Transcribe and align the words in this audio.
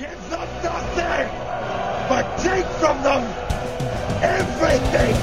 Give 0.00 0.30
them 0.30 0.48
nothing, 0.62 1.28
but 2.08 2.38
take 2.38 2.64
from 2.80 3.02
them 3.02 3.22
everything. 4.22 5.14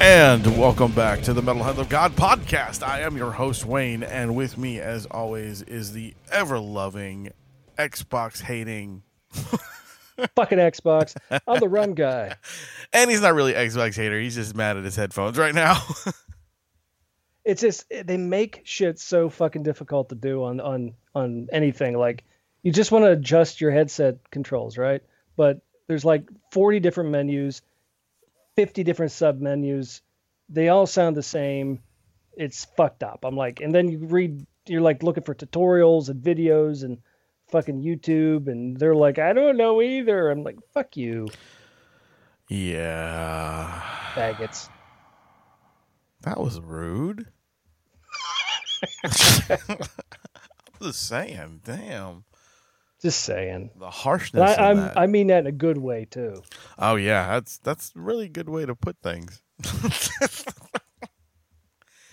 And 0.00 0.56
welcome 0.56 0.92
back 0.92 1.22
to 1.22 1.32
the 1.32 1.42
Metal 1.42 1.64
Hand 1.64 1.80
of 1.80 1.88
God 1.88 2.14
podcast. 2.14 2.86
I 2.86 3.00
am 3.00 3.16
your 3.16 3.32
host, 3.32 3.66
Wayne, 3.66 4.04
and 4.04 4.36
with 4.36 4.56
me, 4.56 4.78
as 4.78 5.06
always, 5.06 5.62
is 5.62 5.94
the 5.94 6.14
ever 6.30 6.60
loving, 6.60 7.32
Xbox 7.76 8.42
hating, 8.42 9.02
fucking 10.34 10.58
Xbox. 10.58 11.16
I'm 11.46 11.60
the 11.60 11.68
rum 11.68 11.94
guy. 11.94 12.36
and 12.92 13.10
he's 13.10 13.20
not 13.20 13.34
really 13.34 13.52
Xbox 13.52 13.96
hater. 13.96 14.20
He's 14.20 14.34
just 14.34 14.54
mad 14.54 14.76
at 14.76 14.84
his 14.84 14.96
headphones 14.96 15.38
right 15.38 15.54
now. 15.54 15.82
It's 17.44 17.62
just 17.62 17.86
they 17.88 18.18
make 18.18 18.60
shit 18.64 18.98
so 18.98 19.30
fucking 19.30 19.62
difficult 19.62 20.10
to 20.10 20.14
do 20.14 20.44
on 20.44 20.60
on 20.60 20.92
on 21.14 21.48
anything. 21.50 21.96
Like 21.96 22.24
you 22.62 22.70
just 22.70 22.92
want 22.92 23.06
to 23.06 23.12
adjust 23.12 23.62
your 23.62 23.70
headset 23.70 24.30
controls, 24.30 24.76
right? 24.76 25.00
But 25.34 25.62
there's 25.86 26.04
like 26.04 26.28
40 26.52 26.80
different 26.80 27.08
menus, 27.08 27.62
50 28.56 28.84
different 28.84 29.12
sub 29.12 29.40
menus. 29.40 30.02
They 30.50 30.68
all 30.68 30.86
sound 30.86 31.16
the 31.16 31.22
same. 31.22 31.80
It's 32.36 32.66
fucked 32.76 33.02
up. 33.02 33.24
I'm 33.24 33.36
like, 33.36 33.60
and 33.60 33.74
then 33.74 33.88
you 33.88 33.98
read, 34.00 34.46
you're 34.66 34.82
like 34.82 35.02
looking 35.02 35.24
for 35.24 35.34
tutorials 35.34 36.10
and 36.10 36.22
videos 36.22 36.84
and 36.84 36.98
fucking 37.50 37.82
YouTube, 37.82 38.48
and 38.48 38.76
they're 38.76 38.94
like, 38.94 39.18
I 39.18 39.32
don't 39.32 39.56
know 39.56 39.82
either. 39.82 40.30
I'm 40.30 40.42
like, 40.42 40.58
fuck 40.72 40.96
you, 40.96 41.28
yeah. 42.48 43.82
faggots. 44.14 44.68
That 46.22 46.40
was 46.40 46.60
rude. 46.60 47.26
I'm 49.04 49.78
just 50.82 51.08
saying, 51.08 51.60
damn. 51.64 52.24
Just 53.00 53.22
saying. 53.22 53.70
The 53.78 53.90
harshness. 53.90 54.56
I, 54.58 54.74
that. 54.74 54.98
I 54.98 55.06
mean 55.06 55.28
that 55.28 55.40
in 55.40 55.46
a 55.46 55.52
good 55.52 55.78
way 55.78 56.06
too. 56.10 56.42
oh 56.78 56.96
yeah, 56.96 57.28
that's 57.28 57.58
that's 57.58 57.92
a 57.94 58.00
really 58.00 58.28
good 58.28 58.48
way 58.48 58.66
to 58.66 58.74
put 58.74 58.96
things. 59.02 59.40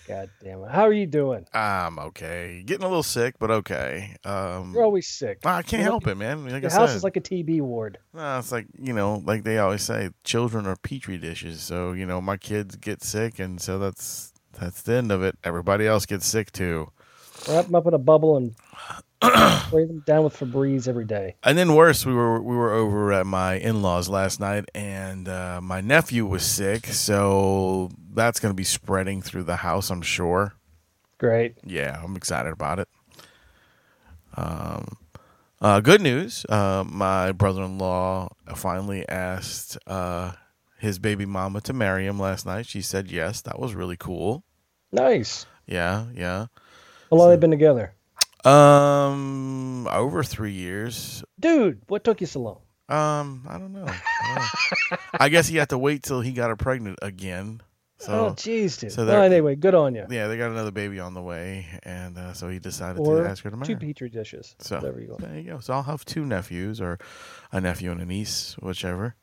God 0.06 0.30
damn 0.42 0.62
it. 0.62 0.70
How 0.70 0.82
are 0.86 0.92
you 0.92 1.06
doing? 1.06 1.46
I'm 1.52 1.98
okay. 1.98 2.62
Getting 2.64 2.84
a 2.84 2.88
little 2.88 3.02
sick, 3.02 3.34
but 3.38 3.50
okay. 3.50 4.14
Um, 4.24 4.72
You're 4.72 4.84
always 4.84 5.08
sick. 5.08 5.44
I 5.44 5.62
can't 5.62 5.82
help 5.82 6.06
it, 6.06 6.14
man. 6.16 6.44
Like 6.48 6.62
Your 6.62 6.70
I 6.70 6.74
house 6.74 6.90
said, 6.90 6.96
is 6.96 7.04
like 7.04 7.16
a 7.16 7.20
TB 7.20 7.60
ward. 7.62 7.98
no, 8.14 8.38
it's 8.38 8.52
like 8.52 8.66
you 8.78 8.92
know, 8.92 9.22
like 9.24 9.44
they 9.44 9.58
always 9.58 9.82
say, 9.82 10.10
children 10.24 10.66
are 10.66 10.76
petri 10.76 11.18
dishes. 11.18 11.60
So 11.60 11.92
you 11.92 12.06
know, 12.06 12.20
my 12.20 12.36
kids 12.36 12.76
get 12.76 13.02
sick, 13.02 13.38
and 13.38 13.60
so 13.60 13.78
that's 13.78 14.32
that's 14.58 14.82
the 14.82 14.94
end 14.94 15.10
of 15.12 15.22
it. 15.22 15.36
Everybody 15.44 15.86
else 15.86 16.06
gets 16.06 16.26
sick 16.26 16.52
too. 16.52 16.90
Wrap 17.48 17.66
them 17.66 17.74
up 17.74 17.86
in 17.86 17.94
a 17.94 17.98
bubble 17.98 18.36
and 18.36 18.54
spray 19.66 19.86
them 19.86 20.02
down 20.06 20.24
with 20.24 20.36
Febreze 20.36 20.88
every 20.88 21.04
day. 21.04 21.36
And 21.42 21.56
then 21.56 21.74
worse, 21.74 22.04
we 22.04 22.12
were 22.12 22.40
we 22.40 22.54
were 22.54 22.72
over 22.72 23.12
at 23.12 23.26
my 23.26 23.54
in 23.54 23.82
laws 23.82 24.08
last 24.08 24.40
night, 24.40 24.66
and 24.74 25.28
uh, 25.28 25.60
my 25.62 25.80
nephew 25.80 26.26
was 26.26 26.44
sick, 26.44 26.86
so 26.86 27.90
that's 28.12 28.40
going 28.40 28.50
to 28.50 28.56
be 28.56 28.64
spreading 28.64 29.22
through 29.22 29.44
the 29.44 29.56
house, 29.56 29.90
I'm 29.90 30.02
sure. 30.02 30.54
Great. 31.18 31.54
Yeah, 31.64 32.00
I'm 32.02 32.16
excited 32.16 32.52
about 32.52 32.78
it. 32.78 32.88
Um, 34.36 34.98
uh, 35.60 35.80
good 35.80 36.02
news. 36.02 36.44
Uh, 36.48 36.84
my 36.86 37.32
brother-in-law 37.32 38.28
finally 38.54 39.08
asked 39.08 39.78
uh, 39.86 40.32
his 40.78 40.98
baby 40.98 41.24
mama 41.24 41.62
to 41.62 41.72
marry 41.72 42.06
him 42.06 42.20
last 42.20 42.44
night. 42.44 42.66
She 42.66 42.82
said 42.82 43.10
yes. 43.10 43.40
That 43.42 43.58
was 43.58 43.74
really 43.74 43.96
cool. 43.96 44.44
Nice. 44.92 45.46
Yeah, 45.66 46.06
yeah. 46.14 46.46
How 47.10 47.16
long 47.16 47.30
have 47.30 47.40
they 47.40 47.42
been 47.42 47.50
together? 47.50 47.95
Um, 48.46 49.86
over 49.88 50.22
three 50.22 50.52
years. 50.52 51.24
Dude, 51.38 51.80
what 51.88 52.04
took 52.04 52.20
you 52.20 52.26
so 52.26 52.40
long? 52.40 52.58
Um, 52.88 53.44
I 53.48 53.58
don't 53.58 53.72
know. 53.72 53.84
I, 53.86 54.00
don't 54.26 54.90
know. 54.92 54.96
I 55.20 55.28
guess 55.28 55.48
he 55.48 55.56
had 55.56 55.70
to 55.70 55.78
wait 55.78 56.02
till 56.04 56.20
he 56.20 56.32
got 56.32 56.50
her 56.50 56.56
pregnant 56.56 56.98
again. 57.02 57.60
So 57.98 58.12
oh, 58.26 58.30
jeez, 58.34 58.78
dude. 58.78 58.92
so 58.92 59.06
well, 59.06 59.22
anyway, 59.22 59.56
good 59.56 59.74
on 59.74 59.94
you. 59.94 60.04
yeah, 60.10 60.28
they 60.28 60.36
got 60.36 60.50
another 60.50 60.70
baby 60.70 61.00
on 61.00 61.14
the 61.14 61.22
way, 61.22 61.66
and 61.82 62.18
uh, 62.18 62.34
so 62.34 62.48
he 62.50 62.58
decided 62.58 63.00
Or 63.00 63.22
to 63.22 63.28
ask 63.28 63.42
her 63.42 63.50
to 63.50 63.56
marry. 63.56 63.66
two 63.66 63.76
petri 63.78 64.10
dishes. 64.10 64.54
So 64.58 64.76
Whatever 64.76 65.00
you 65.00 65.08
want. 65.08 65.22
there 65.22 65.34
you 65.38 65.50
go. 65.50 65.58
So 65.60 65.72
I'll 65.72 65.82
have 65.84 66.04
two 66.04 66.26
nephews, 66.26 66.78
or 66.78 66.98
a 67.52 67.60
nephew 67.60 67.90
and 67.90 68.02
a 68.02 68.04
niece, 68.04 68.54
whichever. 68.60 69.14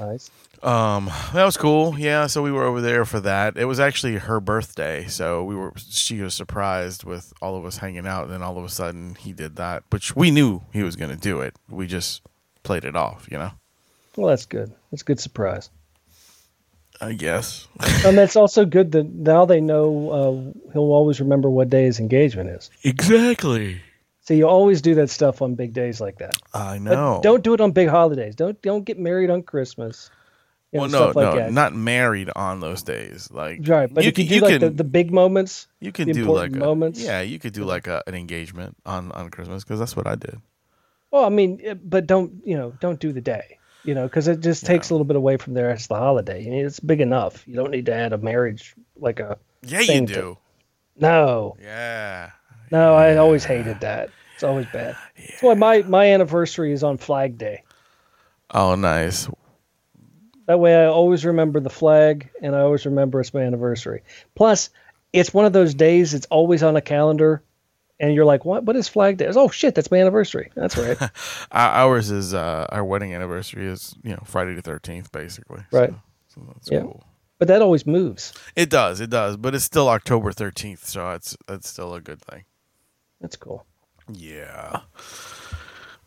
Nice. 0.00 0.30
Um, 0.62 1.10
that 1.34 1.44
was 1.44 1.56
cool. 1.56 1.98
Yeah, 1.98 2.28
so 2.28 2.40
we 2.42 2.52
were 2.52 2.62
over 2.64 2.80
there 2.80 3.04
for 3.04 3.18
that. 3.20 3.56
It 3.56 3.64
was 3.64 3.80
actually 3.80 4.14
her 4.18 4.38
birthday, 4.40 5.06
so 5.08 5.42
we 5.42 5.56
were. 5.56 5.72
She 5.76 6.20
was 6.20 6.34
surprised 6.34 7.02
with 7.04 7.32
all 7.42 7.56
of 7.56 7.64
us 7.64 7.78
hanging 7.78 8.06
out, 8.06 8.24
and 8.24 8.32
then 8.32 8.42
all 8.42 8.56
of 8.58 8.64
a 8.64 8.68
sudden 8.68 9.16
he 9.16 9.32
did 9.32 9.56
that, 9.56 9.82
which 9.90 10.14
we 10.14 10.30
knew 10.30 10.62
he 10.72 10.82
was 10.84 10.94
going 10.94 11.10
to 11.10 11.16
do 11.16 11.40
it. 11.40 11.56
We 11.68 11.86
just 11.88 12.22
played 12.62 12.84
it 12.84 12.94
off, 12.94 13.26
you 13.30 13.38
know. 13.38 13.50
Well, 14.16 14.28
that's 14.28 14.46
good. 14.46 14.72
That's 14.90 15.02
a 15.02 15.04
good 15.04 15.18
surprise. 15.20 15.68
I 17.00 17.14
guess. 17.14 17.66
and 18.06 18.16
that's 18.16 18.36
also 18.36 18.64
good 18.64 18.92
that 18.92 19.12
now 19.12 19.44
they 19.44 19.60
know 19.60 20.10
uh, 20.10 20.70
he'll 20.72 20.92
always 20.92 21.18
remember 21.20 21.50
what 21.50 21.68
day 21.70 21.84
his 21.84 21.98
engagement 21.98 22.50
is. 22.50 22.70
Exactly. 22.84 23.80
So 24.20 24.34
you 24.34 24.46
always 24.46 24.80
do 24.82 24.94
that 24.96 25.10
stuff 25.10 25.42
on 25.42 25.56
big 25.56 25.72
days 25.72 26.00
like 26.00 26.18
that. 26.18 26.36
I 26.54 26.74
But 26.74 26.94
know. 26.94 27.20
don't 27.24 27.42
do 27.42 27.54
it 27.54 27.60
on 27.60 27.72
big 27.72 27.88
holidays. 27.88 28.36
Don't 28.36 28.60
don't 28.62 28.84
get 28.84 28.96
married 29.00 29.30
on 29.30 29.42
Christmas. 29.42 30.10
You 30.72 30.78
know, 30.78 30.82
well, 30.82 30.90
no, 30.90 31.06
like 31.08 31.14
no, 31.14 31.36
that. 31.36 31.52
not 31.52 31.74
married 31.74 32.30
on 32.34 32.60
those 32.60 32.82
days. 32.82 33.28
Like, 33.30 33.60
Right, 33.68 33.92
but 33.92 34.04
you 34.04 34.08
if 34.08 34.18
you 34.18 34.24
can, 34.24 34.28
do 34.28 34.34
you 34.36 34.40
like 34.40 34.60
the, 34.60 34.66
can, 34.68 34.76
the 34.76 34.84
big 34.84 35.12
moments, 35.12 35.66
you 35.80 35.92
can 35.92 36.08
the 36.08 36.14
do 36.14 36.24
like 36.32 36.52
a, 36.54 36.58
moments. 36.58 37.00
yeah, 37.02 37.20
you 37.20 37.38
could 37.38 37.52
do 37.52 37.64
like 37.64 37.86
a, 37.88 38.02
an 38.06 38.14
engagement 38.14 38.74
on 38.86 39.12
on 39.12 39.30
Christmas 39.30 39.62
because 39.64 39.78
that's 39.78 39.94
what 39.94 40.06
I 40.06 40.14
did. 40.14 40.40
well, 41.10 41.24
I 41.26 41.28
mean, 41.28 41.60
eh, 41.62 41.74
but 41.74 42.06
don't 42.06 42.40
you 42.46 42.56
know? 42.56 42.72
Don't 42.80 42.98
do 42.98 43.12
the 43.12 43.20
day, 43.20 43.58
you 43.84 43.94
know, 43.94 44.04
because 44.04 44.28
it 44.28 44.40
just 44.40 44.64
takes 44.64 44.88
a 44.88 44.94
little 44.94 45.04
bit 45.04 45.16
away 45.16 45.36
from 45.36 45.52
the 45.52 45.62
rest 45.62 45.84
of 45.84 45.88
the 45.90 45.96
holiday. 45.96 46.40
I 46.46 46.48
mean, 46.48 46.64
it's 46.64 46.80
big 46.80 47.02
enough. 47.02 47.46
You 47.46 47.54
don't 47.56 47.70
need 47.70 47.86
to 47.86 47.94
add 47.94 48.12
a 48.14 48.18
marriage 48.18 48.74
like 48.96 49.20
a. 49.20 49.36
Yeah, 49.62 49.80
you 49.80 49.86
Thing 49.86 50.06
to- 50.06 50.14
do. 50.14 50.38
No, 50.96 51.56
Yeah. 51.60 52.30
no, 52.70 52.94
I 52.94 53.16
always 53.16 53.44
hated 53.44 53.80
that. 53.80 54.08
It's 54.34 54.42
always 54.42 54.66
bad. 54.72 54.96
That's 55.18 55.42
why 55.42 55.52
my 55.54 55.82
my 55.82 56.12
anniversary 56.12 56.72
is 56.72 56.82
on 56.82 56.96
Flag 56.96 57.36
Day. 57.36 57.62
Oh, 58.50 58.74
nice. 58.74 59.28
That 60.46 60.58
way, 60.58 60.74
I 60.74 60.86
always 60.86 61.24
remember 61.24 61.60
the 61.60 61.70
flag, 61.70 62.28
and 62.42 62.54
I 62.56 62.60
always 62.60 62.84
remember 62.84 63.20
it's 63.20 63.32
my 63.32 63.42
anniversary. 63.42 64.02
Plus, 64.34 64.70
it's 65.12 65.32
one 65.32 65.44
of 65.44 65.52
those 65.52 65.74
days. 65.74 66.14
It's 66.14 66.26
always 66.30 66.62
on 66.62 66.74
a 66.76 66.80
calendar, 66.80 67.42
and 68.00 68.14
you're 68.14 68.24
like, 68.24 68.44
"What? 68.44 68.64
What 68.64 68.74
is 68.76 68.88
Flag 68.88 69.18
Day?" 69.18 69.26
It's, 69.26 69.36
oh 69.36 69.48
shit, 69.50 69.74
that's 69.74 69.90
my 69.90 69.98
anniversary. 69.98 70.50
That's 70.56 70.76
right. 70.76 70.98
Ours 71.52 72.10
is 72.10 72.34
uh, 72.34 72.66
our 72.70 72.84
wedding 72.84 73.14
anniversary 73.14 73.66
is 73.66 73.94
you 74.02 74.10
know 74.10 74.22
Friday 74.24 74.54
the 74.54 74.62
thirteenth, 74.62 75.12
basically. 75.12 75.60
So- 75.70 75.78
Right. 75.80 75.94
So, 76.28 76.40
that's 76.54 76.70
Yeah. 76.70 76.80
cool. 76.80 77.04
but 77.38 77.48
that 77.48 77.60
always 77.60 77.86
moves. 77.86 78.32
It 78.56 78.70
does, 78.70 79.00
it 79.00 79.10
does, 79.10 79.36
but 79.36 79.54
it's 79.54 79.64
still 79.64 79.88
October 79.90 80.32
thirteenth, 80.32 80.86
so 80.86 81.10
it's 81.12 81.36
it's 81.48 81.68
still 81.68 81.94
a 81.94 82.00
good 82.00 82.20
thing. 82.22 82.44
That's 83.20 83.36
cool. 83.36 83.64
Yeah. 84.12 84.80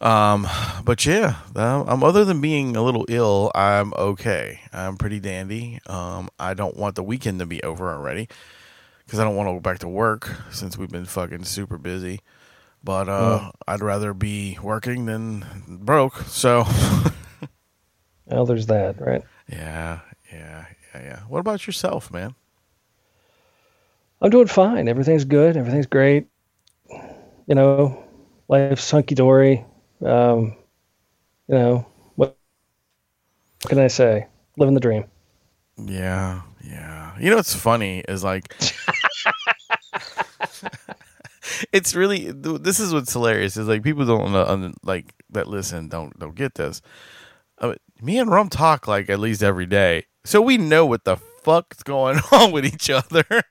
Um, 0.02 0.48
but 0.84 1.06
yeah, 1.06 1.38
um, 1.56 1.88
um, 1.88 2.04
other 2.04 2.26
than 2.26 2.42
being 2.42 2.76
a 2.76 2.84
little 2.84 3.06
ill, 3.10 3.52
I'm 3.56 3.94
okay. 3.96 4.60
I'm 4.74 4.98
pretty 4.98 5.20
dandy. 5.20 5.80
Um, 5.88 6.30
I 6.40 6.54
don't 6.54 6.76
want 6.78 6.96
the 6.96 7.04
weekend 7.04 7.40
to 7.40 7.46
be 7.46 7.64
over 7.64 7.92
already 7.94 8.28
because 9.06 9.20
I 9.20 9.24
don't 9.26 9.36
want 9.36 9.50
to 9.50 9.54
go 9.54 9.60
back 9.62 9.80
to 9.80 9.88
work 9.90 10.32
since 10.52 10.78
we've 10.78 10.90
been 10.92 11.06
fucking 11.06 11.46
super 11.46 11.78
busy. 11.78 12.22
But 12.84 13.10
uh, 13.10 13.52
I'd 13.68 13.82
rather 13.82 14.14
be 14.14 14.60
working 14.64 15.06
than 15.08 15.46
broke. 15.68 16.18
So 16.24 16.66
Well, 18.28 18.46
there's 18.46 18.68
that, 18.68 19.02
right? 19.02 19.24
yeah, 19.48 20.02
yeah, 20.32 20.66
yeah, 20.94 21.02
yeah. 21.04 21.20
What 21.28 21.40
about 21.40 21.68
yourself, 21.68 22.12
man? 22.12 22.36
I'm 24.22 24.30
doing 24.30 24.48
fine. 24.48 24.88
Everything's 24.90 25.24
good. 25.26 25.56
Everything's 25.58 25.86
great. 25.88 26.28
You 27.48 27.56
know, 27.56 28.04
life's 28.48 28.90
hunky 28.90 29.16
dory. 29.16 29.66
Um, 30.06 30.56
you 31.48 31.56
know, 31.56 31.86
what 32.16 32.38
what 33.62 33.70
can 33.70 33.80
I 33.80 33.88
say? 33.88 34.28
Living 34.58 34.76
the 34.76 34.80
dream. 34.80 35.06
Yeah, 35.78 36.44
yeah. 36.64 37.18
You 37.20 37.30
know 37.32 37.38
what's 37.38 37.56
funny 37.56 38.04
is 38.08 38.24
like 38.24 38.54
it's 41.74 41.96
really 41.96 42.32
this 42.32 42.80
is 42.80 42.94
what's 42.94 43.12
hilarious 43.12 43.58
is 43.58 43.68
like 43.68 43.84
people 43.84 44.06
don't 44.06 44.34
un- 44.36 44.76
like 44.84 45.14
that 45.32 45.48
listen 45.48 45.90
don't 45.90 46.18
don't 46.20 46.36
get 46.36 46.56
this. 46.56 46.82
Uh, 47.58 47.76
me 48.02 48.20
and 48.20 48.30
Rum 48.30 48.50
talk 48.50 48.88
like 48.88 49.10
at 49.10 49.20
least 49.20 49.42
every 49.42 49.66
day, 49.66 50.06
so 50.24 50.42
we 50.42 50.58
know 50.58 50.86
what 50.86 51.04
the 51.06 51.18
fuck's 51.18 51.84
going 51.84 52.20
on 52.32 52.52
with 52.52 52.66
each 52.66 52.90
other. 52.90 53.26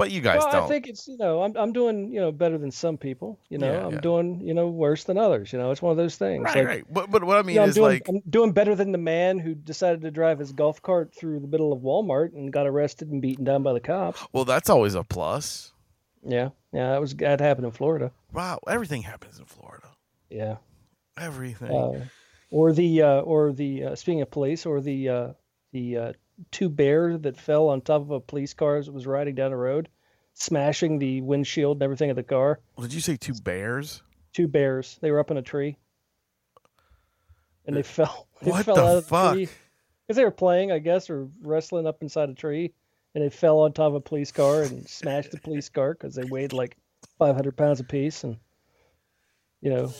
but 0.00 0.10
you 0.10 0.22
guys 0.22 0.38
well, 0.38 0.52
don't. 0.52 0.64
I 0.64 0.68
think 0.68 0.88
it's 0.88 1.06
you 1.06 1.18
know 1.18 1.42
I'm 1.42 1.54
I'm 1.56 1.72
doing 1.72 2.10
you 2.10 2.20
know 2.20 2.32
better 2.32 2.56
than 2.56 2.70
some 2.70 2.96
people. 2.96 3.38
You 3.50 3.58
know 3.58 3.70
Yeah, 3.70 3.86
I'm 3.86 3.92
yeah. 3.92 4.00
doing 4.00 4.40
you 4.40 4.54
know 4.54 4.68
worse 4.68 5.04
than 5.04 5.18
others. 5.18 5.52
You 5.52 5.58
know 5.58 5.70
it's 5.70 5.82
one 5.82 5.90
of 5.90 5.98
those 5.98 6.16
things. 6.16 6.44
right, 6.44 6.56
like, 6.56 6.66
right. 6.66 6.84
But 6.90 7.10
but 7.10 7.22
what 7.22 7.36
I 7.36 7.42
mean 7.42 7.54
you 7.54 7.56
know, 7.56 7.64
I'm 7.64 7.68
is 7.68 7.74
doing 7.74 7.92
like, 7.92 8.08
I'm 8.08 8.22
doing 8.28 8.52
better 8.52 8.74
than 8.74 8.92
the 8.92 8.98
man 8.98 9.38
who 9.38 9.54
decided 9.54 10.00
to 10.02 10.10
drive 10.10 10.38
his 10.38 10.52
golf 10.52 10.80
cart 10.80 11.14
through 11.14 11.40
the 11.40 11.46
middle 11.46 11.72
of 11.72 11.80
Walmart 11.80 12.32
and 12.34 12.50
got 12.50 12.66
arrested 12.66 13.10
and 13.10 13.20
beaten 13.20 13.44
down 13.44 13.62
by 13.62 13.74
the 13.74 13.80
cops. 13.80 14.24
well, 14.32 14.46
that's 14.46 14.70
always 14.70 14.94
a 14.94 15.04
plus. 15.04 15.72
Yeah, 16.22 16.48
yeah, 16.72 16.92
that 16.92 17.00
was 17.00 17.14
that 17.16 17.40
happened 17.40 17.66
in 17.66 17.72
Florida. 17.72 18.10
Wow, 18.32 18.60
everything 18.66 19.02
happens 19.02 19.38
in 19.38 19.44
Florida. 19.44 19.88
Yeah. 20.30 20.56
Everything. 21.18 21.70
Uh, 21.70 22.06
or 22.50 22.72
the 22.72 23.02
uh, 23.02 23.20
or 23.20 23.52
the 23.52 23.84
uh, 23.84 23.94
speaking 23.94 24.22
of 24.22 24.30
police, 24.30 24.64
or 24.64 24.80
the 24.80 25.08
uh, 25.08 25.28
the 25.72 25.96
uh, 25.96 26.12
two 26.50 26.68
bears 26.68 27.20
that 27.22 27.36
fell 27.36 27.68
on 27.68 27.80
top 27.80 28.02
of 28.02 28.10
a 28.10 28.20
police 28.20 28.54
car 28.54 28.76
as 28.76 28.88
it 28.88 28.94
was 28.94 29.06
riding 29.06 29.34
down 29.34 29.50
the 29.50 29.56
road, 29.56 29.88
smashing 30.34 30.98
the 30.98 31.20
windshield 31.22 31.76
and 31.78 31.82
everything 31.82 32.10
of 32.10 32.16
the 32.16 32.22
car. 32.22 32.60
Did 32.80 32.92
you 32.92 33.00
say 33.00 33.16
two 33.16 33.34
bears? 33.34 34.02
Two 34.32 34.48
bears. 34.48 34.98
They 35.00 35.10
were 35.10 35.18
up 35.20 35.30
in 35.30 35.36
a 35.36 35.42
tree, 35.42 35.76
and 37.66 37.76
they 37.76 37.82
fell. 37.82 38.26
They 38.42 38.50
What 38.52 38.64
fell 38.64 38.76
the 38.76 38.82
out 38.86 38.96
of 38.96 39.06
fuck? 39.06 39.34
the 39.34 39.44
tree 39.46 39.54
because 40.06 40.16
they 40.16 40.24
were 40.24 40.30
playing, 40.30 40.72
I 40.72 40.78
guess, 40.78 41.10
or 41.10 41.28
wrestling 41.42 41.86
up 41.86 42.00
inside 42.00 42.30
a 42.30 42.34
tree, 42.34 42.72
and 43.14 43.22
they 43.22 43.28
fell 43.28 43.58
on 43.60 43.72
top 43.74 43.88
of 43.88 43.94
a 43.96 44.00
police 44.00 44.32
car 44.32 44.62
and 44.62 44.88
smashed 44.88 45.30
the 45.30 45.38
police 45.38 45.68
car 45.70 45.92
because 45.92 46.14
they 46.14 46.24
weighed 46.24 46.54
like 46.54 46.76
500 47.18 47.54
pounds 47.56 47.80
apiece, 47.80 48.24
and 48.24 48.38
you 49.60 49.70
know. 49.70 49.92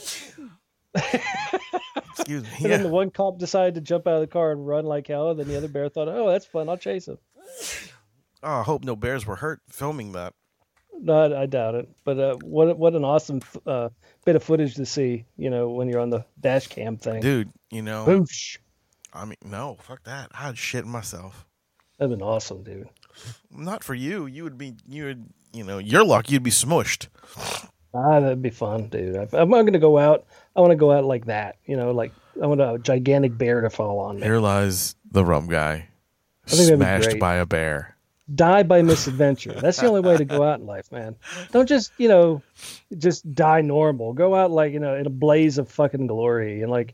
Excuse 2.17 2.43
me. 2.43 2.49
And 2.61 2.71
then 2.71 2.83
the 2.83 2.89
one 2.89 3.09
cop 3.11 3.37
decided 3.37 3.75
to 3.75 3.81
jump 3.81 4.07
out 4.07 4.15
of 4.15 4.21
the 4.21 4.27
car 4.27 4.51
and 4.51 4.65
run 4.65 4.85
like 4.85 5.07
hell. 5.07 5.31
And 5.31 5.39
then 5.39 5.47
the 5.47 5.57
other 5.57 5.67
bear 5.67 5.89
thought, 5.89 6.07
"Oh, 6.07 6.29
that's 6.29 6.45
fun. 6.45 6.69
I'll 6.69 6.77
chase 6.77 7.07
him." 7.07 7.17
Oh, 8.43 8.59
I 8.59 8.63
hope 8.63 8.83
no 8.83 8.95
bears 8.95 9.25
were 9.25 9.35
hurt 9.35 9.61
filming 9.69 10.13
that. 10.13 10.33
No, 10.99 11.13
I, 11.13 11.43
I 11.43 11.45
doubt 11.45 11.75
it. 11.75 11.89
But 12.03 12.19
uh, 12.19 12.35
what 12.43 12.77
what 12.77 12.95
an 12.95 13.03
awesome 13.03 13.41
uh, 13.65 13.89
bit 14.25 14.35
of 14.35 14.43
footage 14.43 14.75
to 14.75 14.85
see. 14.85 15.25
You 15.37 15.49
know, 15.49 15.69
when 15.69 15.89
you're 15.89 15.99
on 15.99 16.09
the 16.09 16.25
dash 16.39 16.67
cam 16.67 16.97
thing. 16.97 17.21
Dude, 17.21 17.51
you 17.69 17.81
know, 17.81 18.05
Boosh. 18.05 18.57
I 19.13 19.25
mean, 19.25 19.37
no, 19.43 19.77
fuck 19.81 20.03
that. 20.03 20.31
I'd 20.33 20.57
shit 20.57 20.85
myself. 20.85 21.45
That'd 21.97 22.17
been 22.17 22.25
awesome, 22.25 22.63
dude. 22.63 22.89
Not 23.51 23.83
for 23.83 23.93
you. 23.93 24.25
You 24.25 24.43
would 24.43 24.57
be, 24.57 24.73
you 24.87 25.03
would, 25.05 25.25
you 25.53 25.63
know, 25.63 25.77
you're 25.77 26.05
lucky 26.05 26.33
you'd 26.33 26.43
be 26.43 26.49
smushed. 26.49 27.09
Ah, 27.93 28.19
that'd 28.19 28.41
be 28.41 28.49
fun, 28.49 28.87
dude. 28.87 29.15
I'm 29.33 29.49
not 29.49 29.63
gonna 29.63 29.79
go 29.79 29.97
out. 29.97 30.25
I 30.55 30.61
want 30.61 30.71
to 30.71 30.77
go 30.77 30.91
out 30.91 31.03
like 31.05 31.25
that. 31.25 31.57
You 31.65 31.75
know, 31.75 31.91
like 31.91 32.13
I 32.41 32.45
want 32.45 32.61
a 32.61 32.79
gigantic 32.81 33.37
bear 33.37 33.61
to 33.61 33.69
fall 33.69 33.99
on 33.99 34.17
me. 34.19 34.23
Here 34.23 34.39
lies 34.39 34.95
the 35.11 35.25
rum 35.25 35.47
guy, 35.47 35.87
think 36.45 36.61
that'd 36.63 36.79
be 36.79 36.85
smashed 36.85 37.19
by 37.19 37.35
a 37.35 37.45
bear. 37.45 37.95
Die 38.33 38.63
by 38.63 38.81
misadventure. 38.81 39.53
That's 39.53 39.79
the 39.79 39.87
only 39.87 40.01
way 40.01 40.15
to 40.15 40.23
go 40.23 40.43
out 40.43 40.61
in 40.61 40.65
life, 40.65 40.89
man. 40.91 41.17
Don't 41.51 41.67
just 41.67 41.91
you 41.97 42.07
know, 42.07 42.41
just 42.97 43.33
die 43.35 43.61
normal. 43.61 44.13
Go 44.13 44.35
out 44.35 44.51
like 44.51 44.71
you 44.71 44.79
know 44.79 44.95
in 44.95 45.05
a 45.05 45.09
blaze 45.11 45.57
of 45.57 45.69
fucking 45.69 46.07
glory 46.07 46.61
and 46.61 46.71
like, 46.71 46.93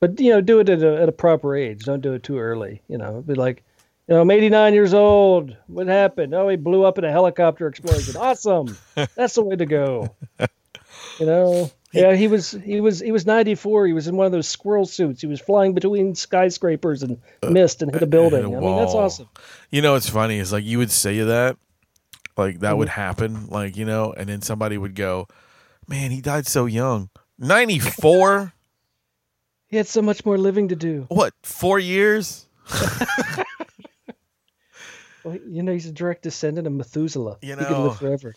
but 0.00 0.18
you 0.18 0.30
know 0.30 0.40
do 0.40 0.60
it 0.60 0.68
at 0.70 0.82
a 0.82 1.02
at 1.02 1.08
a 1.08 1.12
proper 1.12 1.54
age. 1.54 1.84
Don't 1.84 2.00
do 2.00 2.14
it 2.14 2.22
too 2.22 2.38
early. 2.38 2.80
You 2.88 2.96
know, 2.96 3.20
be 3.20 3.34
like, 3.34 3.64
you 4.08 4.14
know, 4.14 4.22
I'm 4.22 4.30
89 4.30 4.74
years 4.74 4.94
old. 4.94 5.56
What 5.66 5.86
happened? 5.86 6.34
Oh, 6.34 6.48
he 6.48 6.56
blew 6.56 6.84
up 6.84 6.98
in 6.98 7.04
a 7.04 7.10
helicopter 7.10 7.66
explosion. 7.68 8.16
Awesome. 8.16 8.76
That's 9.14 9.34
the 9.34 9.42
way 9.42 9.56
to 9.56 9.66
go. 9.66 10.14
You 11.20 11.26
know. 11.26 11.70
Yeah, 11.92 12.14
he 12.14 12.28
was 12.28 12.50
he 12.50 12.80
was 12.82 13.00
he 13.00 13.12
was 13.12 13.24
94. 13.24 13.86
He 13.86 13.92
was 13.94 14.08
in 14.08 14.16
one 14.16 14.26
of 14.26 14.32
those 14.32 14.46
squirrel 14.46 14.84
suits. 14.84 15.22
He 15.22 15.26
was 15.26 15.40
flying 15.40 15.72
between 15.72 16.14
skyscrapers 16.14 17.02
and 17.02 17.18
missed 17.48 17.80
and 17.80 17.90
hit 17.90 18.02
a 18.02 18.06
building. 18.06 18.44
Uh, 18.44 18.48
a 18.50 18.56
I 18.58 18.60
mean, 18.60 18.76
that's 18.76 18.92
awesome. 18.92 19.26
You 19.70 19.80
know, 19.80 19.94
it's 19.94 20.08
funny. 20.08 20.38
It's 20.38 20.52
like 20.52 20.64
you 20.64 20.76
would 20.78 20.90
say 20.90 21.20
that, 21.20 21.56
like 22.36 22.60
that 22.60 22.70
Mm-hmm. 22.72 22.78
would 22.78 22.88
happen, 22.90 23.46
like 23.46 23.76
you 23.78 23.86
know, 23.86 24.12
and 24.12 24.28
then 24.28 24.42
somebody 24.42 24.76
would 24.76 24.94
go, 24.94 25.28
"Man, 25.88 26.10
he 26.10 26.20
died 26.20 26.46
so 26.46 26.66
young, 26.66 27.08
ninety 27.38 27.78
four. 27.78 28.52
He 29.70 29.76
had 29.76 29.86
so 29.86 30.00
much 30.00 30.24
more 30.24 30.38
living 30.38 30.68
to 30.68 30.76
do. 30.76 31.04
what, 31.10 31.34
four 31.42 31.78
years? 31.78 32.46
Well, 35.24 35.36
you 35.46 35.62
know, 35.62 35.72
he's 35.72 35.86
a 35.86 35.92
direct 35.92 36.22
descendant 36.22 36.66
of 36.66 36.72
Methuselah. 36.72 37.38
You 37.42 37.56
know, 37.56 37.62
he 37.62 37.66
could 37.66 37.78
live 37.78 37.98
forever. 37.98 38.34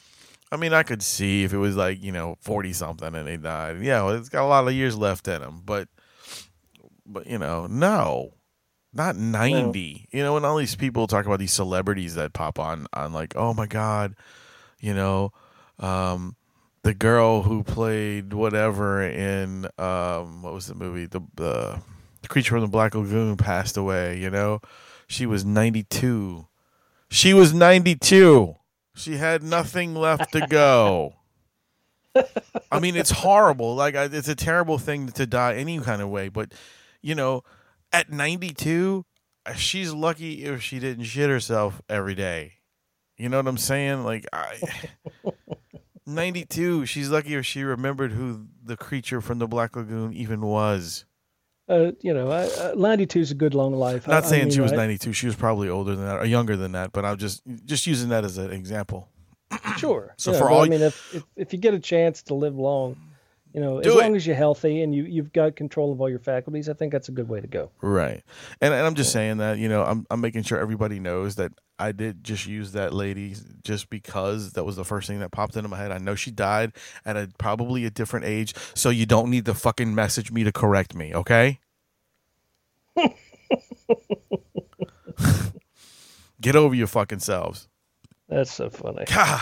I 0.51 0.57
mean, 0.57 0.73
I 0.73 0.83
could 0.83 1.01
see 1.01 1.43
if 1.43 1.53
it 1.53 1.57
was 1.57 1.75
like 1.75 2.03
you 2.03 2.11
know 2.11 2.37
forty 2.41 2.73
something 2.73 3.15
and 3.15 3.27
he 3.27 3.37
died. 3.37 3.81
Yeah, 3.81 4.03
well, 4.03 4.15
it's 4.15 4.29
got 4.29 4.43
a 4.43 4.47
lot 4.47 4.67
of 4.67 4.73
years 4.73 4.97
left 4.97 5.27
in 5.27 5.41
him, 5.41 5.61
but 5.63 5.87
but 7.05 7.27
you 7.27 7.37
know, 7.37 7.67
no, 7.67 8.33
not 8.93 9.15
ninety. 9.15 10.07
You 10.11 10.23
know, 10.23 10.35
and 10.35 10.45
all 10.45 10.57
these 10.57 10.75
people 10.75 11.07
talk 11.07 11.25
about 11.25 11.39
these 11.39 11.53
celebrities 11.53 12.15
that 12.15 12.33
pop 12.33 12.59
on 12.59 12.87
on 12.93 13.13
like, 13.13 13.33
oh 13.35 13.53
my 13.53 13.65
god, 13.65 14.15
you 14.79 14.93
know, 14.93 15.31
um, 15.79 16.35
the 16.83 16.93
girl 16.93 17.43
who 17.43 17.63
played 17.63 18.33
whatever 18.33 19.01
in 19.01 19.67
um, 19.77 20.41
what 20.41 20.53
was 20.53 20.67
the 20.67 20.75
movie 20.75 21.05
the 21.05 21.21
the 21.35 21.81
creature 22.27 22.55
from 22.55 22.61
the 22.61 22.67
Black 22.67 22.93
Lagoon 22.93 23.37
passed 23.37 23.77
away. 23.77 24.17
You 24.19 24.29
know, 24.29 24.59
she 25.07 25.25
was 25.25 25.45
ninety 25.45 25.83
two. 25.83 26.47
She 27.11 27.33
was 27.33 27.53
ninety 27.53 27.95
two. 27.95 28.55
She 28.95 29.17
had 29.17 29.43
nothing 29.43 29.95
left 29.95 30.31
to 30.33 30.47
go. 30.47 31.15
I 32.71 32.79
mean, 32.79 32.95
it's 32.95 33.11
horrible. 33.11 33.75
Like, 33.75 33.95
it's 33.95 34.27
a 34.27 34.35
terrible 34.35 34.77
thing 34.77 35.07
to 35.09 35.25
die 35.25 35.55
any 35.55 35.79
kind 35.79 36.01
of 36.01 36.09
way. 36.09 36.29
But, 36.29 36.53
you 37.01 37.15
know, 37.15 37.43
at 37.93 38.11
92, 38.11 39.05
uh, 39.45 39.53
she's 39.53 39.93
lucky 39.93 40.43
if 40.43 40.61
she 40.61 40.79
didn't 40.79 41.05
shit 41.05 41.29
herself 41.29 41.81
every 41.89 42.15
day. 42.15 42.53
You 43.17 43.29
know 43.29 43.37
what 43.37 43.47
I'm 43.47 43.57
saying? 43.57 44.03
Like, 44.03 44.25
I. 44.33 44.59
92, 46.05 46.85
she's 46.85 47.09
lucky 47.09 47.35
if 47.35 47.45
she 47.45 47.63
remembered 47.63 48.11
who 48.11 48.47
the 48.63 48.75
creature 48.75 49.21
from 49.21 49.39
the 49.39 49.47
Black 49.47 49.75
Lagoon 49.75 50.13
even 50.13 50.41
was. 50.41 51.05
Uh, 51.71 51.91
you 52.01 52.13
know, 52.13 52.29
uh, 52.29 52.73
92 52.75 53.19
is 53.19 53.31
a 53.31 53.35
good 53.35 53.53
long 53.53 53.73
life. 53.73 54.05
Not 54.05 54.25
I 54.25 54.27
saying 54.27 54.43
mean, 54.45 54.53
she 54.53 54.59
was 54.61 54.73
I- 54.73 54.75
92. 54.75 55.13
She 55.13 55.25
was 55.25 55.35
probably 55.37 55.69
older 55.69 55.95
than 55.95 56.05
that 56.05 56.17
or 56.19 56.25
younger 56.25 56.57
than 56.57 56.73
that, 56.73 56.91
but 56.91 57.05
I'm 57.05 57.17
just 57.17 57.41
just 57.65 57.87
using 57.87 58.09
that 58.09 58.25
as 58.25 58.37
an 58.37 58.51
example. 58.51 59.07
Sure. 59.77 60.13
So 60.17 60.31
know, 60.33 60.37
for 60.37 60.49
all- 60.49 60.63
I 60.65 60.67
mean, 60.67 60.81
if, 60.81 61.15
if 61.15 61.23
if 61.37 61.53
you 61.53 61.59
get 61.59 61.73
a 61.73 61.79
chance 61.79 62.21
to 62.23 62.33
live 62.33 62.55
long, 62.57 62.97
you 63.53 63.59
know, 63.61 63.81
Do 63.81 63.89
as 63.89 63.95
it. 63.95 63.99
long 63.99 64.15
as 64.15 64.25
you're 64.25 64.35
healthy 64.35 64.81
and 64.81 64.93
you 64.95 65.03
you've 65.03 65.33
got 65.33 65.55
control 65.55 65.91
of 65.91 65.99
all 65.99 66.09
your 66.09 66.19
faculties, 66.19 66.69
I 66.69 66.73
think 66.73 66.91
that's 66.91 67.09
a 67.09 67.11
good 67.11 67.27
way 67.27 67.41
to 67.41 67.47
go. 67.47 67.71
Right. 67.81 68.23
And, 68.61 68.73
and 68.73 68.85
I'm 68.85 68.95
just 68.95 69.11
saying 69.11 69.37
that, 69.37 69.57
you 69.57 69.67
know, 69.69 69.83
I'm, 69.83 70.05
I'm 70.09 70.21
making 70.21 70.43
sure 70.43 70.57
everybody 70.59 70.99
knows 70.99 71.35
that 71.35 71.51
I 71.77 71.91
did 71.91 72.23
just 72.23 72.45
use 72.47 72.73
that 72.73 72.93
lady 72.93 73.35
just 73.63 73.89
because 73.89 74.53
that 74.53 74.63
was 74.63 74.75
the 74.75 74.85
first 74.85 75.07
thing 75.07 75.19
that 75.19 75.31
popped 75.31 75.55
into 75.55 75.67
my 75.69 75.77
head. 75.77 75.91
I 75.91 75.97
know 75.97 76.15
she 76.15 76.31
died 76.31 76.73
at 77.05 77.17
a 77.17 77.29
probably 77.39 77.85
a 77.85 77.89
different 77.89 78.25
age, 78.25 78.53
so 78.75 78.89
you 78.89 79.05
don't 79.05 79.29
need 79.29 79.45
to 79.45 79.53
fucking 79.53 79.93
message 79.95 80.31
me 80.31 80.43
to 80.43 80.51
correct 80.51 80.95
me, 80.95 81.13
okay? 81.13 81.59
Get 86.39 86.55
over 86.55 86.73
your 86.73 86.87
fucking 86.87 87.19
selves. 87.19 87.67
That's 88.27 88.51
so 88.51 88.69
funny. 88.69 89.05
God, 89.05 89.41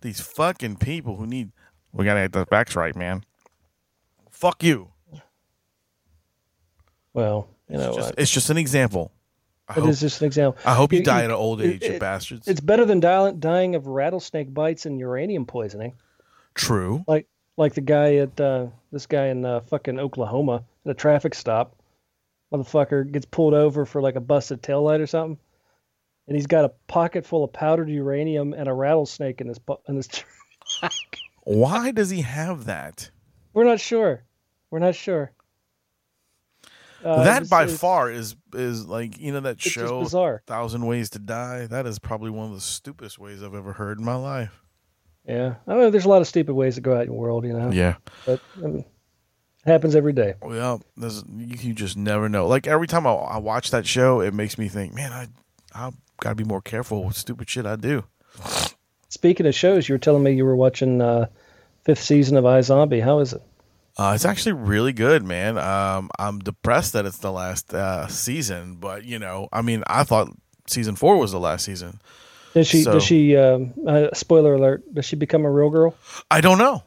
these 0.00 0.20
fucking 0.20 0.76
people 0.76 1.16
who 1.16 1.26
need. 1.26 1.52
We 1.92 2.04
gotta 2.04 2.20
get 2.22 2.32
the 2.32 2.46
facts 2.46 2.74
right, 2.76 2.94
man. 2.96 3.24
Fuck 4.30 4.62
you. 4.62 4.88
Well, 7.14 7.48
you 7.68 7.76
know, 7.76 7.88
It's 7.88 7.96
just, 7.96 8.14
it's 8.18 8.30
just 8.30 8.50
an 8.50 8.56
example. 8.58 9.12
I 9.68 9.74
it 9.74 9.80
hope, 9.80 9.88
is 9.90 10.00
just 10.00 10.20
an 10.20 10.26
example. 10.26 10.60
I 10.64 10.74
hope 10.74 10.92
you, 10.92 10.98
You- 11.00 11.04
die 11.04 11.18
you- 11.18 11.24
at 11.24 11.30
an 11.30 11.36
old 11.36 11.60
it- 11.60 11.74
age, 11.74 11.82
you 11.84 11.92
it- 11.94 12.00
bastards. 12.00 12.48
It's 12.48 12.60
better 12.60 12.84
than 12.84 13.00
dying, 13.00 13.38
dying 13.38 13.74
of 13.74 13.86
rattlesnake 13.86 14.52
bites 14.52 14.86
and 14.86 14.98
uranium 14.98 15.46
poisoning. 15.46 15.94
True. 16.54 17.04
like 17.08 17.26
like 17.56 17.74
the 17.74 17.80
guy 17.82 18.16
at 18.16 18.38
uh, 18.40 18.66
this 18.90 19.06
guy 19.06 19.26
in 19.26 19.44
uh, 19.44 19.60
fucking 19.60 19.98
Oklahoma 19.98 20.64
at 20.84 20.90
a 20.90 20.94
traffic 20.94 21.34
stop. 21.34 21.76
Motherfucker 22.52 23.10
gets 23.10 23.24
pulled 23.26 23.54
over 23.54 23.86
for 23.86 24.02
like 24.02 24.16
a 24.16 24.20
busted 24.20 24.62
taillight 24.62 25.00
or 25.00 25.06
something, 25.06 25.38
and 26.26 26.36
he's 26.36 26.46
got 26.46 26.64
a 26.66 26.70
pocket 26.88 27.24
full 27.26 27.44
of 27.44 27.52
powdered 27.52 27.88
uranium 27.88 28.52
and 28.54 28.68
a 28.68 28.72
rattlesnake 28.74 29.40
in 29.40 29.48
his 29.48 29.60
in 29.88 29.96
his. 29.96 30.08
Why 31.44 31.90
does 31.90 32.10
he 32.10 32.22
have 32.22 32.64
that? 32.66 33.10
We're 33.52 33.64
not 33.64 33.80
sure. 33.80 34.24
We're 34.70 34.78
not 34.78 34.94
sure. 34.94 35.32
Uh, 37.04 37.24
that 37.24 37.50
by 37.50 37.64
it's- 37.64 37.78
far 37.78 38.10
is 38.10 38.36
is 38.54 38.86
like 38.86 39.18
you 39.18 39.32
know 39.32 39.40
that 39.40 39.60
show. 39.60 40.04
Thousand 40.46 40.86
Ways 40.86 41.10
to 41.10 41.18
Die. 41.18 41.66
That 41.66 41.84
is 41.86 41.98
probably 41.98 42.30
one 42.30 42.46
of 42.46 42.54
the 42.54 42.60
stupidest 42.60 43.18
ways 43.18 43.42
I've 43.42 43.54
ever 43.54 43.72
heard 43.72 43.98
in 43.98 44.04
my 44.04 44.14
life. 44.14 44.62
Yeah, 45.26 45.54
I 45.66 45.74
know 45.74 45.90
there's 45.90 46.04
a 46.04 46.08
lot 46.08 46.20
of 46.20 46.28
stupid 46.28 46.54
ways 46.54 46.76
to 46.76 46.80
go 46.80 46.94
out 46.96 47.02
in 47.02 47.08
the 47.08 47.12
world, 47.14 47.44
you 47.44 47.52
know. 47.52 47.70
Yeah. 47.70 47.96
But 48.24 48.40
um, 48.62 48.76
it 48.78 48.86
happens 49.64 49.94
every 49.96 50.12
day. 50.12 50.34
Well, 50.42 50.82
there's, 50.96 51.24
you, 51.28 51.56
you 51.60 51.74
just 51.74 51.96
never 51.96 52.28
know. 52.28 52.46
Like 52.46 52.66
every 52.66 52.86
time 52.86 53.06
I, 53.06 53.12
I 53.12 53.38
watch 53.38 53.70
that 53.72 53.86
show, 53.86 54.20
it 54.20 54.32
makes 54.34 54.56
me 54.56 54.68
think, 54.68 54.94
man, 54.94 55.12
I 55.12 55.26
I 55.74 55.90
gotta 56.20 56.34
be 56.36 56.44
more 56.44 56.62
careful 56.62 57.04
with 57.04 57.16
stupid 57.16 57.50
shit 57.50 57.66
I 57.66 57.74
do. 57.76 58.04
Speaking 59.12 59.44
of 59.44 59.54
shows, 59.54 59.86
you 59.90 59.94
were 59.94 59.98
telling 59.98 60.22
me 60.22 60.30
you 60.32 60.46
were 60.46 60.56
watching 60.56 61.02
uh, 61.02 61.26
fifth 61.84 62.02
season 62.02 62.38
of 62.38 62.44
iZombie. 62.44 63.02
How 63.02 63.18
is 63.18 63.34
it? 63.34 63.42
Uh, 63.98 64.12
it's 64.14 64.24
actually 64.24 64.52
really 64.52 64.94
good, 64.94 65.22
man. 65.22 65.58
Um, 65.58 66.08
I'm 66.18 66.38
depressed 66.38 66.94
that 66.94 67.04
it's 67.04 67.18
the 67.18 67.30
last 67.30 67.74
uh, 67.74 68.06
season, 68.06 68.76
but 68.76 69.04
you 69.04 69.18
know, 69.18 69.50
I 69.52 69.60
mean, 69.60 69.84
I 69.86 70.04
thought 70.04 70.28
season 70.66 70.96
four 70.96 71.18
was 71.18 71.30
the 71.30 71.38
last 71.38 71.66
season. 71.66 72.00
Does 72.54 72.66
she? 72.66 72.84
So- 72.84 72.92
Does 72.94 73.02
she? 73.04 73.36
Um, 73.36 73.74
uh, 73.86 74.06
spoiler 74.14 74.54
alert! 74.54 74.82
Does 74.94 75.04
she 75.04 75.16
become 75.16 75.44
a 75.44 75.50
real 75.50 75.68
girl? 75.68 75.94
I 76.30 76.40
don't 76.40 76.56
know. 76.56 76.82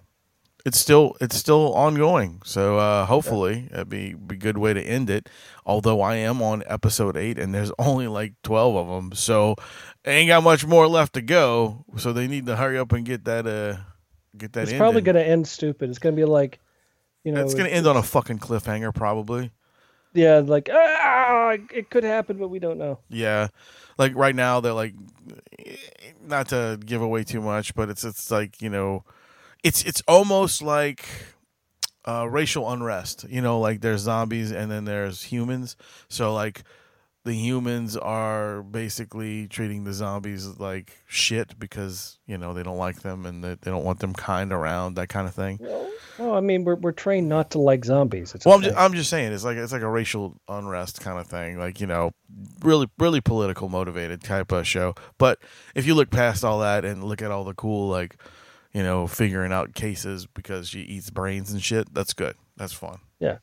It's 0.65 0.79
still 0.79 1.15
it's 1.21 1.35
still 1.35 1.73
ongoing. 1.75 2.41
So 2.43 2.77
uh, 2.79 3.05
hopefully 3.05 3.69
it'd 3.71 3.87
be 3.89 4.13
be 4.15 4.35
a 4.35 4.37
good 4.39 4.57
way 4.57 4.73
to 4.73 4.81
end 4.81 5.09
it. 5.11 5.29
Although 5.65 6.01
I 6.01 6.15
am 6.15 6.41
on 6.41 6.63
episode 6.67 7.15
eight 7.15 7.37
and 7.37 7.53
there's 7.53 7.71
only 7.79 8.07
like 8.07 8.33
twelve 8.43 8.75
of 8.75 8.87
them, 8.87 9.11
so 9.13 9.55
ain't 10.05 10.27
got 10.29 10.43
much 10.43 10.65
more 10.65 10.87
left 10.87 11.13
to 11.13 11.21
go. 11.21 11.85
So 11.97 12.11
they 12.13 12.27
need 12.27 12.47
to 12.47 12.55
hurry 12.55 12.79
up 12.79 12.91
and 12.93 13.05
get 13.05 13.25
that 13.25 13.45
uh 13.45 13.77
get 14.37 14.53
that. 14.53 14.63
It's 14.63 14.73
probably 14.73 15.01
going 15.01 15.15
to 15.15 15.25
end 15.25 15.47
stupid. 15.47 15.89
It's 15.89 15.99
going 15.99 16.15
to 16.15 16.19
be 16.19 16.25
like, 16.25 16.59
you 17.23 17.31
know, 17.31 17.41
It's 17.43 17.53
gonna 17.53 17.69
end 17.69 17.87
on 17.87 17.95
a 17.97 18.03
fucking 18.03 18.39
cliffhanger, 18.39 18.93
probably. 18.93 19.51
yeah, 20.13 20.39
like 20.39 20.69
ah, 20.71 21.51
it 21.73 21.89
could 21.91 22.03
happen, 22.03 22.37
but 22.37 22.49
we 22.49 22.59
don't 22.59 22.77
know. 22.79 22.99
Yeah, 23.09 23.47
like 23.97 24.15
right 24.15 24.35
now 24.35 24.59
they're 24.61 24.73
like, 24.73 24.93
not 26.21 26.49
to 26.49 26.79
give 26.83 27.01
away 27.01 27.23
too 27.23 27.41
much, 27.41 27.75
but 27.75 27.89
it's 27.89 28.03
it's 28.03 28.31
like 28.31 28.61
you 28.61 28.69
know, 28.69 29.03
it's 29.65 29.83
it's 29.83 30.03
almost 30.07 30.61
like 30.61 31.07
uh, 32.07 32.27
racial 32.29 32.71
unrest. 32.71 33.25
You 33.27 33.41
know, 33.41 33.59
like 33.59 33.81
there's 33.81 34.01
zombies 34.01 34.51
and 34.51 34.71
then 34.71 34.85
there's 34.85 35.23
humans. 35.23 35.75
So 36.07 36.33
like 36.33 36.63
the 37.23 37.33
humans 37.33 37.97
are 37.97 38.61
basically 38.61 39.47
treating 39.47 39.83
the 39.83 39.93
zombies 39.93 40.45
like 40.59 40.99
shit 41.07 41.57
because 41.57 42.19
you 42.27 42.37
know 42.37 42.53
they 42.53 42.61
don't 42.61 42.77
like 42.77 43.01
them 43.01 43.25
and 43.25 43.43
they, 43.43 43.55
they 43.55 43.71
don't 43.71 43.83
want 43.83 43.99
them 43.99 44.13
kind 44.13 44.53
around 44.53 44.93
that 44.97 45.09
kind 45.09 45.27
of 45.27 45.33
thing. 45.33 45.59
Oh, 46.19 46.35
I 46.35 46.41
mean, 46.41 46.63
we're 46.63 46.75
we're 46.75 46.91
trained 46.91 47.27
not 47.27 47.49
to 47.51 47.59
like 47.59 47.83
zombies. 47.83 48.35
It's 48.35 48.45
Well, 48.45 48.53
I'm 48.53 48.61
just, 48.61 48.77
I'm 48.77 48.93
just 48.93 49.09
saying 49.09 49.33
it's 49.33 49.43
like 49.43 49.57
it's 49.57 49.73
like 49.73 49.81
a 49.81 49.89
racial 49.89 50.37
unrest 50.47 51.01
kind 51.01 51.19
of 51.19 51.25
thing, 51.25 51.57
like 51.57 51.81
you 51.81 51.87
know, 51.87 52.11
really 52.61 52.87
really 52.99 53.19
political 53.19 53.67
motivated 53.67 54.21
type 54.21 54.51
of 54.51 54.67
show. 54.67 54.93
But 55.17 55.39
if 55.73 55.87
you 55.87 55.95
look 55.95 56.11
past 56.11 56.45
all 56.45 56.59
that 56.59 56.85
and 56.85 57.03
look 57.03 57.23
at 57.23 57.31
all 57.31 57.43
the 57.43 57.55
cool 57.55 57.89
like, 57.89 58.15
you 58.75 58.83
know, 58.83 59.07
figuring 59.07 59.51
out 59.51 59.73
cases 59.73 60.27
because 60.27 60.67
she 60.69 60.81
eats 60.81 61.09
brains 61.09 61.51
and 61.51 61.63
shit, 61.63 61.91
that's 61.93 62.13
good. 62.13 62.35
That's 62.57 62.73
fun. 62.73 62.99
yeah. 63.19 63.37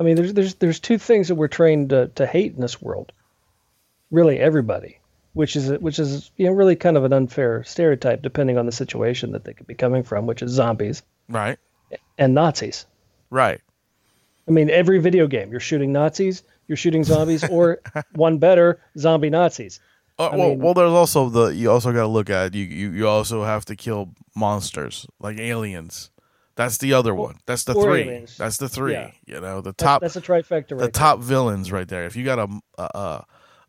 I 0.00 0.02
mean, 0.04 0.16
there's 0.16 0.32
there's 0.32 0.54
there's 0.54 0.80
two 0.80 0.98
things 0.98 1.28
that 1.28 1.34
we're 1.36 1.48
trained 1.48 1.90
to, 1.90 2.08
to 2.16 2.26
hate 2.26 2.54
in 2.54 2.60
this 2.60 2.80
world. 2.82 3.12
Really, 4.10 4.38
everybody, 4.40 4.98
which 5.34 5.54
is 5.54 5.70
which 5.78 5.98
is 5.98 6.30
you 6.36 6.46
know 6.46 6.52
really 6.52 6.76
kind 6.76 6.96
of 6.96 7.04
an 7.04 7.12
unfair 7.12 7.62
stereotype 7.64 8.22
depending 8.22 8.58
on 8.58 8.66
the 8.66 8.72
situation 8.72 9.32
that 9.32 9.44
they 9.44 9.52
could 9.52 9.66
be 9.66 9.74
coming 9.74 10.02
from, 10.02 10.26
which 10.26 10.42
is 10.42 10.50
zombies 10.50 11.02
Right. 11.28 11.58
and 12.18 12.34
Nazis. 12.34 12.86
Right. 13.30 13.60
I 14.48 14.50
mean, 14.50 14.70
every 14.70 14.98
video 14.98 15.26
game, 15.28 15.50
you're 15.50 15.60
shooting 15.60 15.92
Nazis, 15.92 16.42
you're 16.66 16.76
shooting 16.76 17.04
zombies, 17.04 17.44
or 17.48 17.80
one 18.14 18.38
better, 18.38 18.80
zombie 18.98 19.30
Nazis. 19.30 19.78
Uh, 20.22 20.36
well, 20.36 20.48
mean- 20.50 20.58
well, 20.60 20.74
there's 20.74 20.90
also 20.90 21.28
the 21.28 21.46
you 21.48 21.70
also 21.70 21.92
got 21.92 22.02
to 22.02 22.06
look 22.06 22.30
at 22.30 22.54
you, 22.54 22.64
you. 22.64 22.90
You 22.90 23.08
also 23.08 23.44
have 23.44 23.64
to 23.66 23.76
kill 23.76 24.14
monsters 24.34 25.06
like 25.20 25.38
aliens. 25.38 26.10
That's 26.54 26.78
the 26.78 26.92
other 26.92 27.14
one. 27.14 27.38
That's 27.46 27.64
the 27.64 27.74
three. 27.74 28.02
aliens. 28.02 28.36
That's 28.36 28.58
the 28.58 28.68
three. 28.68 28.92
Yeah. 28.92 29.10
You 29.24 29.40
know, 29.40 29.60
the 29.60 29.72
top. 29.72 30.02
that's 30.02 30.16
a 30.16 30.20
trifecta 30.20 30.68
the 30.68 30.76
right 30.76 30.92
top 30.92 31.20
villains 31.20 31.72
right 31.72 31.88
there. 31.88 32.04
If 32.04 32.14
you 32.14 32.24
got 32.24 32.38
a, 32.38 32.60
a, 32.78 32.82
a, 32.82 33.24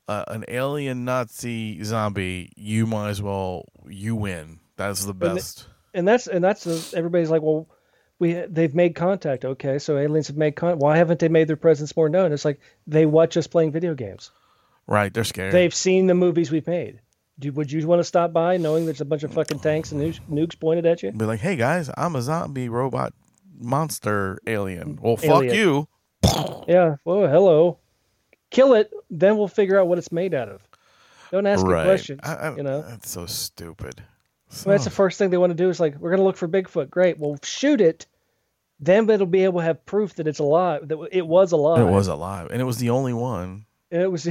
a 0.09 0.23
an 0.27 0.45
alien 0.47 1.05
Nazi 1.05 1.81
zombie, 1.83 2.51
you 2.57 2.85
might 2.85 3.09
as 3.09 3.21
well 3.21 3.65
you 3.87 4.15
win. 4.15 4.59
That's 4.75 5.05
the 5.05 5.13
best. 5.13 5.59
there. 5.59 5.67
And 5.95 6.07
that's 6.07 6.27
and 6.27 6.43
that's 6.43 6.63
the, 6.65 6.97
everybody's 6.97 7.29
like, 7.29 7.41
well, 7.41 7.69
we 8.19 8.33
they've 8.33 8.75
made 8.75 8.95
contact. 8.95 9.45
Okay, 9.45 9.79
so 9.79 9.97
aliens 9.97 10.27
have 10.27 10.37
made 10.37 10.55
contact. 10.55 10.81
Why 10.81 10.97
haven't 10.97 11.19
they 11.19 11.29
made 11.29 11.47
their 11.47 11.55
presence 11.55 11.95
more 11.95 12.09
known? 12.09 12.33
It's 12.33 12.45
like 12.45 12.59
they 12.85 13.05
watch 13.05 13.37
us 13.37 13.47
playing 13.47 13.71
video 13.71 13.95
games. 13.95 14.31
Right, 14.87 15.13
they're 15.13 15.23
scared. 15.23 15.53
They've 15.53 15.73
seen 15.73 16.07
the 16.07 16.13
movies 16.15 16.51
we've 16.51 16.67
made. 16.67 16.99
Do, 17.39 17.51
would 17.53 17.71
you 17.71 17.85
want 17.87 17.99
to 17.99 18.03
stop 18.03 18.31
by 18.31 18.57
knowing 18.57 18.85
there's 18.85 19.01
a 19.01 19.05
bunch 19.05 19.23
of 19.23 19.33
fucking 19.33 19.59
tanks 19.59 19.91
and 19.91 19.99
nukes, 20.01 20.19
nukes 20.29 20.59
pointed 20.59 20.85
at 20.85 21.01
you? 21.03 21.11
Be 21.11 21.25
like, 21.25 21.39
hey 21.39 21.55
guys, 21.55 21.89
I'm 21.97 22.15
a 22.15 22.21
zombie 22.21 22.69
robot 22.69 23.13
monster 23.59 24.39
alien. 24.45 24.99
Well, 25.01 25.17
fuck 25.17 25.43
Alien. 25.43 25.55
you. 25.55 25.87
Yeah. 26.67 26.95
Well, 27.05 27.27
hello. 27.27 27.79
Kill 28.51 28.73
it, 28.75 28.91
then 29.09 29.37
we'll 29.37 29.47
figure 29.47 29.79
out 29.79 29.87
what 29.87 29.97
it's 29.97 30.11
made 30.11 30.33
out 30.33 30.47
of. 30.49 30.61
Don't 31.31 31.47
ask 31.47 31.65
right. 31.65 31.85
questions. 31.85 32.19
I- 32.23 32.35
I- 32.35 32.55
you 32.55 32.61
know. 32.63 32.83
that's 32.83 33.09
so 33.09 33.25
stupid. 33.25 34.03
Well, 34.65 34.73
that's 34.73 34.83
the 34.83 34.91
first 34.91 35.17
thing 35.17 35.31
they 35.31 35.37
want 35.37 35.49
to 35.49 35.55
do 35.55 35.69
is 35.69 35.79
like, 35.79 35.97
we're 35.97 36.11
going 36.11 36.19
to 36.19 36.23
look 36.23 36.37
for 36.37 36.47
Bigfoot. 36.47 36.91
Great. 36.91 37.17
Well, 37.17 37.39
shoot 37.41 37.81
it. 37.81 38.05
Then 38.79 39.09
it'll 39.09 39.25
be 39.25 39.45
able 39.45 39.61
to 39.61 39.65
have 39.65 39.83
proof 39.85 40.13
that 40.15 40.27
it's 40.27 40.37
alive, 40.39 40.87
that 40.89 40.99
it 41.11 41.25
was 41.25 41.51
alive. 41.51 41.79
it 41.79 41.89
was 41.89 42.07
alive, 42.07 42.49
and 42.51 42.61
it 42.61 42.65
was 42.65 42.77
the 42.77 42.91
only 42.91 43.13
one. 43.13 43.65
And 43.89 44.01
it 44.01 44.11
was. 44.11 44.27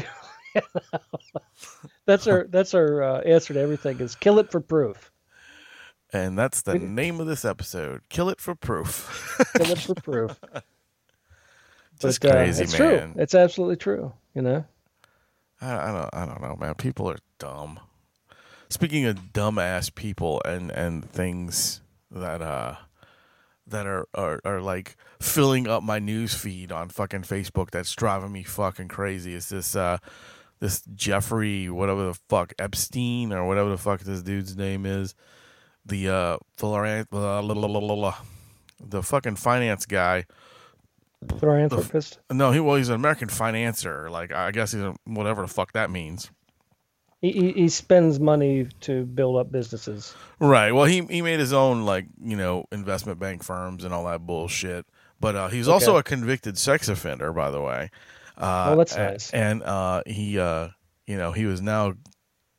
that's 2.06 2.26
our 2.26 2.46
that's 2.48 2.74
our 2.74 3.02
uh, 3.02 3.20
answer 3.20 3.54
to 3.54 3.60
everything 3.60 4.00
is 4.00 4.14
kill 4.14 4.38
it 4.38 4.50
for 4.50 4.60
proof. 4.60 5.10
And 6.12 6.38
that's 6.38 6.62
the 6.62 6.78
name 6.78 7.20
of 7.20 7.26
this 7.26 7.44
episode. 7.44 8.02
Kill 8.10 8.28
it 8.28 8.38
for 8.38 8.54
proof. 8.54 9.38
Kill 9.56 9.70
it 9.70 9.78
for 9.78 9.94
proof. 9.94 10.38
Just 11.98 12.20
But, 12.20 12.36
uh, 12.36 12.38
it's 12.40 12.58
man. 12.58 12.68
true. 12.68 13.22
It's 13.22 13.34
absolutely 13.34 13.76
true. 13.76 14.12
You 14.34 14.42
know. 14.42 14.64
I, 15.60 15.88
I 15.88 15.92
don't 15.92 16.10
I 16.12 16.26
don't 16.26 16.42
know, 16.42 16.56
man. 16.56 16.74
People 16.74 17.08
are 17.08 17.18
dumb. 17.38 17.80
Speaking 18.68 19.04
of 19.06 19.16
dumbass 19.32 19.94
people 19.94 20.42
and 20.44 20.70
and 20.70 21.08
things 21.08 21.80
that 22.10 22.42
uh 22.42 22.76
that 23.66 23.86
are, 23.86 24.06
are 24.14 24.40
are 24.44 24.60
like 24.60 24.96
filling 25.20 25.68
up 25.68 25.82
my 25.82 25.98
news 25.98 26.34
feed 26.34 26.72
on 26.72 26.88
fucking 26.88 27.22
Facebook 27.22 27.70
that's 27.70 27.94
driving 27.94 28.32
me 28.32 28.42
fucking 28.42 28.88
crazy. 28.88 29.34
Is 29.34 29.48
this 29.48 29.76
uh 29.76 29.98
this 30.62 30.80
Jeffrey 30.94 31.68
whatever 31.68 32.06
the 32.06 32.14
fuck 32.28 32.54
Epstein 32.56 33.32
or 33.32 33.48
whatever 33.48 33.68
the 33.68 33.76
fuck 33.76 33.98
this 34.00 34.22
dude's 34.22 34.56
name 34.56 34.86
is. 34.86 35.16
The 35.84 36.08
uh 36.08 36.36
the 36.60 38.14
fucking 39.02 39.36
finance 39.36 39.86
guy. 39.86 40.24
Philanthropist. 41.40 42.20
No, 42.30 42.52
he 42.52 42.60
well 42.60 42.76
he's 42.76 42.90
an 42.90 42.94
American 42.94 43.28
financier. 43.28 44.08
Like 44.08 44.32
I 44.32 44.52
guess 44.52 44.70
he's 44.70 44.82
a, 44.82 44.94
whatever 45.04 45.42
the 45.42 45.48
fuck 45.48 45.72
that 45.72 45.90
means. 45.90 46.30
He, 47.20 47.32
he 47.32 47.50
he 47.52 47.68
spends 47.68 48.20
money 48.20 48.68
to 48.82 49.04
build 49.04 49.38
up 49.38 49.50
businesses. 49.50 50.14
Right. 50.38 50.70
Well, 50.70 50.84
he 50.84 51.00
he 51.06 51.22
made 51.22 51.40
his 51.40 51.52
own 51.52 51.84
like 51.84 52.06
you 52.22 52.36
know 52.36 52.66
investment 52.70 53.18
bank 53.18 53.42
firms 53.42 53.82
and 53.82 53.92
all 53.92 54.04
that 54.04 54.20
bullshit. 54.20 54.86
But 55.18 55.34
uh, 55.34 55.48
he's 55.48 55.66
also 55.68 55.96
a 55.96 56.04
convicted 56.04 56.56
sex 56.56 56.88
offender, 56.88 57.32
by 57.32 57.50
the 57.50 57.60
way. 57.60 57.90
Uh, 58.36 58.70
Oh, 58.72 58.76
that's 58.76 58.96
nice. 58.96 59.30
And 59.30 59.62
uh, 59.62 60.02
he 60.06 60.38
uh, 60.38 60.68
you 61.06 61.16
know 61.16 61.32
he 61.32 61.46
was 61.46 61.60
now 61.60 61.94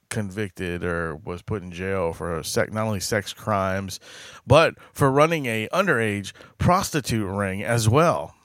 convicted 0.09 0.83
or 0.83 1.15
was 1.15 1.41
put 1.41 1.63
in 1.63 1.71
jail 1.71 2.13
for 2.13 2.43
sec- 2.43 2.71
not 2.71 2.85
only 2.85 2.99
sex 2.99 3.33
crimes, 3.33 3.99
but 4.45 4.75
for 4.93 5.09
running 5.11 5.47
a 5.47 5.67
underage 5.73 6.33
prostitute 6.59 7.27
ring 7.27 7.63
as 7.63 7.89
well. 7.89 8.35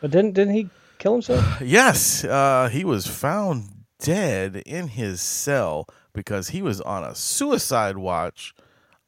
But 0.00 0.10
didn't 0.10 0.32
didn't 0.32 0.54
he 0.54 0.70
kill 0.98 1.12
himself? 1.12 1.60
Yes, 1.62 2.24
uh, 2.24 2.68
he 2.72 2.84
was 2.84 3.06
found 3.06 3.84
dead 3.98 4.62
in 4.64 4.88
his 4.88 5.20
cell 5.20 5.86
because 6.14 6.48
he 6.48 6.62
was 6.62 6.80
on 6.80 7.04
a 7.04 7.14
suicide 7.14 7.98
watch 7.98 8.54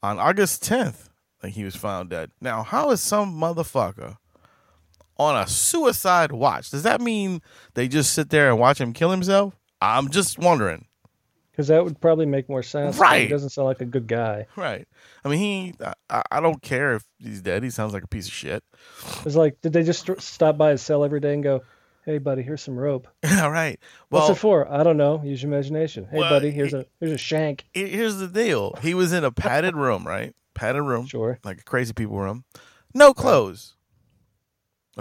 on 0.02 0.18
August 0.18 0.62
10th. 0.64 1.08
Like 1.42 1.54
he 1.54 1.64
was 1.64 1.74
found 1.74 2.10
dead. 2.10 2.30
Now, 2.40 2.62
how 2.62 2.90
is 2.90 3.00
some 3.02 3.34
motherfucker 3.34 4.18
on 5.22 5.36
a 5.36 5.46
suicide 5.46 6.32
watch? 6.32 6.70
Does 6.70 6.82
that 6.82 7.00
mean 7.00 7.40
they 7.74 7.88
just 7.88 8.12
sit 8.12 8.30
there 8.30 8.48
and 8.50 8.58
watch 8.58 8.80
him 8.80 8.92
kill 8.92 9.10
himself? 9.10 9.54
I'm 9.80 10.10
just 10.10 10.38
wondering. 10.38 10.86
Because 11.50 11.68
that 11.68 11.84
would 11.84 12.00
probably 12.00 12.24
make 12.24 12.48
more 12.48 12.62
sense. 12.62 12.96
Right. 12.98 13.22
He 13.24 13.28
doesn't 13.28 13.50
sound 13.50 13.66
like 13.66 13.80
a 13.82 13.84
good 13.84 14.06
guy. 14.06 14.46
Right. 14.56 14.86
I 15.24 15.28
mean, 15.28 15.38
he. 15.38 15.74
I, 16.08 16.22
I 16.30 16.40
don't 16.40 16.62
care 16.62 16.94
if 16.94 17.04
he's 17.18 17.42
dead. 17.42 17.62
He 17.62 17.68
sounds 17.68 17.92
like 17.92 18.04
a 18.04 18.08
piece 18.08 18.26
of 18.26 18.32
shit. 18.32 18.64
It's 19.26 19.36
like, 19.36 19.60
did 19.60 19.72
they 19.74 19.82
just 19.82 20.06
st- 20.06 20.22
stop 20.22 20.56
by 20.56 20.70
his 20.70 20.80
cell 20.80 21.04
every 21.04 21.20
day 21.20 21.34
and 21.34 21.42
go, 21.42 21.60
"Hey, 22.06 22.16
buddy, 22.16 22.40
here's 22.42 22.62
some 22.62 22.78
rope. 22.78 23.06
All 23.38 23.50
right. 23.50 23.78
Well, 24.10 24.28
What's 24.28 24.38
it 24.38 24.40
for? 24.40 24.66
I 24.72 24.82
don't 24.82 24.96
know. 24.96 25.20
Use 25.22 25.42
your 25.42 25.52
imagination. 25.52 26.06
Hey, 26.10 26.20
Well, 26.20 26.30
buddy, 26.30 26.50
here's 26.52 26.72
a 26.72 26.86
here's 27.00 27.12
a 27.12 27.18
shank. 27.18 27.66
here- 27.74 27.86
here's 27.86 28.16
the 28.16 28.28
deal. 28.28 28.74
He 28.80 28.94
was 28.94 29.12
in 29.12 29.22
a 29.22 29.30
padded 29.30 29.76
room, 29.76 30.06
right? 30.06 30.34
Padded 30.54 30.82
room. 30.82 31.06
Sure. 31.06 31.38
like 31.44 31.60
a 31.60 31.64
crazy 31.64 31.92
people 31.92 32.18
room. 32.18 32.44
No 32.94 33.12
clothes. 33.12 33.74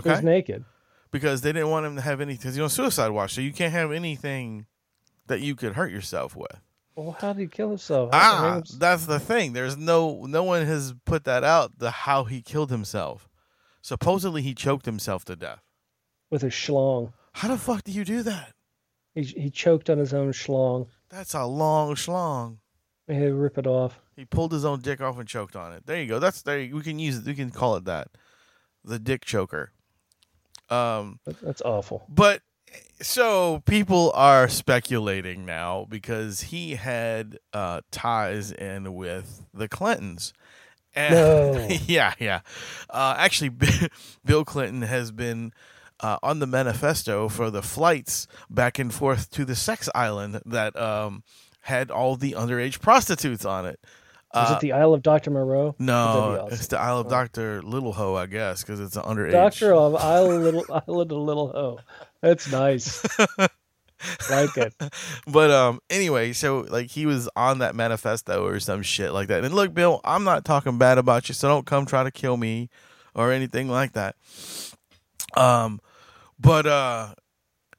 He 0.01 0.09
was 0.09 0.23
naked. 0.23 0.63
Because 1.11 1.41
they 1.41 1.51
didn't 1.51 1.69
want 1.69 1.85
him 1.85 1.95
to 1.97 2.01
have 2.01 2.21
any 2.21 2.33
because 2.33 2.55
he's 2.55 2.63
on 2.63 2.69
suicide 2.69 3.09
watch, 3.09 3.33
so 3.33 3.41
you 3.41 3.51
can't 3.51 3.73
have 3.73 3.91
anything 3.91 4.65
that 5.27 5.41
you 5.41 5.55
could 5.55 5.73
hurt 5.73 5.91
yourself 5.91 6.35
with. 6.35 6.61
Well, 6.95 7.17
how 7.19 7.33
did 7.33 7.41
he 7.41 7.47
kill 7.47 7.69
himself? 7.69 8.13
How- 8.13 8.19
Ah, 8.59 8.61
that's 8.77 9.05
the 9.05 9.19
thing. 9.19 9.53
There's 9.53 9.75
no 9.77 10.25
no 10.25 10.43
one 10.43 10.65
has 10.65 10.93
put 11.05 11.25
that 11.25 11.43
out 11.43 11.79
the 11.79 11.91
how 11.91 12.23
he 12.23 12.41
killed 12.41 12.69
himself. 12.71 13.27
Supposedly 13.81 14.41
he 14.41 14.53
choked 14.53 14.85
himself 14.85 15.25
to 15.25 15.35
death. 15.35 15.61
with 16.29 16.43
his 16.43 16.53
schlong. 16.53 17.11
How 17.33 17.49
the 17.49 17.57
fuck 17.57 17.83
do 17.83 17.91
you 17.91 18.05
do 18.05 18.23
that? 18.23 18.53
He 19.13 19.23
he 19.23 19.49
choked 19.49 19.89
on 19.89 19.97
his 19.97 20.13
own 20.13 20.31
schlong. 20.31 20.87
That's 21.09 21.33
a 21.33 21.43
long 21.45 21.95
schlong. 21.95 22.59
He 23.07 23.15
had 23.15 23.23
to 23.23 23.33
rip 23.33 23.57
it 23.57 23.67
off. 23.67 23.99
He 24.15 24.23
pulled 24.23 24.53
his 24.53 24.63
own 24.63 24.79
dick 24.79 25.01
off 25.01 25.17
and 25.19 25.27
choked 25.27 25.57
on 25.57 25.73
it. 25.73 25.85
There 25.85 25.99
you 26.01 26.07
go. 26.07 26.19
That's 26.19 26.41
there. 26.43 26.59
We 26.59 26.81
can 26.81 26.99
use 26.99 27.17
it. 27.17 27.25
We 27.25 27.33
can 27.35 27.49
call 27.51 27.75
it 27.75 27.83
that. 27.83 28.07
The 28.85 28.97
dick 28.99 29.25
choker. 29.25 29.73
Um, 30.71 31.19
That's 31.41 31.61
awful. 31.61 32.03
But 32.09 32.41
so 33.01 33.61
people 33.65 34.11
are 34.15 34.47
speculating 34.47 35.45
now 35.45 35.85
because 35.89 36.41
he 36.41 36.75
had 36.75 37.39
uh, 37.53 37.81
ties 37.91 38.51
in 38.51 38.93
with 38.95 39.45
the 39.53 39.67
Clintons. 39.67 40.33
And, 40.93 41.13
No. 41.13 41.67
yeah, 41.85 42.13
yeah. 42.19 42.41
Uh, 42.89 43.15
actually, 43.17 43.51
Bill 44.25 44.45
Clinton 44.45 44.83
has 44.83 45.11
been 45.11 45.53
uh, 45.99 46.17
on 46.23 46.39
the 46.39 46.47
manifesto 46.47 47.29
for 47.29 47.49
the 47.49 47.61
flights 47.61 48.27
back 48.49 48.79
and 48.79 48.93
forth 48.93 49.29
to 49.31 49.45
the 49.45 49.55
sex 49.55 49.89
island 49.93 50.41
that 50.45 50.75
um, 50.75 51.23
had 51.61 51.91
all 51.91 52.15
the 52.15 52.33
underage 52.33 52.81
prostitutes 52.81 53.45
on 53.45 53.65
it. 53.65 53.79
Is 54.33 54.49
Uh, 54.49 54.53
it 54.55 54.59
the 54.61 54.71
Isle 54.73 54.93
of 54.93 55.01
Dr. 55.03 55.29
Moreau? 55.31 55.75
no, 55.77 56.05
That'd 56.05 56.21
be 56.35 56.39
awesome. 56.45 56.53
it's 56.57 56.67
the 56.67 56.79
Isle 56.79 56.99
of 56.99 57.09
Doctor 57.09 57.61
Little 57.61 57.91
Ho, 57.93 58.15
I 58.15 58.27
guess, 58.27 58.61
because 58.63 58.79
it's 58.79 58.95
an 58.95 59.03
underage. 59.03 59.31
Doctor 59.31 59.73
of 59.75 59.95
Isle 59.95 60.27
Little 60.37 60.65
Island 60.69 61.11
of 61.11 61.17
Little 61.17 61.47
Ho. 61.51 61.79
That's 62.21 62.49
nice. 62.51 63.03
like 64.31 64.57
it. 64.57 64.73
but 65.27 65.51
um 65.51 65.79
anyway 65.91 66.33
so 66.33 66.61
like 66.69 66.89
he 66.89 67.05
was 67.05 67.29
on 67.35 67.59
that 67.59 67.75
manifesto 67.75 68.43
or 68.43 68.59
some 68.59 68.81
shit 68.81 69.13
like 69.13 69.27
that 69.27 69.43
and 69.43 69.53
look 69.53 69.75
bill 69.75 70.01
i'm 70.03 70.23
not 70.23 70.43
talking 70.43 70.79
bad 70.79 70.97
about 70.97 71.29
you 71.29 71.35
so 71.35 71.47
don't 71.47 71.67
come 71.67 71.85
try 71.85 72.03
to 72.03 72.09
kill 72.09 72.35
me 72.35 72.67
or 73.13 73.31
anything 73.31 73.69
like 73.69 73.91
that 73.91 74.15
um 75.35 75.79
but 76.39 76.65
uh 76.65 77.13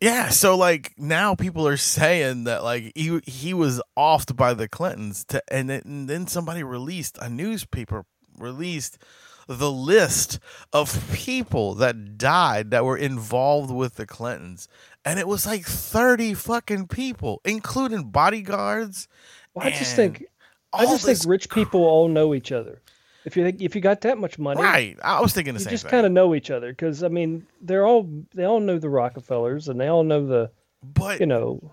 yeah 0.03 0.29
so 0.29 0.57
like 0.57 0.93
now 0.99 1.35
people 1.35 1.67
are 1.67 1.77
saying 1.77 2.45
that 2.45 2.65
like 2.65 2.93
he 2.95 3.21
he 3.25 3.55
was 3.55 3.81
offed 3.97 4.35
by 4.37 4.53
the 4.53 4.69
clintons 4.69 5.25
to 5.25 5.43
and 5.49 5.71
then, 5.71 5.83
and 5.85 6.09
then 6.09 6.27
somebody 6.27 6.63
released 6.63 7.17
a 7.19 7.29
newspaper 7.29 8.05
released 8.39 8.99
the 9.47 9.71
list 9.71 10.39
of 10.73 11.13
people 11.13 11.75
that 11.75 12.19
died 12.19 12.71
that 12.71 12.85
were 12.85 12.97
involved 12.97 13.71
with 13.71 13.95
the 13.95 14.07
clintons 14.07 14.67
and 15.05 15.19
it 15.19 15.29
was 15.29 15.47
like 15.47 15.65
30 15.65 16.35
fucking 16.35 16.89
people 16.89 17.41
including 17.45 18.11
bodyguards 18.11 19.07
Well, 19.55 19.67
I 19.67 19.71
just 19.71 19.95
think 19.95 20.25
I 20.73 20.85
just 20.85 21.05
think 21.05 21.19
rich 21.27 21.51
people 21.51 21.85
all 21.85 22.09
know 22.09 22.35
each 22.35 22.51
other. 22.51 22.82
If 23.25 23.37
you 23.37 23.45
think 23.45 23.61
if 23.61 23.75
you 23.75 23.81
got 23.81 24.01
that 24.03 24.19
much 24.19 24.39
money, 24.39 24.61
right 24.61 24.99
i 25.03 25.21
was 25.21 25.33
thinking 25.33 25.55
the 25.55 25.61
same 25.61 25.67
thing. 25.67 25.73
you 25.73 25.79
same 25.79 25.85
just 25.85 25.91
kind 25.91 26.07
of 26.07 26.13
know 26.13 26.35
each 26.35 26.51
other 26.51 26.73
because 26.73 27.03
I 27.05 27.09
mean 27.09 27.47
they're 27.61 27.87
all 27.87 28.09
they 28.35 28.45
all 28.45 28.61
know 28.61 28.79
the 28.79 28.89
Rockefellers 28.89 29.69
and 29.69 29.81
they 29.81 29.87
all 29.87 30.03
know 30.03 30.27
the 30.27 30.51
but 30.83 31.21
you 31.21 31.27
know 31.27 31.71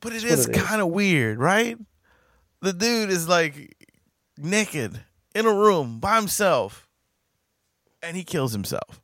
But 0.00 0.14
it 0.14 0.24
is 0.24 0.46
kind 0.46 0.80
of 0.80 0.88
weird, 0.88 1.38
right? 1.38 1.76
The 2.62 2.72
dude 2.72 3.10
is 3.10 3.28
like 3.28 3.76
naked 4.36 5.00
in 5.34 5.46
a 5.46 5.52
room 5.52 6.00
by 6.00 6.16
himself, 6.16 6.88
and 8.02 8.16
he 8.16 8.24
kills 8.24 8.52
himself. 8.52 9.00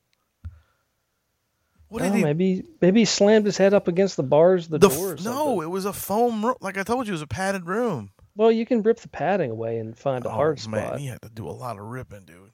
What 1.89 2.03
oh, 2.03 2.07
did 2.07 2.15
he? 2.15 2.25
maybe 2.25 2.65
maybe 2.81 3.01
he 3.01 3.05
slammed 3.05 3.47
his 3.47 3.57
head 3.57 3.75
up 3.75 3.87
against 3.87 4.17
the 4.17 4.23
bars, 4.23 4.69
the, 4.69 4.79
the 4.79 4.89
door. 4.89 5.17
No, 5.23 5.61
it 5.61 5.71
was 5.71 5.85
a 5.85 5.93
foam 5.93 6.45
room. 6.45 6.57
Like 6.61 6.79
I 6.79 6.83
told 6.83 7.07
you, 7.07 7.13
it 7.13 7.15
was 7.15 7.23
a 7.23 7.27
padded 7.27 7.67
room. 7.67 8.11
Well, 8.37 8.51
you 8.51 8.67
can 8.67 8.83
rip 8.83 8.99
the 9.01 9.09
padding 9.09 9.51
away 9.51 9.79
and 9.79 9.97
find 9.97 10.25
a 10.27 10.31
hard 10.31 10.61
oh, 10.67 10.71
man, 10.71 10.99
he 10.99 11.07
had 11.07 11.23
to 11.23 11.29
do 11.29 11.49
a 11.49 11.53
lot 11.53 11.79
of 11.79 11.85
ripping, 11.85 12.25
dude. 12.25 12.51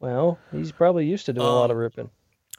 Well, 0.00 0.38
he's 0.50 0.72
probably 0.72 1.06
used 1.06 1.26
to 1.26 1.32
doing 1.32 1.46
a 1.46 1.50
lot 1.50 1.66
Um, 1.66 1.72
of 1.72 1.76
ripping. 1.76 2.10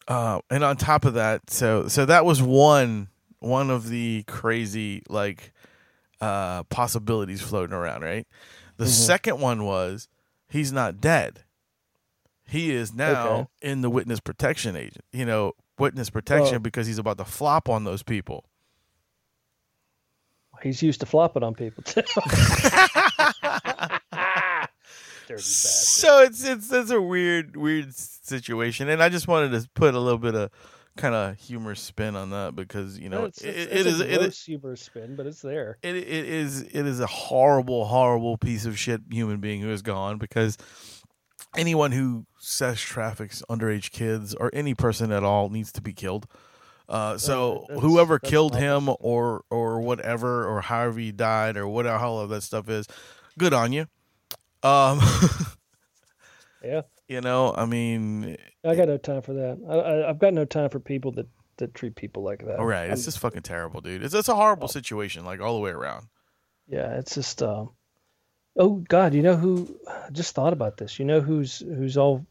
Uh, 0.07 0.39
and 0.49 0.63
on 0.63 0.75
top 0.77 1.05
of 1.05 1.13
that, 1.13 1.49
so 1.49 1.87
so 1.87 2.05
that 2.05 2.25
was 2.25 2.41
one 2.41 3.07
one 3.39 3.69
of 3.69 3.87
the 3.89 4.23
crazy 4.27 5.03
like 5.09 5.51
uh 6.21 6.63
possibilities 6.63 7.41
floating 7.41 7.73
around, 7.75 8.01
right? 8.01 8.27
The 8.77 8.85
Mhm. 8.85 8.89
second 8.89 9.39
one 9.39 9.63
was 9.63 10.07
he's 10.49 10.71
not 10.73 10.99
dead. 11.01 11.43
He 12.45 12.71
is 12.71 12.93
now 12.93 13.27
Okay. 13.33 13.47
in 13.61 13.81
the 13.81 13.89
witness 13.89 14.19
protection 14.19 14.75
agent, 14.75 15.05
you 15.13 15.25
know, 15.25 15.53
witness 15.79 16.09
protection 16.09 16.53
Well- 16.55 16.59
because 16.59 16.87
he's 16.87 16.97
about 16.99 17.17
to 17.17 17.25
flop 17.25 17.69
on 17.69 17.83
those 17.85 18.03
people. 18.03 18.45
He's 20.63 20.81
used 20.81 21.01
to 21.01 21.05
flopping 21.05 21.43
on 21.43 21.53
people 21.53 21.83
too. 21.83 22.01
So 25.37 26.19
it's 26.21 26.43
it's 26.43 26.71
it's 26.71 26.91
a 26.91 27.01
weird 27.01 27.55
weird 27.55 27.93
situation, 27.95 28.89
and 28.89 29.01
I 29.01 29.09
just 29.09 29.27
wanted 29.27 29.51
to 29.51 29.69
put 29.73 29.95
a 29.95 29.99
little 29.99 30.19
bit 30.19 30.35
of 30.35 30.51
kind 30.95 31.15
of 31.15 31.39
humor 31.39 31.75
spin 31.75 32.15
on 32.15 32.29
that 32.31 32.55
because 32.55 32.99
you 32.99 33.09
know 33.09 33.25
it's, 33.25 33.41
it, 33.41 33.49
it's, 33.49 33.71
it 33.71 33.71
it's 33.71 33.87
is 33.87 34.01
a 34.01 34.13
it 34.13 34.21
is 34.21 34.43
humor 34.43 34.75
spin, 34.75 35.15
but 35.15 35.25
it's 35.25 35.41
there. 35.41 35.77
it, 35.81 35.95
it 35.95 36.05
is 36.25 36.61
it 36.61 36.85
is 36.85 36.99
a 36.99 37.07
horrible 37.07 37.85
horrible 37.85 38.37
piece 38.37 38.65
of 38.65 38.77
shit 38.77 39.01
human 39.09 39.39
being 39.39 39.61
who 39.61 39.69
is 39.69 39.81
gone 39.81 40.17
because 40.17 40.57
anyone 41.55 41.91
who 41.91 42.25
says 42.39 42.79
traffics 42.79 43.41
underage 43.49 43.91
kids 43.91 44.35
or 44.35 44.49
any 44.53 44.75
person 44.75 45.11
at 45.11 45.23
all 45.23 45.49
needs 45.49 45.71
to 45.71 45.81
be 45.81 45.93
killed 45.93 46.27
uh, 46.89 47.17
so 47.17 47.65
that's- 47.67 47.81
whoever 47.81 48.19
that's 48.21 48.29
killed 48.29 48.55
him 48.55 48.89
or 48.99 49.43
or 49.49 49.79
whatever 49.81 50.47
or 50.47 50.61
however 50.61 50.99
he 50.99 51.11
died 51.11 51.57
or 51.57 51.67
whatever 51.67 52.03
all 52.03 52.19
of 52.19 52.29
that 52.29 52.41
stuff 52.43 52.69
is 52.69 52.85
good 53.37 53.53
on 53.53 53.71
you 53.73 53.85
um 54.63 54.99
Yeah, 56.63 56.81
you 57.09 57.19
know 57.21 57.53
i 57.55 57.65
mean 57.65 58.37
I 58.65 58.75
got 58.75 58.87
no 58.87 58.95
time 58.97 59.21
for 59.21 59.33
that. 59.33 59.59
I, 59.69 59.73
I, 59.73 60.09
I've 60.09 60.19
got 60.19 60.33
no 60.33 60.45
time 60.45 60.69
for 60.69 60.79
people 60.79 61.11
that 61.13 61.27
that 61.57 61.73
treat 61.75 61.95
people 61.95 62.23
like 62.23 62.45
that. 62.45 62.57
all 62.59 62.65
right 62.65 62.89
it's 62.89 63.01
I'm- 63.01 63.05
just 63.05 63.19
fucking 63.19 63.41
terrible 63.41 63.81
dude 63.81 64.03
it's, 64.03 64.13
it's 64.13 64.29
a 64.29 64.35
horrible 64.35 64.67
situation 64.69 65.25
like 65.25 65.41
all 65.41 65.55
the 65.55 65.59
way 65.61 65.71
around 65.71 66.07
Yeah, 66.67 66.95
it's 66.97 67.15
just. 67.15 67.43
Um, 67.43 67.71
oh 68.57 68.75
God, 68.87 69.13
you 69.13 69.21
know 69.21 69.35
who? 69.35 69.67
I 69.87 70.09
just 70.11 70.33
thought 70.33 70.53
about 70.53 70.77
this. 70.77 70.97
You 70.97 71.03
know 71.05 71.19
who's 71.19 71.59
who's 71.59 71.97
all 71.97 72.25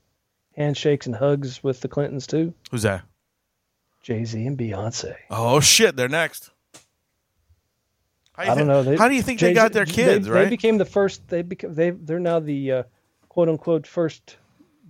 handshakes 0.56 1.06
and 1.06 1.14
hugs 1.14 1.62
with 1.62 1.80
the 1.80 1.88
Clintons 1.88 2.26
too? 2.26 2.54
who's 2.70 2.82
that 2.82 3.02
Jay 4.02 4.24
Z 4.24 4.46
and 4.46 4.58
Beyonce. 4.58 5.14
oh 5.30 5.60
shit 5.60 5.96
they're 5.96 6.08
next 6.08 6.50
I 8.34 8.54
don't 8.54 8.66
know. 8.66 8.82
They, 8.82 8.96
how 8.96 9.08
do 9.08 9.14
you 9.14 9.22
think 9.22 9.40
they 9.40 9.48
Jay-Z 9.48 9.54
got 9.54 9.72
their 9.72 9.86
kids 9.86 10.26
they, 10.26 10.32
right 10.32 10.44
They 10.44 10.50
became 10.50 10.78
the 10.78 10.84
first. 10.84 11.28
They 11.28 11.42
became 11.42 11.74
they 11.74 11.90
they're 11.90 12.18
now 12.18 12.40
the 12.40 12.72
uh, 12.72 12.82
quote 13.28 13.48
unquote 13.48 13.86
first. 13.86 14.36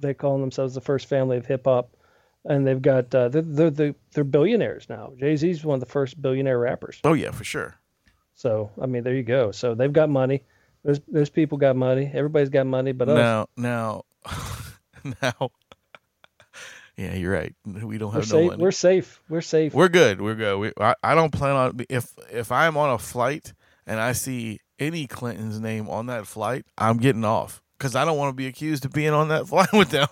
They 0.01 0.15
call 0.15 0.39
themselves 0.39 0.75
the 0.75 0.81
first 0.81 1.07
family 1.07 1.37
of 1.37 1.47
hip 1.47 1.63
hop, 1.65 1.97
and 2.45 2.67
they've 2.67 2.81
got 2.81 3.15
uh, 3.15 3.29
they're, 3.29 3.43
they're 3.43 3.71
they're 3.71 3.95
they're 4.13 4.25
billionaires 4.25 4.89
now. 4.89 5.13
Jay 5.19 5.37
Z's 5.37 5.65
one 5.65 5.75
of 5.75 5.81
the 5.81 5.87
first 5.87 6.21
billionaire 6.21 6.59
rappers. 6.59 7.01
Oh 7.05 7.15
yeah, 7.15 7.31
for 7.31 7.45
sure. 7.45 7.77
So 8.35 8.71
I 8.81 8.87
mean, 8.87 9.03
there 9.03 9.15
you 9.15 9.23
go. 9.23 9.51
So 9.51 9.75
they've 9.75 9.93
got 9.93 10.09
money. 10.09 10.45
Those 10.85 11.01
those 11.09 11.31
people 11.31 11.59
got 11.59 11.77
money. 11.77 12.11
Everybody's 12.13 12.49
got 12.49 12.67
money, 12.67 12.93
but 12.93 13.09
us. 13.09 13.17
Now, 13.17 13.47
now, 13.57 14.05
now. 15.23 15.51
Yeah, 17.03 17.15
you're 17.15 17.33
right. 17.33 17.55
We 17.65 17.99
don't 17.99 18.13
we're 18.15 18.21
have 18.21 18.31
no 18.31 18.39
safe. 18.39 18.51
money. 18.51 18.63
We're 18.63 18.71
safe. 18.71 19.21
We're 19.29 19.41
safe. 19.41 19.75
We're 19.75 19.89
good. 19.89 20.21
We're 20.21 20.35
good. 20.37 20.59
We, 20.59 20.73
I, 20.81 20.95
I 21.03 21.15
don't 21.15 21.33
plan 21.33 21.57
on 21.57 21.81
if 21.89 22.13
if 22.31 22.53
I'm 22.53 22.77
on 22.77 22.91
a 22.91 22.99
flight 22.99 23.53
and 23.87 23.99
I 24.01 24.13
see 24.13 24.61
any 24.79 25.07
Clinton's 25.07 25.59
name 25.61 25.89
on 25.89 26.07
that 26.07 26.27
flight, 26.27 26.65
I'm 26.79 26.99
getting 26.99 27.25
off 27.25 27.61
because 27.79 27.97
I 27.97 28.05
don't 28.05 28.17
want 28.19 28.31
to 28.31 28.37
be 28.37 28.47
accused 28.47 28.85
of 28.85 28.93
being 28.93 29.11
on 29.11 29.29
that 29.29 29.47
flight 29.49 29.73
with 29.73 29.91
them. 29.91 30.09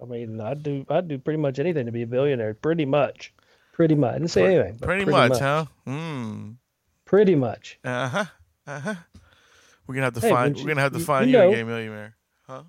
I 0.00 0.04
mean, 0.04 0.40
I'd 0.40 0.62
do 0.62 0.86
I'd 0.88 1.08
do 1.08 1.18
pretty 1.18 1.38
much 1.40 1.58
anything 1.58 1.86
to 1.86 1.92
be 1.92 2.02
a 2.02 2.06
billionaire. 2.06 2.54
Pretty 2.54 2.84
much. 2.84 3.34
Pretty 3.72 3.94
much. 3.96 4.10
I 4.14 4.18
didn't 4.18 4.30
say 4.30 4.44
anything. 4.54 4.76
but 4.78 4.86
pretty, 4.86 5.04
much, 5.04 5.38
huh? 5.38 5.64
Mm. 5.86 6.56
Pretty 7.04 7.34
much. 7.34 7.78
Uh 7.84 8.08
huh. 8.08 8.24
Uh 8.66 8.80
huh. 8.80 8.94
We're 9.86 9.94
gonna 9.94 10.04
have 10.06 10.14
to 10.14 10.20
Hey, 10.20 10.30
find. 10.30 10.54
but 10.54 10.62
We're 10.62 10.68
gonna 10.68 10.80
have 10.82 10.92
to 10.92 10.98
you- 10.98 11.04
find 11.04 11.30
you 11.30 11.36
you, 11.36 11.42
know- 11.42 11.50
a 11.50 11.54
gay 11.54 11.62
millionaire. 11.64 12.16
Huh? 12.46 12.62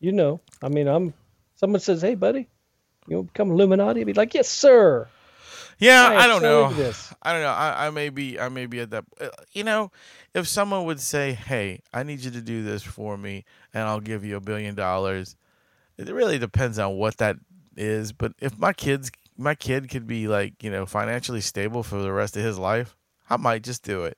You 0.00 0.12
know. 0.12 0.40
I 0.62 0.68
mean, 0.68 0.88
I'm. 0.88 1.14
Someone 1.60 1.80
says, 1.80 2.00
"Hey, 2.00 2.14
buddy, 2.14 2.48
you 3.06 3.16
want 3.16 3.28
to 3.28 3.32
become 3.32 3.50
Illuminati?" 3.50 4.00
I'd 4.00 4.06
be 4.06 4.14
like, 4.14 4.32
"Yes, 4.32 4.48
sir." 4.48 5.08
Yeah, 5.78 6.08
I 6.10 6.24
I, 6.24 6.26
don't 6.26 6.42
know. 6.42 6.64
I 7.22 7.32
don't 7.32 7.42
know. 7.42 7.48
I, 7.48 7.86
I 7.86 7.90
may 7.90 8.08
be. 8.08 8.40
I 8.40 8.48
may 8.48 8.64
be 8.64 8.80
at 8.80 8.90
that. 8.92 9.04
uh, 9.20 9.28
You 9.52 9.64
know, 9.64 9.92
if 10.34 10.48
someone 10.48 10.86
would 10.86 11.00
say, 11.00 11.32
"Hey, 11.34 11.82
I 11.92 12.02
need 12.02 12.20
you 12.20 12.30
to 12.30 12.40
do 12.40 12.62
this 12.62 12.82
for 12.82 13.18
me, 13.18 13.44
and 13.74 13.84
I'll 13.84 14.00
give 14.00 14.24
you 14.24 14.36
a 14.36 14.40
billion 14.40 14.74
dollars," 14.74 15.36
it 15.98 16.08
really 16.08 16.38
depends 16.38 16.78
on 16.78 16.96
what 16.96 17.18
that 17.18 17.36
is. 17.76 18.12
But 18.12 18.32
if 18.40 18.58
my 18.58 18.72
kids, 18.72 19.10
my 19.36 19.54
kid 19.54 19.90
could 19.90 20.06
be 20.06 20.28
like, 20.28 20.62
you 20.62 20.70
know, 20.70 20.86
financially 20.86 21.42
stable 21.42 21.82
for 21.82 22.00
the 22.00 22.12
rest 22.12 22.38
of 22.38 22.42
his 22.42 22.58
life, 22.58 22.96
I 23.28 23.36
might 23.36 23.62
just 23.62 23.82
do 23.82 24.04
it. 24.04 24.16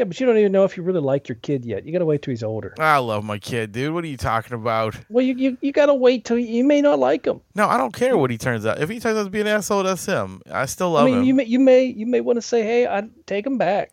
Yeah, 0.00 0.04
but 0.04 0.18
you 0.18 0.24
don't 0.24 0.38
even 0.38 0.50
know 0.50 0.64
if 0.64 0.78
you 0.78 0.82
really 0.82 1.02
like 1.02 1.28
your 1.28 1.36
kid 1.36 1.66
yet. 1.66 1.84
You 1.84 1.92
got 1.92 1.98
to 1.98 2.06
wait 2.06 2.22
till 2.22 2.32
he's 2.32 2.42
older. 2.42 2.74
I 2.78 2.96
love 2.96 3.22
my 3.22 3.38
kid, 3.38 3.72
dude. 3.72 3.92
What 3.92 4.02
are 4.02 4.06
you 4.06 4.16
talking 4.16 4.54
about? 4.54 4.96
Well, 5.10 5.22
you 5.22 5.34
you, 5.34 5.58
you 5.60 5.72
got 5.72 5.86
to 5.86 5.94
wait 5.94 6.24
till 6.24 6.38
you 6.38 6.64
may 6.64 6.80
not 6.80 6.98
like 6.98 7.26
him. 7.26 7.42
No, 7.54 7.68
I 7.68 7.76
don't 7.76 7.92
care 7.92 8.16
what 8.16 8.30
he 8.30 8.38
turns 8.38 8.64
out. 8.64 8.80
If 8.80 8.88
he 8.88 8.98
turns 8.98 9.18
out 9.18 9.24
to 9.24 9.30
be 9.30 9.42
an 9.42 9.46
asshole, 9.46 9.82
that's 9.82 10.06
him. 10.06 10.40
I 10.50 10.64
still 10.64 10.92
love 10.92 11.06
I 11.06 11.10
mean, 11.10 11.18
him. 11.18 11.24
you 11.24 11.34
may 11.34 11.44
you 11.44 11.58
may 11.60 11.84
you 11.84 12.06
may 12.06 12.22
want 12.22 12.38
to 12.38 12.40
say, 12.40 12.62
"Hey, 12.62 12.86
I'd 12.86 13.10
take 13.26 13.46
him 13.46 13.58
back." 13.58 13.92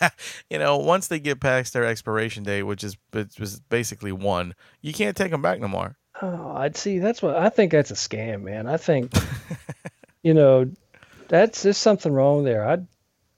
you 0.50 0.58
know, 0.58 0.76
once 0.76 1.06
they 1.06 1.18
get 1.18 1.40
past 1.40 1.72
their 1.72 1.86
expiration 1.86 2.42
date, 2.42 2.64
which 2.64 2.84
is 2.84 2.98
which 3.12 3.40
was 3.40 3.58
basically 3.70 4.12
one, 4.12 4.54
you 4.82 4.92
can't 4.92 5.16
take 5.16 5.30
them 5.30 5.40
back 5.40 5.60
no 5.60 5.68
more. 5.68 5.96
Oh, 6.20 6.52
I'd 6.56 6.76
see. 6.76 6.98
That's 6.98 7.22
what 7.22 7.36
I 7.36 7.48
think. 7.48 7.72
That's 7.72 7.90
a 7.90 7.94
scam, 7.94 8.42
man. 8.42 8.66
I 8.66 8.76
think, 8.76 9.14
you 10.22 10.34
know, 10.34 10.70
that's 11.28 11.62
there's 11.62 11.78
something 11.78 12.12
wrong 12.12 12.44
there. 12.44 12.68
I, 12.68 12.80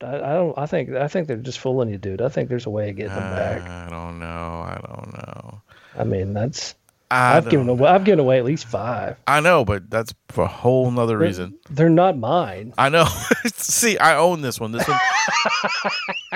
I, 0.03 0.17
I 0.17 0.35
don't. 0.35 0.59
I 0.59 0.67
think. 0.67 0.91
I 0.91 1.09
think 1.09 1.27
they're 1.27 1.37
just 1.37 1.59
fooling 1.59 1.91
you, 1.91 1.99
dude. 1.99 2.23
I 2.23 2.29
think 2.29 2.49
there's 2.49 2.67
a 2.67 2.71
way 2.71 2.91
of 2.91 2.97
getting 2.97 3.15
them 3.15 3.35
back. 3.35 3.63
I 3.63 3.91
don't 3.91 4.19
know. 4.19 4.27
I 4.27 4.81
don't 4.87 5.13
know. 5.13 5.63
I 5.99 6.05
mean, 6.05 6.33
that's 6.33 6.75
I 7.13 7.37
I've 7.39 7.49
given 7.49 7.69
away. 7.69 7.89
I've 7.89 8.05
given 8.05 8.21
away 8.21 8.39
at 8.39 8.45
least 8.45 8.67
five. 8.67 9.17
I 9.27 9.41
know, 9.41 9.65
but 9.65 9.91
that's 9.91 10.15
for 10.29 10.45
a 10.45 10.49
whole 10.49 10.89
nother 10.93 11.19
They're- 11.19 11.27
reason. 11.27 11.59
They're 11.69 11.89
not 11.89 12.17
mine. 12.17 12.73
I 12.79 12.89
know. 12.89 13.05
See, 13.55 13.99
I 13.99 14.17
own 14.17 14.43
this 14.43 14.61
one. 14.61 14.71
This 14.73 14.87
one, 14.87 14.99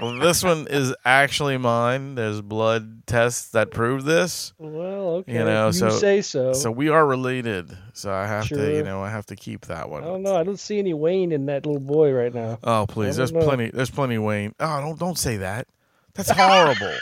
well, 0.03 0.19
this 0.21 0.43
one 0.43 0.67
is 0.69 0.93
actually 1.05 1.59
mine. 1.59 2.17
There's 2.17 2.41
blood 2.41 3.07
tests 3.07 3.51
that 3.51 3.71
prove 3.71 4.05
this. 4.05 4.53
Well, 4.59 5.09
okay. 5.19 5.33
You 5.35 5.45
know, 5.45 5.67
you 5.67 5.73
so- 5.73 5.91
say 5.91 6.23
so. 6.23 6.53
So 6.55 6.71
we 6.73 6.89
are 6.89 7.07
related. 7.07 7.77
So 7.93 8.13
I 8.13 8.27
have 8.27 8.49
to, 8.49 8.75
you 8.75 8.83
know, 8.83 9.01
I 9.03 9.11
have 9.11 9.27
to 9.27 9.37
keep 9.37 9.67
that 9.67 9.89
one. 9.89 10.03
I 10.03 10.07
don't 10.07 10.23
know. 10.25 10.37
I 10.37 10.43
don't 10.43 10.59
see 10.59 10.81
any 10.81 10.95
Wayne 10.95 11.31
in 11.31 11.47
that 11.47 11.67
little 11.67 11.81
boy 11.81 12.13
right 12.13 12.35
now. 12.35 12.59
Oh 12.65 12.87
please, 12.89 13.17
there's 13.17 13.31
know. 13.33 13.45
plenty. 13.45 13.71
There's 13.71 13.91
plenty. 13.91 14.19
Wayne. 14.19 14.55
Oh, 14.59 14.81
don't 14.81 14.99
don't 14.99 15.19
say 15.19 15.37
that. 15.37 15.69
That's 16.15 16.31
horrible. 16.31 16.95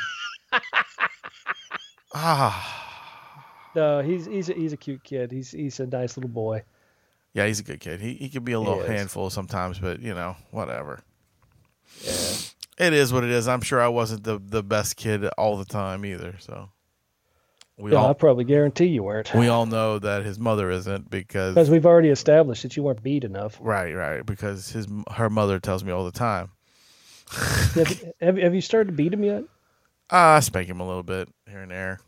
ah, 2.14 2.82
No, 3.74 4.02
he's 4.02 4.26
he's 4.26 4.48
a, 4.50 4.52
he's 4.54 4.72
a 4.72 4.76
cute 4.76 5.02
kid. 5.04 5.30
He's 5.32 5.50
he's 5.50 5.80
a 5.80 5.87
nice 5.87 6.16
little 6.16 6.30
boy. 6.30 6.62
yeah, 7.35 7.46
he's 7.46 7.61
a 7.61 7.62
good 7.62 7.80
kid. 7.80 8.00
He 8.00 8.14
he 8.14 8.28
can 8.28 8.44
be 8.44 8.52
a 8.52 8.61
little 8.61 8.82
handful 8.85 9.30
sometimes, 9.30 9.78
but 9.78 10.00
you 10.00 10.14
know, 10.14 10.37
whatever. 10.50 11.00
Yeah. 12.04 12.12
It 12.78 12.92
is 12.94 13.12
what 13.12 13.22
it 13.24 13.30
is. 13.30 13.48
I'm 13.48 13.61
sure 13.61 13.80
I 13.80 13.88
wasn't 13.88 14.24
the 14.24 14.38
the 14.44 14.62
best 14.62 14.96
kid 14.96 15.24
all 15.38 15.56
the 15.56 15.64
time 15.64 16.04
either. 16.04 16.37
So 16.38 16.70
we 17.78 17.92
Yeah, 17.92 18.04
I 18.06 18.12
probably 18.12 18.44
guarantee 18.44 18.87
you 18.87 19.02
weren't. 19.04 19.32
we 19.35 19.48
all 19.48 19.66
know 19.66 19.98
that 19.98 20.24
his 20.24 20.38
mother 20.38 20.70
isn't 20.70 21.08
because 21.11 21.54
Because 21.54 21.70
we've 21.70 21.87
already 21.87 22.08
established 22.08 22.62
that 22.64 22.76
you 22.76 22.82
weren't 22.82 23.02
beat 23.02 23.24
enough. 23.24 23.58
right, 23.61 23.94
right, 23.94 24.24
because 24.26 24.70
his 24.70 24.87
her 25.12 25.30
mother 25.30 25.58
tells 25.61 25.85
me 25.85 25.92
all 25.92 26.04
the 26.04 26.11
time. 26.12 26.50
have, 27.30 27.90
you- 27.90 28.12
have, 28.20 28.37
you- 28.38 28.44
have 28.44 28.54
you 28.54 28.61
started 28.61 28.88
to 28.90 28.96
beat 28.96 29.12
him 29.14 29.24
yet? 29.24 29.44
Ah, 30.11 30.35
I 30.37 30.40
spank 30.40 30.68
him 30.68 30.80
a 30.80 30.87
little 30.87 31.02
bit 31.02 31.28
here 31.48 31.61
and 31.62 31.70
there. 31.70 32.00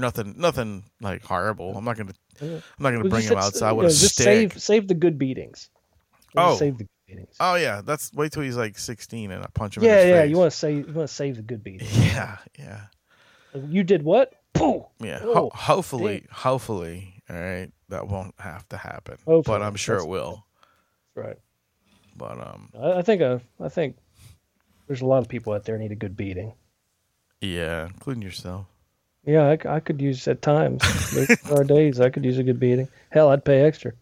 Nothing, 0.00 0.34
nothing 0.38 0.84
like 1.00 1.22
horrible. 1.22 1.76
I'm 1.76 1.84
not 1.84 1.96
gonna, 1.96 2.12
I'm 2.40 2.62
not 2.78 2.90
gonna 2.92 3.08
bring 3.08 3.24
him 3.24 3.36
outside 3.38 3.70
you 3.70 3.76
with 3.76 3.84
know, 3.84 3.88
a 3.88 3.90
just 3.90 4.14
stick. 4.14 4.24
Save 4.24 4.62
save 4.62 4.88
the 4.88 4.94
good 4.94 5.18
beatings. 5.18 5.68
Oh. 6.36 6.56
save 6.56 6.78
the 6.78 6.84
good 6.84 6.90
beatings. 7.06 7.36
Oh 7.40 7.54
yeah, 7.56 7.82
that's 7.84 8.12
wait 8.14 8.32
till 8.32 8.42
he's 8.42 8.56
like 8.56 8.78
16 8.78 9.30
and 9.30 9.42
I 9.42 9.46
punch 9.54 9.76
him. 9.76 9.82
yeah, 9.84 10.04
yeah. 10.04 10.20
face. 10.22 10.30
You 10.30 10.36
want 10.38 10.52
to 10.52 10.56
save 10.56 10.88
you 10.88 10.94
want 10.94 11.08
to 11.08 11.14
save 11.14 11.36
the 11.36 11.42
good 11.42 11.62
beatings. 11.62 11.96
Yeah, 11.98 12.38
yeah, 12.58 12.80
You 13.68 13.82
did 13.84 14.02
what? 14.02 14.32
Pooh. 14.52 14.84
yeah. 15.00 15.20
Oh, 15.22 15.34
Ho- 15.34 15.50
hopefully, 15.54 16.26
hopefully, 16.30 17.22
all 17.30 17.36
right, 17.36 17.70
that 17.88 18.08
won't 18.08 18.34
have 18.40 18.68
to 18.70 18.76
happen. 18.76 19.16
Hopefully. 19.26 19.58
but 19.58 19.62
I'm 19.62 19.76
sure 19.76 19.96
that's- 19.96 20.06
it 20.06 20.10
will. 20.10 20.44
Right. 21.14 21.36
But 22.16 22.38
um, 22.40 22.70
I, 22.80 22.92
I 22.98 23.02
think 23.02 23.22
uh, 23.22 23.38
I 23.60 23.68
think 23.68 23.96
there's 24.86 25.00
a 25.02 25.06
lot 25.06 25.18
of 25.18 25.28
people 25.28 25.52
out 25.52 25.64
there 25.64 25.78
need 25.78 25.92
a 25.92 25.96
good 25.96 26.16
beating. 26.16 26.52
yeah, 27.40 27.86
including 27.86 28.22
yourself. 28.22 28.66
Yeah, 29.24 29.42
I, 29.64 29.76
I 29.76 29.80
could 29.80 30.00
use 30.00 30.26
at 30.28 30.42
times. 30.42 30.82
there 31.10 31.26
are 31.50 31.64
days 31.64 32.00
I 32.00 32.10
could 32.10 32.24
use 32.24 32.38
a 32.38 32.42
good 32.42 32.58
beating. 32.60 32.88
Hell, 33.10 33.28
I'd 33.30 33.44
pay 33.44 33.60
extra. 33.62 33.92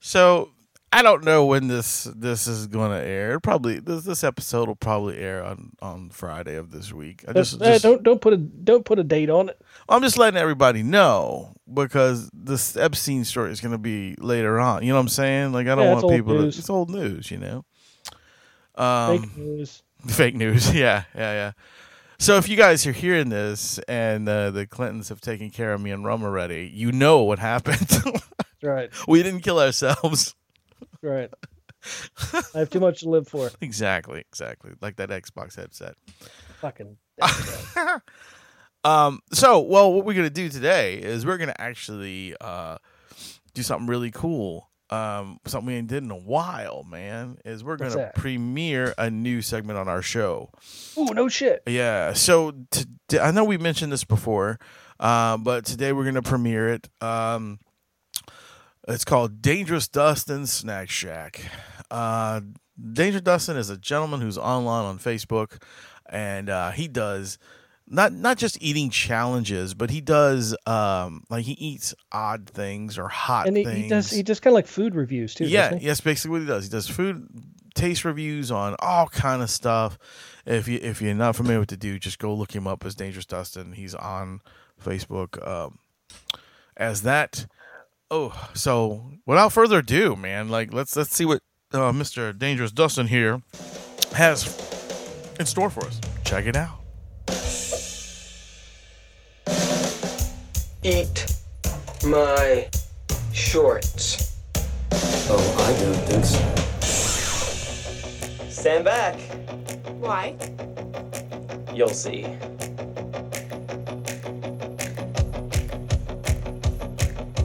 So 0.00 0.50
I 0.92 1.02
don't 1.02 1.24
know 1.24 1.44
when 1.46 1.68
this 1.68 2.04
this 2.14 2.46
is 2.46 2.66
going 2.66 2.90
to 2.90 3.04
air. 3.06 3.40
Probably 3.40 3.78
this 3.78 4.04
this 4.04 4.22
episode 4.24 4.68
will 4.68 4.76
probably 4.76 5.18
air 5.18 5.42
on 5.44 5.72
on 5.80 6.10
Friday 6.10 6.56
of 6.56 6.70
this 6.70 6.92
week. 6.92 7.24
I 7.28 7.32
just, 7.32 7.58
just 7.58 7.82
don't 7.82 8.02
don't 8.02 8.20
put 8.20 8.32
a 8.32 8.36
don't 8.36 8.84
put 8.84 8.98
a 8.98 9.04
date 9.04 9.30
on 9.30 9.48
it. 9.48 9.60
I'm 9.88 10.02
just 10.02 10.18
letting 10.18 10.38
everybody 10.38 10.82
know 10.82 11.54
because 11.72 12.30
this 12.32 12.76
Epstein 12.76 13.24
story 13.24 13.50
is 13.52 13.60
going 13.60 13.72
to 13.72 13.78
be 13.78 14.16
later 14.18 14.58
on. 14.60 14.82
You 14.82 14.88
know 14.90 14.94
what 14.96 15.02
I'm 15.02 15.08
saying? 15.08 15.52
Like 15.52 15.66
I 15.66 15.74
don't 15.74 15.84
Yeah, 15.84 15.94
want 15.94 16.08
people 16.08 16.34
to. 16.38 16.46
It's 16.48 16.70
old 16.70 16.90
news, 16.90 17.30
you 17.30 17.38
know. 17.38 17.64
Um, 18.76 19.22
Fake 19.22 19.36
news. 19.36 19.82
fake 20.06 20.34
news. 20.36 20.72
Yeah, 20.74 21.04
yeah, 21.14 21.32
yeah. 21.32 21.52
So 22.20 22.36
if 22.36 22.48
you 22.48 22.56
guys 22.56 22.84
are 22.86 22.92
hearing 22.92 23.28
this 23.28 23.78
and 23.86 24.28
uh, 24.28 24.50
the 24.50 24.66
Clintons 24.66 25.08
have 25.08 25.20
taken 25.20 25.50
care 25.50 25.72
of 25.72 25.80
me 25.80 25.92
and 25.92 26.04
Rum 26.04 26.24
already, 26.24 26.68
you 26.72 26.90
know 26.90 27.22
what 27.22 27.38
happened. 27.38 27.88
Right, 28.62 28.90
we 29.08 29.22
didn't 29.22 29.42
kill 29.42 29.60
ourselves. 29.60 30.34
right. 31.00 31.30
I 32.54 32.58
have 32.58 32.70
too 32.70 32.80
much 32.80 33.00
to 33.00 33.08
live 33.08 33.28
for. 33.28 33.50
exactly, 33.60 34.18
exactly. 34.20 34.72
Like 34.80 34.96
that 34.96 35.10
Xbox 35.10 35.56
headset. 35.56 35.94
Fucking. 36.60 36.96
Um, 38.84 39.20
so, 39.32 39.58
well, 39.58 39.92
what 39.92 40.04
we're 40.04 40.14
gonna 40.14 40.30
do 40.30 40.48
today 40.48 40.94
is 40.98 41.26
we're 41.26 41.36
gonna 41.36 41.52
actually 41.58 42.34
uh, 42.40 42.78
do 43.52 43.62
something 43.62 43.88
really 43.88 44.12
cool. 44.12 44.70
Um, 44.90 45.38
something 45.44 45.66
we 45.66 45.74
ain't 45.74 45.88
did 45.88 46.02
in 46.02 46.10
a 46.10 46.16
while, 46.16 46.84
man. 46.88 47.38
Is 47.44 47.62
we're 47.62 47.76
gonna 47.76 48.10
premiere 48.16 48.94
a 48.96 49.10
new 49.10 49.42
segment 49.42 49.78
on 49.78 49.88
our 49.88 50.02
show. 50.02 50.50
Ooh, 50.96 51.12
no 51.12 51.28
shit. 51.28 51.62
Yeah. 51.66 52.14
So 52.14 52.54
to, 53.08 53.22
I 53.22 53.30
know 53.30 53.44
we 53.44 53.58
mentioned 53.58 53.92
this 53.92 54.04
before, 54.04 54.58
uh, 54.98 55.36
but 55.36 55.66
today 55.66 55.92
we're 55.92 56.04
gonna 56.04 56.22
premiere 56.22 56.68
it. 56.70 56.88
Um, 57.02 57.58
it's 58.86 59.04
called 59.04 59.42
Dangerous 59.42 59.88
Dustin 59.88 60.46
Snack 60.46 60.88
Shack. 60.88 61.42
Uh, 61.90 62.40
Dangerous 62.92 63.22
Dustin 63.22 63.56
is 63.56 63.68
a 63.68 63.76
gentleman 63.76 64.22
who's 64.22 64.38
online 64.38 64.86
on 64.86 64.98
Facebook, 64.98 65.62
and 66.08 66.48
uh, 66.48 66.70
he 66.70 66.88
does 66.88 67.38
not 67.90 68.12
not 68.12 68.38
just 68.38 68.58
eating 68.60 68.90
challenges, 68.90 69.74
but 69.74 69.90
he 69.90 70.00
does 70.00 70.56
um, 70.66 71.24
like 71.30 71.44
he 71.44 71.52
eats 71.52 71.94
odd 72.12 72.48
things 72.48 72.98
or 72.98 73.08
hot 73.08 73.46
And 73.48 73.56
he, 73.56 73.64
things. 73.64 73.76
he 73.78 73.88
does 73.88 74.10
he 74.10 74.22
does 74.22 74.40
kind 74.40 74.52
of 74.52 74.56
like 74.56 74.66
food 74.66 74.94
reviews 74.94 75.34
too. 75.34 75.44
Yeah, 75.46 75.78
yes, 75.80 76.00
basically 76.00 76.32
what 76.32 76.40
he 76.42 76.46
does. 76.46 76.64
He 76.64 76.70
does 76.70 76.88
food 76.88 77.26
taste 77.74 78.04
reviews 78.04 78.50
on 78.50 78.76
all 78.80 79.08
kind 79.08 79.42
of 79.42 79.50
stuff. 79.50 79.98
If 80.44 80.68
you 80.68 80.78
if 80.82 81.00
you're 81.00 81.14
not 81.14 81.36
familiar 81.36 81.60
with 81.60 81.70
the 81.70 81.76
dude, 81.76 82.02
just 82.02 82.18
go 82.18 82.34
look 82.34 82.54
him 82.54 82.66
up 82.66 82.84
as 82.84 82.94
Dangerous 82.94 83.26
Dustin. 83.26 83.72
He's 83.72 83.94
on 83.94 84.40
Facebook 84.82 85.46
um, 85.46 85.78
as 86.76 87.02
that. 87.02 87.46
Oh, 88.10 88.48
so 88.54 89.12
without 89.26 89.52
further 89.52 89.78
ado, 89.78 90.16
man, 90.16 90.48
like 90.48 90.72
let's 90.72 90.96
let's 90.96 91.14
see 91.14 91.24
what 91.24 91.40
uh, 91.72 91.92
Mr. 91.92 92.36
Dangerous 92.36 92.72
Dustin 92.72 93.06
here 93.08 93.42
has 94.14 94.46
in 95.38 95.46
store 95.46 95.70
for 95.70 95.84
us. 95.84 96.00
Check 96.24 96.46
it 96.46 96.56
out. 96.56 96.80
Eat 100.88 101.26
my 102.06 102.66
shorts. 103.32 104.36
Oh, 105.30 105.36
I 105.58 105.72
don't 105.80 106.02
think 106.08 106.24
so. 106.24 106.42
Stand 108.48 108.84
back. 108.86 109.20
Why? 110.00 110.34
You'll 111.74 111.90
see. 111.90 112.20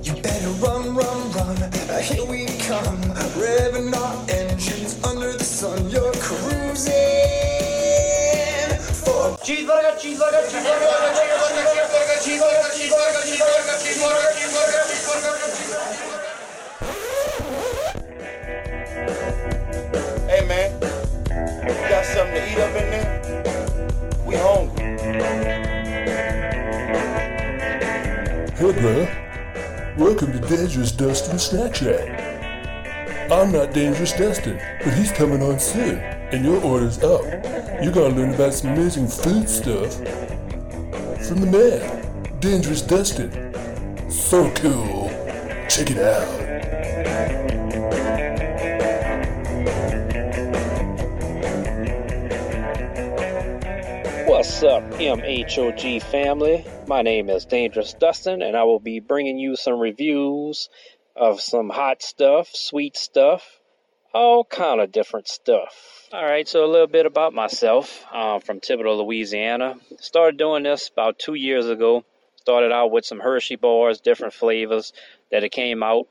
You 0.04 0.14
better 0.22 0.50
run, 0.64 0.96
run, 0.96 1.32
run. 1.34 1.58
Here 2.02 2.26
we 2.26 2.46
come. 2.64 3.02
Revving 3.36 3.94
our 3.94 4.30
engines 4.30 4.43
Hey 9.64 9.72
man, 20.48 20.74
you 21.62 21.88
got 21.88 22.06
something 22.06 22.36
to 22.36 22.52
eat 22.52 22.60
up 22.60 22.76
in 22.76 22.90
there? 22.92 23.08
We 24.26 24.36
hungry. 24.36 24.84
Hey, 28.58 28.72
bro. 28.82 29.08
Welcome 29.98 30.34
to 30.34 30.40
Dangerous 30.40 30.92
Dustin 30.92 31.40
Snack 31.40 31.76
Shack. 31.76 33.32
I'm 33.32 33.54
not 33.54 33.72
Dangerous 33.74 34.12
Dustin, 34.12 34.60
but 34.84 34.94
he's 34.96 35.14
coming 35.14 35.42
on 35.42 35.58
soon, 35.58 36.00
and 36.00 36.44
your 36.44 36.62
order's 36.62 37.02
up. 37.02 37.24
You're 37.84 37.92
gonna 37.92 38.16
learn 38.16 38.34
about 38.34 38.54
some 38.54 38.72
amazing 38.72 39.10
food 39.10 39.50
stuff 39.50 39.96
from 41.28 41.42
the 41.42 41.50
man, 41.52 42.40
Dangerous 42.40 42.82
Dustin. 42.82 43.30
So 44.10 44.50
cool. 44.52 45.10
Check 45.68 45.92
it 45.92 45.98
out. 45.98 46.30
What's 54.30 54.64
up, 54.64 54.84
MHOG 54.94 56.04
family? 56.04 56.66
My 56.88 57.02
name 57.02 57.30
is 57.30 57.44
Dangerous 57.44 57.94
Dustin, 57.96 58.42
and 58.42 58.56
I 58.56 58.64
will 58.64 58.80
be 58.80 59.02
bringing 59.02 59.38
you 59.38 59.58
some 59.58 59.78
reviews 59.78 60.70
of 61.18 61.42
some 61.42 61.70
hot 61.70 62.02
stuff, 62.02 62.48
sweet 62.54 62.96
stuff, 62.96 63.60
all 64.14 64.46
kind 64.46 64.80
of 64.80 64.94
different 64.94 65.28
stuff. 65.28 66.03
All 66.14 66.24
right, 66.24 66.48
so 66.48 66.64
a 66.64 66.68
little 66.68 66.86
bit 66.86 67.08
about 67.08 67.34
myself. 67.34 68.06
I'm 68.12 68.40
from 68.40 68.60
Thibodaux, 68.60 69.04
Louisiana. 69.04 69.78
Started 70.00 70.38
doing 70.38 70.62
this 70.62 70.90
about 70.90 71.18
two 71.18 71.34
years 71.34 71.68
ago. 71.68 72.06
Started 72.36 72.72
out 72.72 72.92
with 72.92 73.04
some 73.04 73.20
Hershey 73.20 73.56
bars, 73.56 74.00
different 74.00 74.36
flavors 74.36 74.94
that 75.32 75.44
it 75.44 75.50
came 75.50 75.82
out, 75.82 76.08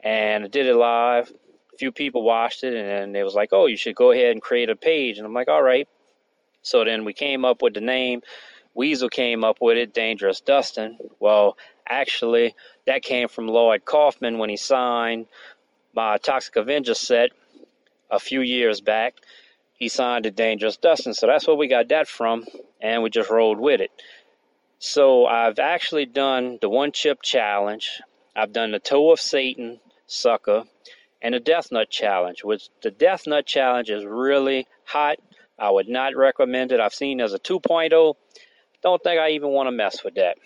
and 0.00 0.42
I 0.44 0.48
did 0.48 0.66
it 0.66 0.74
live. 0.74 1.32
A 1.72 1.76
few 1.76 1.92
people 1.92 2.24
watched 2.24 2.64
it, 2.64 2.74
and 2.74 3.14
they 3.14 3.22
was 3.22 3.36
like, 3.36 3.50
"Oh, 3.52 3.66
you 3.66 3.76
should 3.76 3.94
go 3.94 4.10
ahead 4.10 4.32
and 4.32 4.42
create 4.42 4.70
a 4.70 4.74
page." 4.74 5.18
And 5.18 5.26
I'm 5.26 5.34
like, 5.34 5.48
"All 5.48 5.62
right." 5.62 5.86
So 6.62 6.84
then 6.84 7.04
we 7.04 7.12
came 7.12 7.44
up 7.44 7.62
with 7.62 7.74
the 7.74 7.80
name. 7.80 8.22
Weasel 8.74 9.08
came 9.08 9.44
up 9.44 9.58
with 9.60 9.76
it, 9.76 9.94
Dangerous 9.94 10.40
Dustin. 10.40 10.98
Well, 11.20 11.56
Actually, 11.86 12.56
that 12.86 13.02
came 13.02 13.28
from 13.28 13.46
Lloyd 13.46 13.84
Kaufman 13.84 14.38
when 14.38 14.50
he 14.50 14.56
signed 14.56 15.26
my 15.94 16.16
Toxic 16.16 16.56
Avenger 16.56 16.94
set 16.94 17.30
a 18.10 18.18
few 18.18 18.40
years 18.40 18.80
back. 18.80 19.20
He 19.74 19.88
signed 19.88 20.26
a 20.26 20.30
Dangerous 20.30 20.76
Dustin, 20.76 21.14
so 21.14 21.26
that's 21.26 21.46
where 21.46 21.56
we 21.56 21.68
got 21.68 21.88
that 21.88 22.08
from, 22.08 22.46
and 22.80 23.02
we 23.02 23.10
just 23.10 23.30
rolled 23.30 23.58
with 23.58 23.80
it. 23.80 23.90
So 24.78 25.26
I've 25.26 25.58
actually 25.58 26.06
done 26.06 26.58
the 26.60 26.68
one 26.68 26.92
chip 26.92 27.22
challenge. 27.22 28.00
I've 28.36 28.52
done 28.52 28.70
the 28.70 28.78
Toe 28.78 29.12
of 29.12 29.20
Satan 29.20 29.80
sucker 30.06 30.64
and 31.22 31.34
the 31.34 31.40
Death 31.40 31.72
Nut 31.72 31.88
challenge, 31.90 32.44
which 32.44 32.68
the 32.82 32.90
Death 32.90 33.26
Nut 33.26 33.46
challenge 33.46 33.90
is 33.90 34.04
really 34.04 34.66
hot. 34.84 35.16
I 35.58 35.70
would 35.70 35.88
not 35.88 36.14
recommend 36.16 36.72
it. 36.72 36.80
I've 36.80 36.94
seen 36.94 37.20
as 37.20 37.32
a 37.32 37.38
2.0. 37.38 38.14
Don't 38.82 39.02
think 39.02 39.18
I 39.18 39.30
even 39.30 39.48
want 39.50 39.68
to 39.68 39.72
mess 39.72 40.04
with 40.04 40.14
that. 40.16 40.36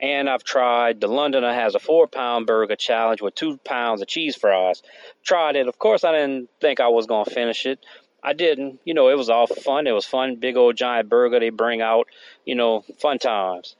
And 0.00 0.30
I've 0.30 0.44
tried 0.44 1.00
the 1.00 1.08
Londoner 1.08 1.52
has 1.52 1.74
a 1.74 1.78
four 1.78 2.06
pound 2.06 2.46
burger 2.46 2.76
challenge 2.76 3.20
with 3.20 3.34
two 3.34 3.58
pounds 3.58 4.00
of 4.00 4.08
cheese 4.08 4.36
fries. 4.36 4.82
Tried 5.22 5.56
it. 5.56 5.68
Of 5.68 5.78
course, 5.78 6.04
I 6.04 6.12
didn't 6.12 6.48
think 6.60 6.80
I 6.80 6.88
was 6.88 7.06
going 7.06 7.24
to 7.26 7.30
finish 7.30 7.66
it. 7.66 7.84
I 8.22 8.32
didn't. 8.32 8.80
You 8.84 8.94
know, 8.94 9.08
it 9.08 9.16
was 9.16 9.30
all 9.30 9.46
fun. 9.46 9.86
It 9.86 9.92
was 9.92 10.06
fun. 10.06 10.36
Big 10.36 10.56
old 10.56 10.76
giant 10.76 11.08
burger 11.08 11.40
they 11.40 11.50
bring 11.50 11.80
out. 11.80 12.06
You 12.44 12.54
know, 12.54 12.84
fun 12.98 13.18
times. 13.18 13.76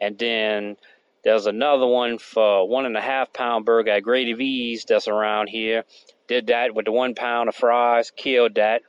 And 0.00 0.18
then 0.18 0.76
there's 1.24 1.46
another 1.46 1.86
one 1.86 2.18
for 2.18 2.68
one 2.68 2.86
and 2.86 2.96
a 2.96 3.00
half 3.00 3.32
pound 3.32 3.64
burger 3.64 3.92
at 3.92 4.02
Grady 4.02 4.34
V's 4.34 4.84
that's 4.84 5.08
around 5.08 5.48
here. 5.48 5.84
Did 6.26 6.48
that 6.48 6.74
with 6.74 6.84
the 6.84 6.92
one 6.92 7.14
pound 7.14 7.48
of 7.48 7.54
fries. 7.54 8.10
Killed 8.10 8.54
that. 8.56 8.82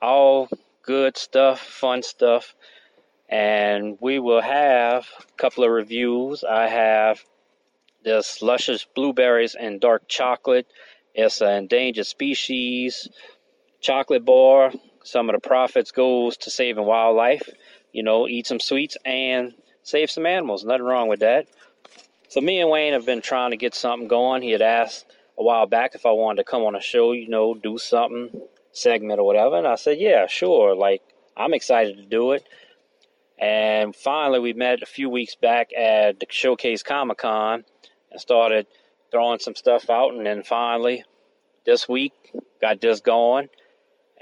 All 0.00 0.48
good 0.82 1.16
stuff, 1.16 1.60
fun 1.60 2.02
stuff. 2.02 2.54
And 3.28 3.98
we 4.00 4.18
will 4.18 4.40
have 4.40 5.06
a 5.18 5.32
couple 5.36 5.64
of 5.64 5.70
reviews. 5.70 6.44
I 6.44 6.68
have 6.68 7.22
this 8.04 8.40
luscious 8.40 8.86
blueberries 8.94 9.54
and 9.54 9.80
dark 9.80 10.06
chocolate. 10.08 10.66
It's 11.14 11.40
an 11.40 11.50
endangered 11.50 12.06
species 12.06 13.08
chocolate 13.86 14.24
bar. 14.24 14.72
Some 15.04 15.30
of 15.30 15.34
the 15.40 15.48
profits 15.48 15.92
goes 15.92 16.36
to 16.38 16.50
saving 16.50 16.84
wildlife. 16.84 17.48
You 17.92 18.02
know, 18.02 18.26
eat 18.26 18.46
some 18.48 18.58
sweets 18.58 18.96
and 19.04 19.54
save 19.84 20.10
some 20.10 20.26
animals. 20.26 20.64
Nothing 20.64 20.82
wrong 20.82 21.08
with 21.08 21.20
that. 21.20 21.46
So 22.28 22.40
me 22.40 22.60
and 22.60 22.68
Wayne 22.68 22.94
have 22.94 23.06
been 23.06 23.22
trying 23.22 23.52
to 23.52 23.56
get 23.56 23.74
something 23.74 24.08
going. 24.08 24.42
He 24.42 24.50
had 24.50 24.62
asked 24.62 25.06
a 25.38 25.42
while 25.44 25.66
back 25.66 25.94
if 25.94 26.04
I 26.04 26.10
wanted 26.10 26.38
to 26.38 26.50
come 26.50 26.62
on 26.62 26.74
a 26.74 26.80
show, 26.80 27.12
you 27.12 27.28
know, 27.28 27.54
do 27.54 27.78
something, 27.78 28.42
segment 28.72 29.20
or 29.20 29.24
whatever. 29.24 29.56
And 29.56 29.68
I 29.68 29.76
said, 29.76 29.98
yeah, 30.00 30.26
sure. 30.26 30.74
Like, 30.74 31.02
I'm 31.36 31.54
excited 31.54 31.96
to 31.98 32.04
do 32.04 32.32
it. 32.32 32.44
And 33.38 33.94
finally, 33.94 34.40
we 34.40 34.52
met 34.52 34.82
a 34.82 34.86
few 34.86 35.08
weeks 35.08 35.36
back 35.36 35.70
at 35.76 36.18
the 36.18 36.26
Showcase 36.28 36.82
Comic 36.82 37.18
Con 37.18 37.64
and 38.10 38.20
started 38.20 38.66
throwing 39.12 39.38
some 39.38 39.54
stuff 39.54 39.88
out. 39.88 40.14
And 40.14 40.26
then 40.26 40.42
finally, 40.42 41.04
this 41.64 41.88
week, 41.88 42.12
got 42.60 42.80
this 42.80 43.00
going. 43.00 43.48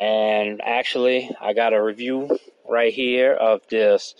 And 0.05 0.61
actually, 0.63 1.31
I 1.41 1.55
got 1.55 1.73
a 1.73 1.83
review 1.83 2.39
right 2.69 2.93
here 2.93 3.33
of 3.33 3.67
this 3.69 4.15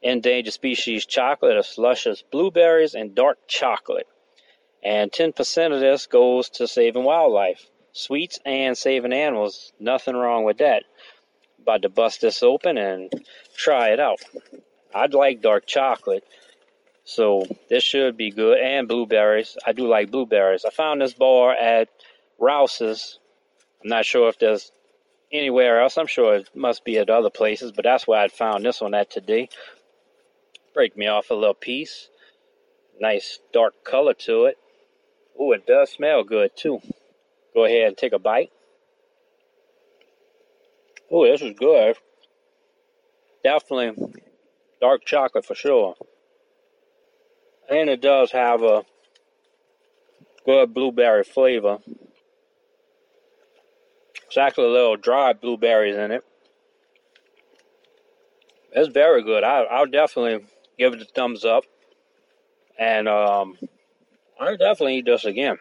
endangered 0.00 0.52
species 0.52 1.06
chocolate 1.06 1.56
of 1.56 1.66
luscious 1.76 2.22
blueberries 2.22 2.94
and 2.94 3.16
dark 3.16 3.38
chocolate. 3.48 4.06
And 4.80 5.10
10% 5.10 5.74
of 5.74 5.80
this 5.80 6.06
goes 6.06 6.48
to 6.50 6.68
saving 6.68 7.02
wildlife, 7.02 7.66
sweets, 7.90 8.38
and 8.46 8.78
saving 8.78 9.12
animals. 9.12 9.72
Nothing 9.80 10.14
wrong 10.14 10.44
with 10.44 10.58
that. 10.58 10.84
About 11.62 11.82
to 11.82 11.88
bust 11.88 12.20
this 12.20 12.44
open 12.44 12.78
and 12.78 13.12
try 13.56 13.88
it 13.88 13.98
out. 13.98 14.20
I'd 14.94 15.14
like 15.14 15.42
dark 15.42 15.66
chocolate, 15.66 16.22
so 17.02 17.44
this 17.68 17.82
should 17.82 18.16
be 18.16 18.30
good. 18.30 18.58
And 18.58 18.86
blueberries. 18.86 19.56
I 19.66 19.72
do 19.72 19.88
like 19.88 20.12
blueberries. 20.12 20.64
I 20.64 20.70
found 20.70 21.00
this 21.00 21.14
bar 21.14 21.54
at 21.54 21.88
Rouse's. 22.38 23.18
I'm 23.82 23.88
not 23.90 24.04
sure 24.04 24.28
if 24.28 24.38
there's 24.38 24.70
anywhere 25.32 25.80
else. 25.80 25.98
I'm 25.98 26.06
sure 26.06 26.36
it 26.36 26.50
must 26.54 26.84
be 26.84 26.98
at 26.98 27.10
other 27.10 27.30
places, 27.30 27.72
but 27.72 27.84
that's 27.84 28.06
where 28.06 28.20
I 28.20 28.28
found 28.28 28.64
this 28.64 28.80
one 28.80 28.94
at 28.94 29.10
today. 29.10 29.48
Break 30.74 30.96
me 30.96 31.06
off 31.06 31.30
a 31.30 31.34
little 31.34 31.54
piece. 31.54 32.08
Nice 33.00 33.38
dark 33.52 33.84
color 33.84 34.14
to 34.14 34.46
it. 34.46 34.58
Oh, 35.38 35.52
it 35.52 35.66
does 35.66 35.90
smell 35.90 36.24
good 36.24 36.50
too. 36.56 36.80
Go 37.54 37.64
ahead 37.64 37.88
and 37.88 37.96
take 37.96 38.12
a 38.12 38.18
bite. 38.18 38.50
Oh, 41.10 41.24
this 41.24 41.40
is 41.40 41.54
good. 41.58 41.96
Definitely 43.42 44.22
dark 44.80 45.04
chocolate 45.04 45.46
for 45.46 45.54
sure. 45.54 45.94
And 47.70 47.88
it 47.88 48.00
does 48.00 48.32
have 48.32 48.62
a 48.62 48.84
good 50.44 50.74
blueberry 50.74 51.24
flavor. 51.24 51.78
Actually 54.38 54.66
a 54.66 54.72
little 54.72 54.96
dry 54.96 55.32
blueberries 55.32 55.96
in 55.96 56.10
it. 56.10 56.24
It's 58.72 58.88
very 58.88 59.22
good. 59.22 59.44
I, 59.44 59.62
I'll 59.62 59.86
definitely 59.86 60.46
give 60.78 60.94
it 60.94 61.02
a 61.02 61.04
thumbs 61.04 61.44
up. 61.44 61.64
And 62.78 63.08
um, 63.08 63.56
I'll 64.38 64.56
definitely 64.56 64.98
eat 64.98 65.06
this 65.06 65.24
again. 65.24 65.56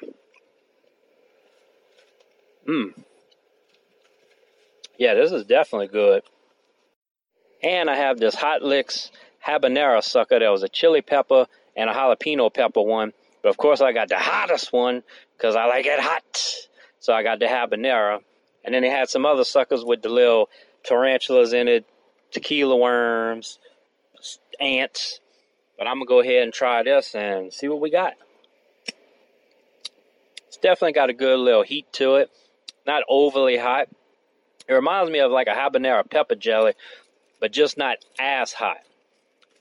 Mmm. 2.67 2.93
Yeah, 4.97 5.13
this 5.13 5.31
is 5.31 5.45
definitely 5.45 5.87
good. 5.87 6.23
And 7.63 7.89
I 7.89 7.95
have 7.95 8.19
this 8.19 8.35
Hotlix 8.35 9.09
habanero 9.45 10.03
sucker. 10.03 10.39
There 10.39 10.51
was 10.51 10.63
a 10.63 10.69
chili 10.69 11.01
pepper 11.01 11.47
and 11.75 11.89
a 11.89 11.93
jalapeno 11.93 12.53
pepper 12.53 12.81
one. 12.81 13.13
But 13.41 13.49
of 13.49 13.57
course, 13.57 13.81
I 13.81 13.93
got 13.93 14.09
the 14.09 14.17
hottest 14.17 14.73
one 14.73 15.03
because 15.37 15.55
I 15.55 15.65
like 15.65 15.85
it 15.85 15.99
hot. 15.99 16.45
So 16.99 17.13
I 17.13 17.23
got 17.23 17.39
the 17.39 17.45
habanero. 17.45 18.19
And 18.67 18.75
then 18.75 18.82
they 18.82 18.89
had 18.89 19.08
some 19.08 19.25
other 19.25 19.45
suckers 19.45 19.86
with 19.86 20.01
the 20.01 20.10
little 20.10 20.49
tarantulas 20.84 21.53
in 21.53 21.69
it, 21.69 21.86
tequila 22.32 22.75
worms, 22.75 23.60
ants. 24.60 25.21
But 25.77 25.88
I'm 25.88 25.95
going 25.95 26.06
to 26.06 26.10
go 26.10 26.19
ahead 26.19 26.43
and 26.43 26.51
try 26.51 26.84
this 26.84 27.15
and 27.15 27.53
see 27.53 27.69
what 27.69 27.80
we 27.80 27.89
got. 27.89 28.15
It's 30.47 30.58
definitely 30.58 30.91
got 30.91 31.10
a 31.10 31.13
good 31.13 31.39
little 31.39 31.63
heat 31.63 31.86
to 31.93 32.15
it. 32.15 32.30
Not 32.86 33.03
overly 33.08 33.58
hot. 33.58 33.88
It 34.67 34.73
reminds 34.73 35.12
me 35.12 35.19
of 35.19 35.32
like 35.32 35.47
a 35.47 35.51
habanero 35.51 36.10
pepper 36.10 36.36
jelly, 36.36 36.73
but 37.39 37.53
just 37.53 37.77
not 37.77 37.99
as 38.19 38.51
hot. 38.51 38.82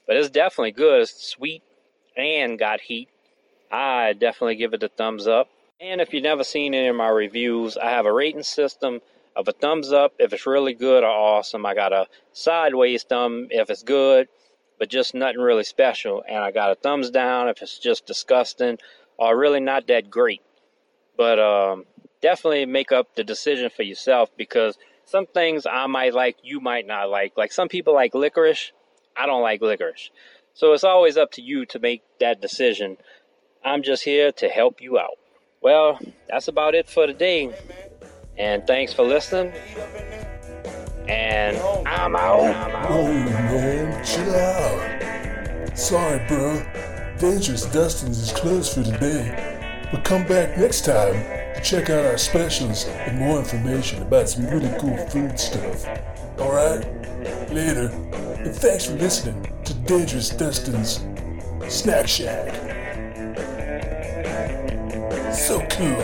But 0.09 0.17
it's 0.17 0.31
definitely 0.31 0.73
good. 0.73 1.03
It's 1.03 1.31
sweet 1.31 1.63
and 2.17 2.59
got 2.59 2.81
heat. 2.81 3.09
I 3.71 4.15
definitely 4.15 4.57
give 4.57 4.75
it 4.75 4.83
a 4.83 4.89
thumbs 4.89 5.29
up. 5.29 5.49
And 5.79 6.01
if 6.01 6.15
you've 6.15 6.23
never 6.23 6.43
seen 6.43 6.73
any 6.73 6.89
of 6.89 6.97
my 6.97 7.09
reviews, 7.09 7.77
I 7.77 7.91
have 7.91 8.07
a 8.07 8.13
rating 8.13 8.43
system 8.43 9.01
of 9.37 9.47
a 9.47 9.53
thumbs 9.53 9.93
up 9.93 10.15
if 10.19 10.33
it's 10.33 10.47
really 10.47 10.73
good 10.73 11.05
or 11.05 11.11
awesome. 11.11 11.67
I 11.67 11.75
got 11.75 11.93
a 11.93 12.07
sideways 12.33 13.03
thumb 13.03 13.49
if 13.51 13.69
it's 13.69 13.83
good, 13.83 14.29
but 14.79 14.89
just 14.89 15.15
nothing 15.15 15.41
really 15.41 15.65
special. 15.65 16.25
And 16.27 16.39
I 16.39 16.51
got 16.51 16.71
a 16.71 16.77
thumbs 16.77 17.11
down 17.11 17.51
if 17.51 17.61
it's 17.61 17.79
just 17.79 18.07
disgusting 18.07 18.79
or 19.19 19.37
really 19.37 19.61
not 19.61 19.87
that 19.89 20.09
great. 20.09 20.41
But 21.15 21.39
um, 21.39 21.85
definitely 22.23 22.65
make 22.65 22.91
up 22.91 23.15
the 23.15 23.25
decision 23.25 23.69
for 23.69 23.83
yourself 23.83 24.31
because 24.35 24.79
some 25.05 25.27
things 25.27 25.67
I 25.67 25.87
might 25.89 26.15
like, 26.15 26.39
you 26.43 26.59
might 26.59 26.87
not 26.87 27.11
like. 27.11 27.37
Like 27.37 27.53
some 27.53 27.69
people 27.69 27.93
like 27.93 28.15
licorice, 28.15 28.73
I 29.15 29.27
don't 29.27 29.43
like 29.43 29.61
licorice. 29.61 30.11
So 30.55 30.73
it's 30.73 30.85
always 30.85 31.19
up 31.19 31.33
to 31.33 31.43
you 31.43 31.67
to 31.67 31.79
make 31.79 32.03
that 32.19 32.41
decision. 32.41 32.97
I'm 33.63 33.83
just 33.83 34.05
here 34.05 34.33
to 34.33 34.49
help 34.49 34.81
you 34.81 34.99
out. 34.99 35.19
Well, 35.63 35.99
that's 36.29 36.49
about 36.49 36.75
it 36.75 36.89
for 36.89 37.07
today. 37.07 37.55
And 38.39 38.67
thanks 38.67 38.93
for 38.93 39.03
listening. 39.03 39.53
And 41.09 41.57
I'm 41.87 42.17
out. 42.17 42.91
Oh 42.91 43.07
man, 43.07 44.05
chill 44.05 44.35
out. 44.35 45.79
Sorry, 45.79 46.27
bro. 46.27 46.63
Dangerous 47.19 47.65
Dustin's 47.67 48.19
is 48.19 48.33
closed 48.33 48.75
for 48.75 48.83
today. 48.83 49.89
But 49.91 50.05
come 50.05 50.27
back 50.27 50.59
next 50.59 50.85
time 50.85 51.15
to 51.55 51.61
check 51.63 51.91
out 51.91 52.05
our 52.05 52.19
specials 52.19 52.87
and 52.87 53.19
more 53.19 53.39
information 53.39 54.03
about 54.03 54.29
some 54.29 54.47
really 54.47 54.71
cool 54.81 54.97
food 55.09 55.39
stuff. 55.39 55.87
Alright? 56.39 56.85
Later. 57.53 57.89
And 58.39 58.55
thanks 58.55 58.87
for 58.87 58.95
listening 58.95 59.53
to 59.65 59.75
Dangerous 59.75 60.31
Dustin's 60.31 61.05
Snack 61.69 62.09
Shack. 62.09 62.66
So 65.47 65.61
cool. 65.71 66.03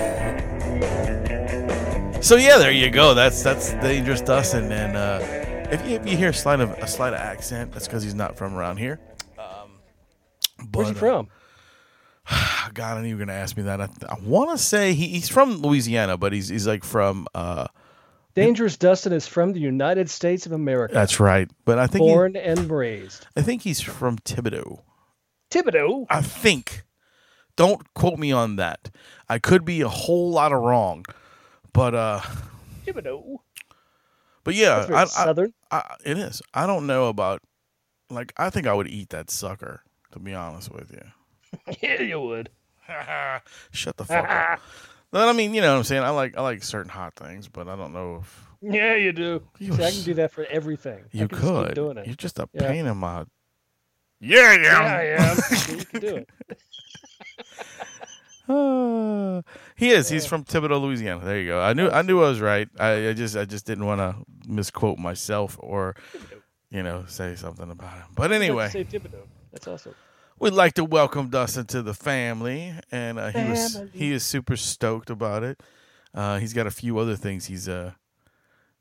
So 2.22 2.36
yeah, 2.36 2.58
there 2.58 2.70
you 2.70 2.90
go. 2.90 3.12
That's 3.12 3.42
that's 3.42 3.72
dangerous 3.72 4.20
Dustin. 4.20 4.70
And 4.70 4.96
uh, 4.96 5.18
if, 5.72 5.84
you, 5.84 5.96
if 5.96 6.06
you 6.06 6.16
hear 6.16 6.28
a 6.28 6.32
slight 6.32 6.60
of 6.60 6.70
a 6.70 6.86
slight 6.86 7.12
of 7.12 7.18
accent, 7.18 7.72
that's 7.72 7.88
because 7.88 8.04
he's 8.04 8.14
not 8.14 8.36
from 8.36 8.54
around 8.54 8.76
here. 8.76 9.00
Um, 9.36 9.80
Where's 10.72 10.90
he 10.90 10.94
but, 10.94 11.02
uh, 11.02 11.24
from? 11.24 11.28
God, 12.74 12.98
I 12.98 13.02
knew 13.02 13.08
you 13.08 13.16
were 13.16 13.24
gonna 13.24 13.36
ask 13.36 13.56
me 13.56 13.64
that. 13.64 13.80
I, 13.80 13.88
I 14.08 14.16
want 14.22 14.50
to 14.50 14.58
say 14.58 14.94
he, 14.94 15.08
he's 15.08 15.28
from 15.28 15.56
Louisiana, 15.56 16.16
but 16.16 16.32
he's 16.32 16.46
he's 16.46 16.68
like 16.68 16.84
from. 16.84 17.26
Uh, 17.34 17.66
Dangerous 18.36 18.76
Dustin 18.76 19.12
is 19.12 19.26
from 19.26 19.54
the 19.54 19.60
United 19.60 20.08
States 20.08 20.46
of 20.46 20.52
America. 20.52 20.94
that's 20.94 21.18
right. 21.18 21.50
But 21.64 21.80
I 21.80 21.88
think 21.88 22.04
he- 22.04 22.12
born 22.12 22.36
and 22.36 22.70
raised. 22.70 23.26
I 23.36 23.42
think 23.42 23.62
he's 23.62 23.80
from 23.80 24.18
Thibodaux. 24.18 24.82
Thibodaux. 25.50 26.06
I 26.08 26.22
think. 26.22 26.84
Don't 27.56 27.92
quote 27.94 28.18
me 28.18 28.32
on 28.32 28.56
that. 28.56 28.90
I 29.28 29.38
could 29.38 29.64
be 29.64 29.80
a 29.82 29.88
whole 29.88 30.30
lot 30.30 30.52
of 30.52 30.60
wrong, 30.60 31.04
but 31.72 31.94
uh, 31.94 32.20
but 34.44 34.54
yeah, 34.54 34.86
That's 34.88 35.26
very 35.26 35.52
I, 35.70 35.76
I, 35.78 35.94
it 36.04 36.18
is. 36.18 36.42
I 36.54 36.66
don't 36.66 36.86
know 36.86 37.08
about. 37.08 37.40
Like, 38.10 38.32
I 38.36 38.50
think 38.50 38.66
I 38.66 38.74
would 38.74 38.88
eat 38.88 39.10
that 39.10 39.30
sucker. 39.30 39.82
To 40.12 40.18
be 40.18 40.34
honest 40.34 40.70
with 40.70 40.90
you. 40.92 41.74
yeah, 41.80 42.02
you 42.02 42.20
would. 42.20 42.50
Shut 43.70 43.96
the 43.96 44.04
fuck 44.04 44.28
up. 44.30 44.60
But 45.10 45.28
I 45.28 45.34
mean, 45.34 45.52
you 45.52 45.60
know 45.60 45.72
what 45.72 45.76
I'm 45.78 45.84
saying. 45.84 46.02
I 46.02 46.08
like 46.08 46.38
I 46.38 46.40
like 46.40 46.62
certain 46.62 46.88
hot 46.88 47.14
things, 47.16 47.46
but 47.46 47.68
I 47.68 47.76
don't 47.76 47.92
know 47.92 48.22
if 48.22 48.46
Yeah, 48.62 48.94
you 48.94 49.12
do. 49.12 49.42
You 49.58 49.74
See, 49.74 49.84
I 49.84 49.90
can 49.90 50.02
do 50.04 50.14
that 50.14 50.32
for 50.32 50.46
everything. 50.46 51.00
I 51.04 51.08
you 51.18 51.28
can 51.28 51.36
just 51.38 51.42
keep 51.42 51.52
could. 51.66 51.74
doing 51.74 51.98
it. 51.98 52.06
You're 52.06 52.14
just 52.14 52.38
a 52.38 52.48
Yeah. 52.54 52.68
pain 52.68 52.86
in 52.86 52.96
my. 52.96 53.26
Yeah, 54.22 54.52
yeah, 54.54 54.78
I 54.78 55.02
am. 55.30 55.36
See, 55.36 55.76
you 55.78 55.84
can 55.84 56.00
do 56.00 56.16
it. 56.16 56.28
He 59.76 59.90
is. 59.90 60.08
He's 60.08 60.26
from 60.26 60.44
Thibodaux, 60.44 60.80
Louisiana. 60.80 61.24
There 61.24 61.40
you 61.40 61.48
go. 61.48 61.60
I 61.60 61.72
knew. 61.72 61.88
I 61.88 62.02
knew 62.02 62.22
I 62.22 62.28
was 62.28 62.40
right. 62.40 62.68
I, 62.78 63.08
I 63.08 63.12
just. 63.14 63.36
I 63.36 63.44
just 63.44 63.66
didn't 63.66 63.86
want 63.86 64.00
to 64.00 64.14
misquote 64.46 64.98
myself 64.98 65.56
or, 65.60 65.96
you 66.70 66.82
know, 66.84 67.04
say 67.08 67.34
something 67.34 67.68
about 67.70 67.94
him. 67.94 68.06
But 68.14 68.30
anyway, 68.30 68.68
Say 68.68 68.84
Thibodaux. 68.84 69.26
That's 69.50 69.66
awesome. 69.66 69.94
we'd 70.38 70.52
like 70.52 70.74
to 70.74 70.84
welcome 70.84 71.30
Dustin 71.30 71.66
to 71.66 71.82
the 71.82 71.94
family, 71.94 72.74
and 72.92 73.18
uh, 73.18 73.30
he 73.30 73.50
was. 73.50 73.82
He 73.92 74.12
is 74.12 74.24
super 74.24 74.56
stoked 74.56 75.10
about 75.10 75.42
it. 75.42 75.60
Uh, 76.14 76.38
he's 76.38 76.52
got 76.52 76.66
a 76.68 76.70
few 76.70 76.98
other 76.98 77.16
things 77.16 77.46
he's 77.46 77.68
uh 77.68 77.92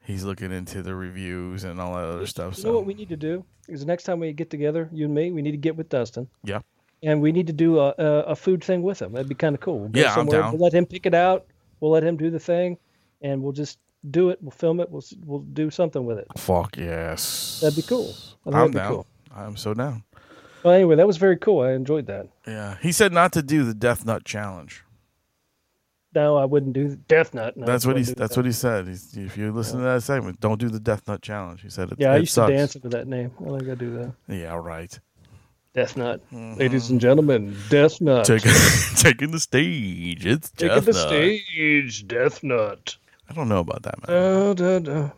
he's 0.04 0.24
looking 0.24 0.52
into 0.52 0.82
the 0.82 0.96
reviews 0.96 1.64
and 1.64 1.80
all 1.80 1.94
that 1.96 2.04
other 2.06 2.26
stuff. 2.28 2.58
You 2.58 2.64
So 2.64 2.68
know 2.70 2.76
what 2.76 2.86
we 2.86 2.94
need 2.94 3.10
to 3.10 3.18
do? 3.18 3.46
Is 3.68 3.80
the 3.82 3.86
next 3.86 4.04
time 4.04 4.20
we 4.20 4.34
get 4.34 4.50
together, 4.50 4.90
you 4.92 5.06
and 5.06 5.14
me, 5.14 5.32
we 5.32 5.42
need 5.42 5.52
to 5.52 5.58
get 5.58 5.76
with 5.76 5.90
Dustin. 5.90 6.28
yeah, 6.44 6.60
and 7.04 7.22
we 7.22 7.32
need 7.32 7.48
to 7.48 7.54
do 7.54 7.80
a, 7.80 7.94
a, 7.98 8.06
a 8.28 8.36
food 8.36 8.64
thing 8.64 8.82
with 8.84 9.02
him. 9.02 9.14
That'd 9.14 9.30
be 9.30 9.36
kind 9.36 9.56
of 9.56 9.62
cool. 9.62 9.80
We'll 9.80 9.92
Yeah, 10.04 10.14
I'm 10.16 10.28
down. 10.28 10.52
We'll 10.54 10.62
let 10.62 10.74
him 10.74 10.86
pick 10.86 11.06
it 11.06 11.14
out. 11.14 11.46
We'll 11.80 11.92
let 11.92 12.04
him 12.04 12.18
do 12.18 12.30
the 12.30 12.40
thing, 12.40 12.78
and 13.22 13.42
we'll 13.42 13.54
just 13.54 13.80
do 14.10 14.30
it. 14.30 14.40
We'll 14.42 14.52
film 14.52 14.80
it. 14.80 14.90
We'll 14.90 15.04
we'll 15.26 15.40
do 15.40 15.70
something 15.72 16.06
with 16.06 16.18
it. 16.18 16.28
fuck 16.38 16.78
yes. 16.78 17.60
That'd 17.62 17.76
be 17.76 17.82
cool. 17.84 18.14
I'm 18.46 18.52
that'd 18.54 18.74
down. 18.74 18.90
cool. 18.92 19.08
I'm 19.34 19.56
so 19.58 19.74
down. 19.74 20.04
Well, 20.64 20.74
anyway, 20.76 20.96
that 20.98 21.08
was 21.08 21.18
very 21.18 21.38
cool. 21.38 21.62
I 21.62 21.72
enjoyed 21.72 22.06
that. 22.08 22.28
Yeah, 22.46 22.78
he 22.82 22.92
said 22.92 23.14
not 23.14 23.32
to 23.34 23.42
do 23.42 23.64
the 23.64 23.74
Death 23.74 24.06
Nut 24.06 24.26
challenge. 24.26 24.84
No, 26.13 26.36
I 26.36 26.45
wouldn't 26.45 26.74
do 26.74 26.95
Death 27.08 27.34
Nut. 27.34 27.56
No, 27.56 27.65
that's 27.65 27.86
what 27.86 27.95
he. 27.95 28.04
That's 28.04 28.36
that. 28.36 28.38
what 28.38 28.45
he 28.45 28.52
said. 28.52 28.88
He's, 28.88 29.15
if 29.15 29.38
you 29.38 29.52
listen 29.52 29.78
to 29.78 29.84
that 29.86 30.04
segment, 30.04 30.39
don't 30.41 30.60
do 30.60 30.69
the 30.69 30.80
Death 30.80 31.08
Nut 31.08 31.21
challenge. 31.21 31.62
He 31.62 31.69
said 31.69 31.89
it. 31.91 31.97
Yeah, 32.00 32.12
I 32.12 32.17
it 32.17 32.21
used 32.21 32.34
sucks. 32.34 32.50
to 32.52 32.58
dance 32.58 32.76
under 32.76 32.89
that 32.89 33.08
name. 33.08 33.32
I 33.39 33.58
think 33.58 33.69
I 33.69 33.76
do 33.76 33.97
that. 33.97 34.13
Yeah, 34.28 34.56
right. 34.56 34.97
Death 35.74 35.95
Nut, 35.95 36.19
mm-hmm. 36.34 36.60
ladies 36.60 36.89
and 36.89 37.00
gentlemen, 37.00 37.56
Death 37.69 38.02
Nut. 38.02 38.26
Taking 38.26 38.52
taking 38.97 39.32
the 39.32 39.39
stage. 39.39 40.26
It's 40.26 40.50
Taking 40.52 40.76
Death 40.76 40.86
the 40.86 40.91
Nut. 40.91 41.08
stage, 41.08 42.08
Death 42.08 42.43
Nut. 42.43 42.97
I 43.30 43.34
don't 43.34 43.47
know 43.47 43.60
about 43.60 43.84
that 43.84 44.06
man. 44.06 44.56
Da, 44.56 44.80
da, 44.80 44.80
da. 44.80 45.10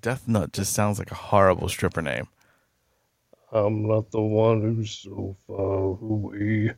Death 0.00 0.28
Nut 0.28 0.52
just 0.52 0.72
sounds 0.74 1.00
like 1.00 1.10
a 1.10 1.16
horrible 1.16 1.68
stripper 1.68 2.02
name. 2.02 2.28
I'm 3.50 3.88
not 3.88 4.12
the 4.12 4.20
one 4.20 4.60
who's 4.62 4.92
so 4.92 5.36
far 5.48 5.56
away. 6.00 6.72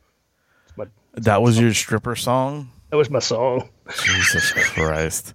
My- 0.75 0.85
That 1.13 1.43
was 1.43 1.59
your 1.59 1.73
stripper 1.75 2.15
song. 2.15 2.71
That 2.89 2.97
was 2.97 3.09
my 3.09 3.19
song. 3.19 3.69
Jesus 4.03 4.51
Christ. 4.51 5.33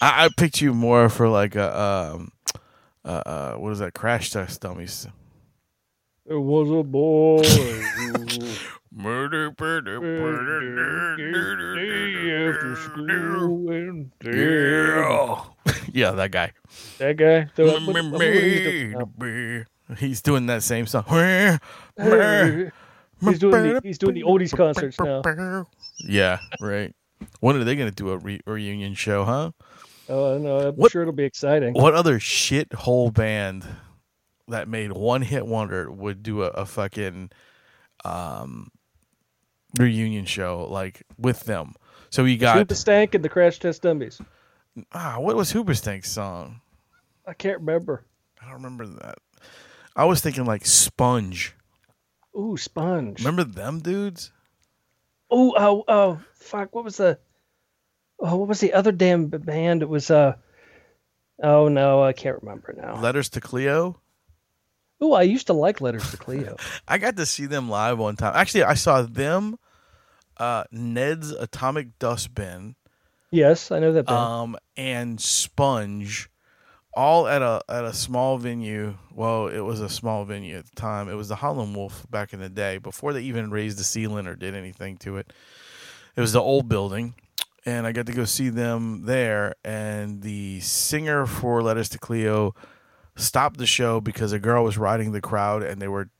I, 0.00 0.24
I 0.24 0.28
picked 0.36 0.60
you 0.60 0.74
more 0.74 1.08
for 1.08 1.28
like 1.28 1.54
a 1.54 1.80
um 1.80 2.32
uh, 3.04 3.08
uh 3.08 3.54
what 3.54 3.72
is 3.72 3.78
that 3.78 3.94
crash 3.94 4.30
test 4.30 4.60
dummies. 4.60 5.06
There 6.26 6.40
was 6.40 6.70
a 6.70 6.82
boy. 6.82 7.42
who 7.42 8.26
Murder, 8.96 9.52
murder, 9.58 9.98
Day 11.74 12.48
after 12.48 12.76
school 12.76 13.68
and 13.70 14.12
Yeah. 14.22 15.42
yeah, 15.92 16.12
that 16.12 16.30
guy. 16.30 16.52
That 16.98 17.16
guy. 17.16 17.48
So 17.56 17.80
he's 17.80 17.82
doing 17.82 18.92
now? 18.92 19.10
He's 19.98 20.22
doing 20.22 20.46
that 20.46 20.62
same 20.62 20.86
song. 20.86 21.04
He's 23.20 23.38
doing 23.40 23.74
the, 23.74 23.80
he's 23.82 23.98
doing 23.98 24.14
the 24.14 24.22
oldies 24.22 24.56
concerts 24.56 24.98
now. 25.00 25.22
Yeah, 25.98 26.38
right. 26.60 26.94
When 27.40 27.56
are 27.56 27.64
they 27.64 27.76
going 27.76 27.88
to 27.90 27.94
do 27.94 28.10
a 28.10 28.16
re- 28.18 28.40
reunion 28.46 28.94
show, 28.94 29.24
huh? 29.24 29.52
Oh, 30.08 30.34
I 30.34 30.38
know. 30.38 30.68
I'm 30.68 30.74
What- 30.74 30.92
sure 30.92 31.02
it'll 31.02 31.14
be 31.14 31.24
exciting. 31.24 31.72
What 31.74 31.94
other 31.94 32.18
shithole 32.18 33.12
band 33.12 33.66
that 34.48 34.68
made 34.68 34.92
one 34.92 35.22
hit 35.22 35.46
wonder 35.46 35.90
would 35.90 36.22
do 36.22 36.42
a, 36.42 36.48
a 36.48 36.66
fucking 36.66 37.30
um 38.04 38.70
reunion 39.78 40.24
show 40.26 40.66
like 40.70 41.02
with 41.18 41.44
them? 41.44 41.74
So 42.10 42.22
we 42.24 42.36
got 42.36 42.58
Super 42.58 42.74
Stank 42.74 43.14
and 43.14 43.24
the 43.24 43.28
Crash 43.28 43.58
Test 43.58 43.82
Dummies. 43.82 44.20
ah, 44.92 45.16
what 45.18 45.36
was 45.36 45.52
Hoobastank's 45.52 46.10
song? 46.10 46.60
I 47.26 47.32
can't 47.32 47.60
remember. 47.60 48.04
I 48.40 48.44
don't 48.44 48.54
remember 48.54 48.86
that. 48.86 49.16
I 49.96 50.04
was 50.04 50.20
thinking 50.20 50.44
like 50.44 50.66
Sponge. 50.66 51.54
Ooh, 52.38 52.56
Sponge. 52.56 53.20
Remember 53.20 53.44
them 53.44 53.78
dudes? 53.80 54.32
Oh, 55.30 55.54
oh, 55.56 55.84
oh, 55.88 56.20
fuck. 56.34 56.74
What 56.74 56.84
was 56.84 56.98
the? 56.98 57.18
Oh, 58.20 58.36
what 58.36 58.48
was 58.48 58.60
the 58.60 58.72
other 58.72 58.92
damn 58.92 59.26
band? 59.28 59.82
It 59.82 59.88
was 59.88 60.10
uh. 60.10 60.34
Oh 61.42 61.68
no, 61.68 62.02
I 62.02 62.12
can't 62.12 62.40
remember 62.42 62.74
now. 62.76 63.00
Letters 63.00 63.28
to 63.30 63.40
Cleo. 63.40 64.00
Oh, 65.00 65.12
I 65.12 65.22
used 65.22 65.48
to 65.48 65.52
like 65.52 65.80
Letters 65.80 66.08
to 66.12 66.16
Cleo. 66.16 66.56
I 66.88 66.98
got 66.98 67.16
to 67.16 67.26
see 67.26 67.46
them 67.46 67.68
live 67.68 67.98
one 67.98 68.16
time. 68.16 68.32
Actually, 68.36 68.62
I 68.62 68.74
saw 68.74 69.02
them, 69.02 69.58
uh, 70.36 70.64
Ned's 70.70 71.32
Atomic 71.32 71.98
Dustbin, 71.98 72.76
yes, 73.30 73.70
I 73.72 73.80
know 73.80 73.92
that 73.92 74.06
band. 74.06 74.16
um, 74.16 74.56
and 74.76 75.20
Sponge, 75.20 76.30
all 76.96 77.26
at 77.26 77.42
a 77.42 77.62
at 77.68 77.84
a 77.84 77.92
small 77.92 78.38
venue. 78.38 78.96
Well, 79.12 79.48
it 79.48 79.60
was 79.60 79.80
a 79.80 79.88
small 79.88 80.24
venue 80.24 80.56
at 80.56 80.66
the 80.66 80.76
time. 80.76 81.08
It 81.08 81.14
was 81.14 81.28
the 81.28 81.36
Howlin' 81.36 81.74
Wolf 81.74 82.06
back 82.10 82.32
in 82.32 82.40
the 82.40 82.48
day, 82.48 82.78
before 82.78 83.12
they 83.12 83.22
even 83.22 83.50
raised 83.50 83.78
the 83.78 83.84
ceiling 83.84 84.26
or 84.26 84.34
did 84.34 84.54
anything 84.54 84.96
to 84.98 85.16
it. 85.16 85.32
It 86.16 86.20
was 86.20 86.32
the 86.32 86.40
old 86.40 86.68
building, 86.68 87.14
and 87.66 87.86
I 87.86 87.92
got 87.92 88.06
to 88.06 88.12
go 88.12 88.24
see 88.24 88.48
them 88.48 89.06
there. 89.06 89.54
And 89.64 90.22
the 90.22 90.60
singer 90.60 91.26
for 91.26 91.62
Letters 91.62 91.88
to 91.90 91.98
Cleo 91.98 92.54
stopped 93.16 93.58
the 93.58 93.66
show 93.66 94.00
because 94.00 94.32
a 94.32 94.38
girl 94.38 94.64
was 94.64 94.78
riding 94.78 95.12
the 95.12 95.20
crowd, 95.20 95.62
and 95.62 95.80
they 95.82 95.88
were 95.88 96.10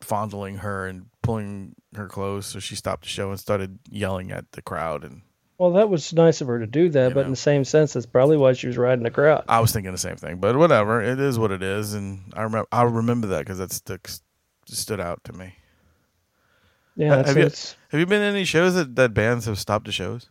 fondling 0.00 0.58
her 0.58 0.86
and 0.86 1.06
pulling 1.22 1.74
her 1.94 2.06
clothes. 2.06 2.46
So 2.46 2.60
she 2.60 2.76
stopped 2.76 3.02
the 3.02 3.08
show 3.08 3.30
and 3.30 3.40
started 3.40 3.78
yelling 3.88 4.30
at 4.30 4.52
the 4.52 4.62
crowd. 4.62 5.04
And 5.04 5.22
well, 5.58 5.72
that 5.72 5.88
was 5.88 6.12
nice 6.12 6.40
of 6.40 6.48
her 6.48 6.58
to 6.58 6.66
do 6.66 6.88
that, 6.90 7.08
You 7.08 7.14
but 7.14 7.20
know. 7.22 7.26
in 7.26 7.30
the 7.30 7.36
same 7.36 7.64
sense, 7.64 7.92
that's 7.94 8.06
probably 8.06 8.36
why 8.36 8.52
she 8.52 8.66
was 8.66 8.76
riding 8.76 9.04
the 9.04 9.10
crowd. 9.10 9.44
I 9.48 9.60
was 9.60 9.72
thinking 9.72 9.92
the 9.92 9.98
same 9.98 10.16
thing, 10.16 10.36
but 10.38 10.56
whatever. 10.56 11.00
It 11.02 11.18
is 11.20 11.38
what 11.38 11.50
it 11.50 11.62
is, 11.62 11.94
and 11.94 12.32
I 12.34 12.42
remember. 12.42 12.68
I 12.72 12.82
remember 12.82 13.26
that 13.28 13.40
because 13.40 13.58
that 13.58 13.72
stuck, 13.72 14.08
stood 14.66 15.00
out 15.00 15.24
to 15.24 15.32
me. 15.32 15.54
Yeah, 16.96 17.16
that's, 17.16 17.28
have 17.28 17.36
you- 17.38 17.50
Have 17.90 18.00
you 18.00 18.06
been 18.06 18.22
in 18.22 18.34
any 18.34 18.44
shows 18.44 18.74
that, 18.74 18.96
that 18.96 19.12
bands 19.14 19.46
have 19.46 19.58
stopped 19.58 19.86
the 19.86 19.92
shows? 19.92 20.28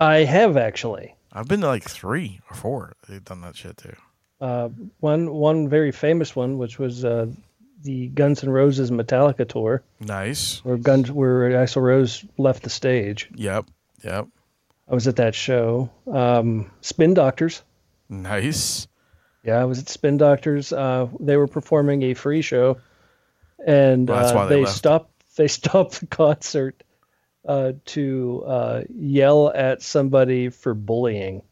I 0.00 0.18
have 0.24 0.56
actually. 0.56 1.14
I've 1.32 1.46
been 1.46 1.60
to 1.60 1.66
like 1.68 1.84
three 1.84 2.40
or 2.50 2.56
four. 2.56 2.94
They've 3.08 3.24
done 3.24 3.40
that 3.42 3.54
shit 3.56 3.76
too. 3.76 3.94
Uh, 4.40 4.70
one 5.00 5.30
one 5.32 5.68
very 5.68 5.92
famous 5.92 6.34
one, 6.34 6.56
which 6.58 6.78
was 6.78 7.04
uh, 7.04 7.26
the 7.82 8.08
Guns 8.08 8.42
N' 8.42 8.50
Roses 8.50 8.90
Metallica 8.90 9.46
tour, 9.46 9.82
Nice. 10.00 10.64
where 10.64 10.76
Guns 10.78 11.12
where 11.12 11.50
Axl 11.50 11.82
Rose 11.82 12.24
left 12.38 12.62
the 12.62 12.70
stage. 12.70 13.28
Yep. 13.34 13.66
Yep. 14.04 14.28
I 14.88 14.94
was 14.94 15.06
at 15.06 15.16
that 15.16 15.34
show. 15.34 15.90
Um, 16.10 16.70
Spin 16.80 17.14
Doctors. 17.14 17.62
Nice. 18.08 18.88
Yeah, 19.44 19.60
I 19.60 19.64
was 19.64 19.78
at 19.78 19.88
Spin 19.88 20.16
Doctors. 20.16 20.72
Uh, 20.72 21.08
they 21.20 21.36
were 21.36 21.46
performing 21.46 22.02
a 22.02 22.14
free 22.14 22.42
show, 22.42 22.78
and 23.64 24.08
Well, 24.08 24.38
uh, 24.38 24.46
they 24.46 24.64
they, 24.64 24.70
stopped. 24.70 25.12
They 25.36 25.48
stopped 25.60 26.00
the 26.00 26.06
concert 26.06 26.82
uh, 27.46 27.72
to 27.86 28.44
uh, 28.46 28.82
yell 28.94 29.50
at 29.54 29.82
somebody 29.82 30.50
for 30.50 30.74
bullying. 30.74 31.42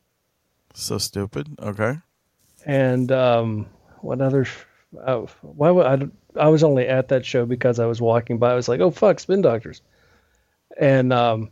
So 0.75 0.99
stupid. 0.99 1.49
Okay. 1.61 1.99
And 2.67 3.11
um, 3.13 3.67
what 4.01 4.21
other? 4.21 4.47
Uh, 5.01 5.27
why 5.43 5.71
would 5.71 5.87
I? 5.87 6.09
I 6.39 6.49
was 6.49 6.63
only 6.63 6.87
at 6.87 7.09
that 7.09 7.25
show 7.25 7.47
because 7.47 7.79
I 7.79 7.87
was 7.87 8.01
walking 8.01 8.39
by. 8.39 8.53
I 8.53 8.55
was 8.55 8.69
like, 8.69 8.81
"Oh 8.81 8.91
fuck, 8.91 9.21
Spin 9.21 9.41
Doctors," 9.41 9.81
and 10.79 11.13
um, 11.13 11.51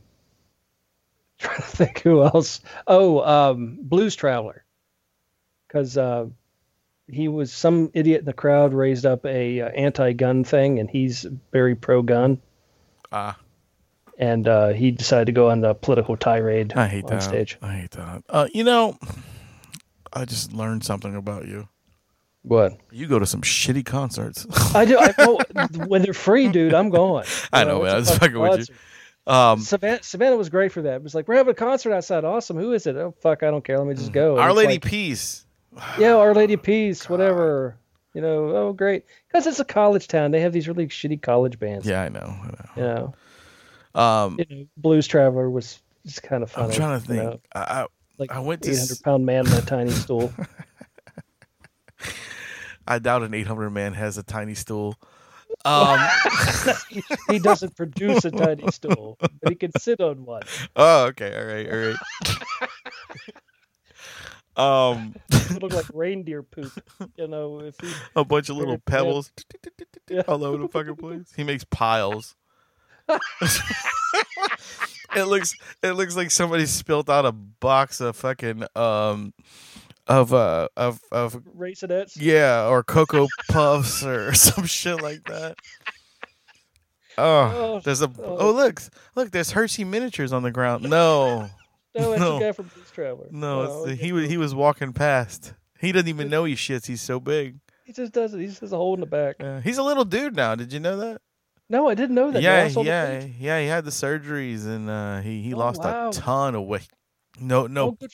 trying 1.39 1.57
to 1.57 1.63
think 1.63 2.01
who 2.01 2.23
else. 2.23 2.61
Oh, 2.87 3.21
um, 3.21 3.79
Blues 3.81 4.15
Traveler, 4.17 4.65
because 5.67 5.97
uh, 5.97 6.27
he 7.09 7.29
was 7.29 7.53
some 7.53 7.91
idiot 7.95 8.21
in 8.21 8.25
the 8.27 8.33
crowd 8.33 8.73
raised 8.73 9.07
up 9.07 9.25
a 9.27 9.61
uh, 9.61 9.69
anti-gun 9.69 10.45
thing, 10.45 10.79
and 10.79 10.89
he's 10.91 11.27
very 11.53 11.75
pro-gun, 11.75 12.41
Ah, 13.13 13.39
and 14.19 14.49
uh, 14.49 14.69
he 14.69 14.91
decided 14.91 15.27
to 15.27 15.33
go 15.33 15.51
on 15.51 15.63
a 15.65 15.75
political 15.75 16.17
tirade 16.17 16.73
I 16.75 16.89
hate 16.89 17.05
on 17.05 17.11
that. 17.11 17.23
stage. 17.23 17.59
I 17.63 17.73
hate 17.75 17.91
that. 17.93 18.23
Uh, 18.29 18.49
you 18.53 18.65
know, 18.65 18.99
I 20.13 20.25
just 20.25 20.53
learned 20.53 20.85
something 20.85 21.15
about 21.15 21.47
you. 21.47 21.69
What? 22.43 22.79
You 22.93 23.09
go 23.09 23.19
to 23.19 23.27
some 23.27 23.43
shitty 23.43 23.85
concerts. 23.85 24.47
I 24.75 24.85
do. 24.85 24.99
I, 24.99 25.67
when 25.87 26.03
they're 26.03 26.15
free, 26.15 26.49
dude, 26.49 26.75
I'm 26.75 26.91
going. 26.91 27.27
I 27.53 27.65
know, 27.65 27.83
man. 27.83 27.95
I 27.95 27.99
was 27.99 28.17
fucking 28.17 28.39
with 28.39 28.69
you. 28.69 28.75
Um, 29.27 29.61
Savannah, 29.61 30.03
Savannah 30.03 30.37
was 30.37 30.49
great 30.49 30.73
for 30.73 30.83
that. 30.83 30.97
It 30.97 31.03
was 31.03 31.15
like 31.15 31.27
we're 31.27 31.37
having 31.37 31.51
a 31.51 31.55
concert 31.55 31.93
outside. 31.93 32.25
Awesome. 32.25 32.57
Who 32.57 32.73
is 32.73 32.87
it? 32.87 32.97
Oh 32.97 33.15
fuck, 33.21 33.43
I 33.43 33.51
don't 33.51 33.65
care. 33.65 33.79
Let 33.79 33.87
me 33.89 33.95
just 33.95 34.13
go. 34.13 34.33
And 34.33 34.41
Our 34.41 34.53
Lady 34.53 34.75
like, 34.75 34.85
Peace. 34.85 35.45
yeah, 35.99 36.15
Our 36.15 36.35
Lady 36.35 36.57
Peace, 36.57 37.09
whatever. 37.09 37.77
You 38.15 38.23
know, 38.23 38.57
oh 38.57 38.73
great, 38.73 39.05
because 39.29 39.47
it's 39.47 39.61
a 39.61 39.65
college 39.65 40.09
town. 40.09 40.31
They 40.31 40.41
have 40.41 40.53
these 40.53 40.69
really 40.69 40.87
shitty 40.87 41.21
college 41.21 41.59
bands. 41.59 41.87
Yeah, 41.87 42.03
I 42.03 42.09
know. 42.09 42.21
I 42.21 42.47
know. 42.47 42.69
You 42.77 42.83
know, 42.83 43.15
Um, 44.01 44.37
you 44.39 44.47
know 44.59 44.67
Blues 44.77 45.07
Traveler 45.07 45.51
was 45.51 45.81
just 46.07 46.23
kind 46.23 46.43
of 46.43 46.51
funny. 46.51 46.69
I'm 46.69 46.73
trying 46.73 47.01
to 47.01 47.09
you 47.13 47.21
think. 47.21 47.31
know, 47.31 47.41
I, 47.55 47.61
I 47.61 47.87
like 48.19 48.33
I 48.33 48.41
went 48.41 48.63
to 48.63 48.71
800 48.71 48.91
s- 48.93 48.99
pound 49.03 49.27
man 49.27 49.47
in 49.47 49.53
a 49.53 49.61
tiny 49.61 49.91
stool. 49.91 50.33
I 52.87 52.99
doubt 53.01 53.23
an 53.23 53.35
800 53.35 53.71
man 53.71 53.93
has 53.95 54.17
a 54.17 54.23
tiny 54.23 54.55
stool. 54.55 54.95
Um, 55.67 55.99
he 57.29 57.39
doesn't 57.41 57.77
produce 57.77 58.25
a 58.25 58.31
tiny 58.31 58.71
stool, 58.71 59.17
but 59.21 59.49
he 59.49 59.55
can 59.57 59.73
sit 59.79 60.01
on 60.01 60.25
one. 60.25 60.43
oh, 60.77 61.07
okay. 61.07 61.37
All 61.37 61.45
right. 61.45 61.69
All 61.73 61.79
right. 64.57 64.93
um, 64.97 65.15
It 65.31 65.63
look 65.63 65.73
like 65.73 65.87
reindeer 65.93 66.43
poop. 66.45 66.73
You 67.17 67.27
know, 67.29 67.61
if 67.61 67.75
he 67.81 67.93
a 68.15 68.25
bunch 68.25 68.49
of 68.49 68.57
little 68.57 68.79
pebbles 68.79 69.33
Yeah. 70.09 70.23
all 70.29 70.45
over 70.45 70.59
the 70.59 70.69
fucking 70.69 70.97
place. 70.97 71.33
He 71.37 71.43
makes 71.45 71.65
piles. 71.65 72.37
it 75.17 75.25
looks 75.27 75.55
it 75.83 75.93
looks 75.93 76.17
like 76.17 76.31
somebody 76.31 76.67
spilt 76.67 77.09
out 77.09 77.25
a 77.27 77.33
box 77.33 78.01
of 78.01 78.17
fucking 78.17 78.65
um 78.75 79.33
of 80.07 80.33
uh 80.33 80.69
of 80.77 81.01
of 81.11 81.35
Raisinets. 81.57 82.13
yeah 82.17 82.67
or 82.69 82.83
cocoa 82.85 83.27
puffs 83.51 84.05
or 84.05 84.33
some 84.47 84.65
shit 84.67 85.03
like 85.03 85.25
that. 85.25 85.57
Oh, 87.19 87.25
Oh, 87.77 87.81
there's 87.83 88.03
a 88.03 88.11
oh. 88.19 88.37
oh 88.39 88.51
look 88.53 88.83
look 89.15 89.31
there's 89.31 89.53
Hershey 89.53 89.85
miniatures 89.85 90.33
on 90.33 90.43
the 90.43 90.51
ground. 90.51 90.85
No, 90.85 91.49
No, 91.95 92.11
that's 92.11 92.21
No. 92.21 92.39
the 92.39 92.45
guy 92.45 92.53
from 92.53 92.67
Blues 92.67 92.91
Traveler. 92.91 93.27
no, 93.31 93.63
it's 93.63 93.73
okay, 93.73 93.95
he 93.97 94.13
was 94.13 94.29
he 94.29 94.37
was 94.37 94.55
walking 94.55 94.93
past. 94.93 95.55
He 95.81 95.93
doesn't 95.93 96.09
even 96.09 96.29
know 96.31 96.45
he 96.45 96.55
shits. 96.55 96.87
He's 96.87 97.01
so 97.03 97.21
big. 97.21 97.57
He 97.85 97.93
just 97.93 98.13
does 98.13 98.35
it. 98.35 98.41
He 98.41 98.47
just 98.47 98.61
has 98.61 98.73
a 98.73 98.77
hole 98.77 98.95
in 98.95 99.01
the 99.01 99.07
back. 99.07 99.37
Yeah, 99.41 99.61
he's 99.61 99.79
a 99.79 99.83
little 99.83 100.05
dude 100.05 100.35
now. 100.37 100.55
Did 100.55 100.73
you 100.73 100.81
know 100.81 100.97
that? 100.99 101.21
No, 101.69 101.89
I 101.89 101.95
didn't 101.95 102.15
know 102.15 102.31
that. 102.31 102.43
yeah, 102.43 102.67
yeah, 102.67 103.25
yeah. 103.39 103.61
He 103.61 103.67
had 103.67 103.85
the 103.85 103.91
surgeries 103.91 104.67
and 104.67 104.89
uh, 104.91 105.21
he 105.21 105.43
he 105.43 105.55
Oh, 105.55 105.59
lost 105.59 105.83
wow. 105.83 106.09
a 106.11 106.13
ton 106.13 106.55
of 106.55 106.65
weight. 106.65 106.89
No, 107.41 107.67
no, 107.67 107.93
good, 107.93 108.11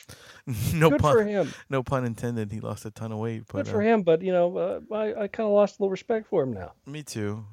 no 0.74 0.90
good 0.90 1.00
pun, 1.00 1.12
for 1.14 1.24
him. 1.24 1.52
no 1.70 1.82
pun 1.82 2.04
intended. 2.04 2.52
He 2.52 2.60
lost 2.60 2.84
a 2.84 2.90
ton 2.90 3.12
of 3.12 3.18
weight. 3.18 3.44
But 3.46 3.64
Good 3.64 3.68
for 3.68 3.82
uh, 3.82 3.84
him. 3.84 4.02
But 4.02 4.22
you 4.22 4.32
know, 4.32 4.56
uh, 4.56 4.94
I 4.94 5.22
I 5.22 5.28
kind 5.28 5.46
of 5.46 5.52
lost 5.52 5.78
a 5.78 5.82
little 5.82 5.90
respect 5.90 6.28
for 6.28 6.42
him 6.42 6.52
now. 6.52 6.72
me 6.86 7.02
too, 7.02 7.44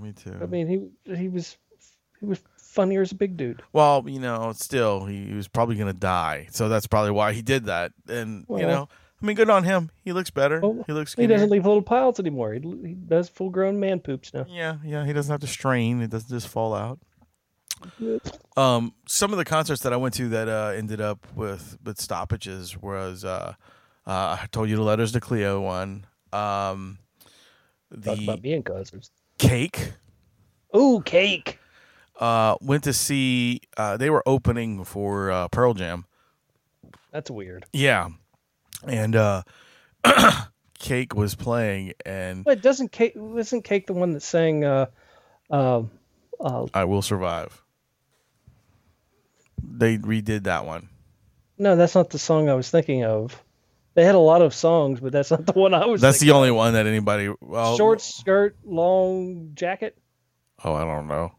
me 0.00 0.12
too. 0.12 0.36
I 0.40 0.46
mean, 0.46 0.66
he 1.04 1.14
he 1.14 1.28
was 1.28 1.56
he 2.20 2.26
was 2.26 2.40
funnier 2.56 3.02
as 3.02 3.12
a 3.12 3.14
big 3.14 3.36
dude. 3.36 3.62
well, 3.72 4.04
you 4.06 4.20
know, 4.20 4.52
still 4.54 5.04
he, 5.06 5.26
he 5.26 5.34
was 5.34 5.48
probably 5.48 5.76
gonna 5.76 5.92
die, 5.92 6.48
so 6.50 6.68
that's 6.68 6.86
probably 6.86 7.10
why 7.10 7.32
he 7.32 7.42
did 7.42 7.66
that. 7.66 7.92
And 8.08 8.44
you 8.48 8.58
know, 8.58 8.88
I 9.20 9.26
mean, 9.26 9.34
good 9.34 9.50
on 9.50 9.64
him. 9.64 9.90
He 10.04 10.12
looks 10.12 10.30
better. 10.30 10.60
Well, 10.60 10.84
he 10.86 10.92
looks. 10.92 11.14
He 11.14 11.26
doesn't 11.26 11.50
leave 11.50 11.66
little 11.66 11.82
piles 11.82 12.20
anymore. 12.20 12.52
He, 12.54 12.60
he 12.60 12.94
does 12.94 13.28
full 13.28 13.50
grown 13.50 13.80
man 13.80 13.98
poops 13.98 14.32
now. 14.32 14.46
Yeah, 14.48 14.76
yeah. 14.84 15.04
He 15.04 15.12
doesn't 15.12 15.30
have 15.30 15.40
to 15.40 15.46
strain. 15.46 16.00
It 16.00 16.10
doesn't 16.10 16.30
just 16.30 16.48
fall 16.48 16.74
out. 16.74 17.00
Um, 18.56 18.94
some 19.06 19.32
of 19.32 19.38
the 19.38 19.44
concerts 19.44 19.82
that 19.82 19.92
I 19.92 19.96
went 19.96 20.14
to 20.14 20.28
that 20.30 20.48
uh, 20.48 20.72
ended 20.74 21.00
up 21.00 21.26
with 21.34 21.78
with 21.84 22.00
stoppages 22.00 22.76
was 22.76 23.24
uh, 23.24 23.54
uh, 24.06 24.38
I 24.40 24.46
told 24.50 24.68
you 24.68 24.76
the 24.76 24.82
letters 24.82 25.12
to 25.12 25.20
Cleo 25.20 25.60
one. 25.60 26.06
Um, 26.32 26.98
Talk 27.90 28.18
about 28.18 28.36
the 28.36 28.36
being 28.42 28.62
concerts. 28.62 29.10
cake. 29.38 29.92
Ooh, 30.76 31.00
cake. 31.04 31.58
Uh, 32.18 32.56
went 32.60 32.84
to 32.84 32.92
see. 32.92 33.60
Uh, 33.76 33.96
they 33.96 34.10
were 34.10 34.22
opening 34.26 34.84
for 34.84 35.30
uh, 35.30 35.48
Pearl 35.48 35.72
Jam. 35.74 36.04
That's 37.12 37.30
weird. 37.30 37.64
Yeah, 37.72 38.08
and 38.86 39.16
uh, 39.16 39.42
Cake 40.78 41.14
was 41.14 41.34
playing, 41.34 41.92
and 42.04 42.44
Wait, 42.44 42.60
doesn't 42.62 42.92
cake? 42.92 43.14
Isn't 43.16 43.62
cake 43.62 43.86
the 43.86 43.94
one 43.94 44.12
that 44.12 44.22
sang? 44.22 44.64
Uh, 44.64 44.86
um, 45.50 45.90
uh, 46.40 46.66
I 46.74 46.84
will 46.84 47.02
survive. 47.02 47.62
They 49.62 49.98
redid 49.98 50.44
that 50.44 50.64
one. 50.66 50.88
no, 51.58 51.76
that's 51.76 51.94
not 51.94 52.10
the 52.10 52.18
song 52.18 52.48
I 52.48 52.54
was 52.54 52.70
thinking 52.70 53.04
of. 53.04 53.40
They 53.94 54.04
had 54.04 54.14
a 54.14 54.18
lot 54.20 54.42
of 54.42 54.54
songs, 54.54 55.00
but 55.00 55.10
that's 55.12 55.30
not 55.30 55.44
the 55.46 55.52
one 55.52 55.74
I 55.74 55.86
was. 55.86 56.00
That's 56.00 56.20
the 56.20 56.30
only 56.30 56.50
one 56.52 56.74
that 56.74 56.86
anybody. 56.86 57.32
Well, 57.40 57.76
short 57.76 58.00
skirt, 58.00 58.56
long 58.64 59.50
jacket. 59.54 59.98
Oh, 60.62 60.74
I 60.74 60.84
don't 60.84 61.08
know. 61.08 61.32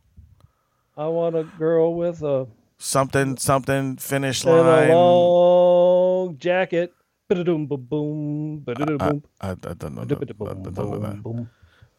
I 0.97 1.07
want 1.07 1.35
a 1.37 1.43
girl 1.43 1.95
with 1.95 2.21
a, 2.23 2.47
Something, 2.77 3.37
something. 3.37 3.95
Finish 3.97 4.43
line. 4.43 4.89
long 4.89 6.37
jacket. 6.37 6.93
Ba-boom, 7.29 8.63
I, 8.67 8.71
I, 9.39 9.51
I 9.51 9.53
don't 9.55 9.93
know. 9.95 10.01
I 10.01 10.05
ba-da-da-boom, 10.05 10.63
don't 10.63 10.75
know 10.75 10.99
that. 10.99 11.47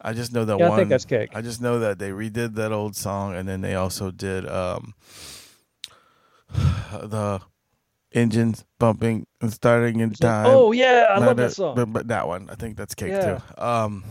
I 0.01 0.11
just 0.13 0.33
know 0.33 0.43
that 0.45 0.59
Yeah, 0.59 0.65
I 0.65 0.69
one. 0.69 0.77
think 0.79 0.89
that's 0.89 1.05
Cake. 1.05 1.29
I 1.33 1.41
just 1.41 1.61
know 1.61 1.79
that 1.79 1.99
they 1.99 2.09
redid 2.09 2.55
that 2.55 2.71
old 2.73 2.95
song, 2.97 3.35
and 3.35 3.47
then 3.47 3.61
they 3.61 3.75
also 3.75 4.11
did 4.11 4.45
um, 4.49 4.93
the 6.91 7.41
engines 8.13 8.65
bumping 8.79 9.25
and 9.41 9.51
starting 9.53 9.99
in 9.99 10.11
time. 10.11 10.45
Oh 10.47 10.71
yeah, 10.71 11.07
I 11.09 11.17
love 11.19 11.37
But- 11.37 11.37
that 11.37 11.51
song. 11.53 11.75
But, 11.75 11.93
but 11.93 12.07
that 12.09 12.27
one, 12.27 12.49
I 12.49 12.55
think 12.55 12.77
that's 12.77 12.95
Cake 12.95 13.11
Yeah. 13.11 13.39
too. 13.57 13.63
Um, 13.63 14.03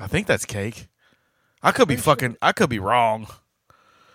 I 0.00 0.06
think 0.06 0.26
that's 0.26 0.44
Cake. 0.44 0.88
I 1.62 1.72
could 1.72 1.88
be 1.88 1.94
Pretty 1.94 2.02
sure. 2.04 2.14
fucking. 2.14 2.36
I 2.40 2.52
could 2.52 2.70
be 2.70 2.78
wrong. 2.78 3.26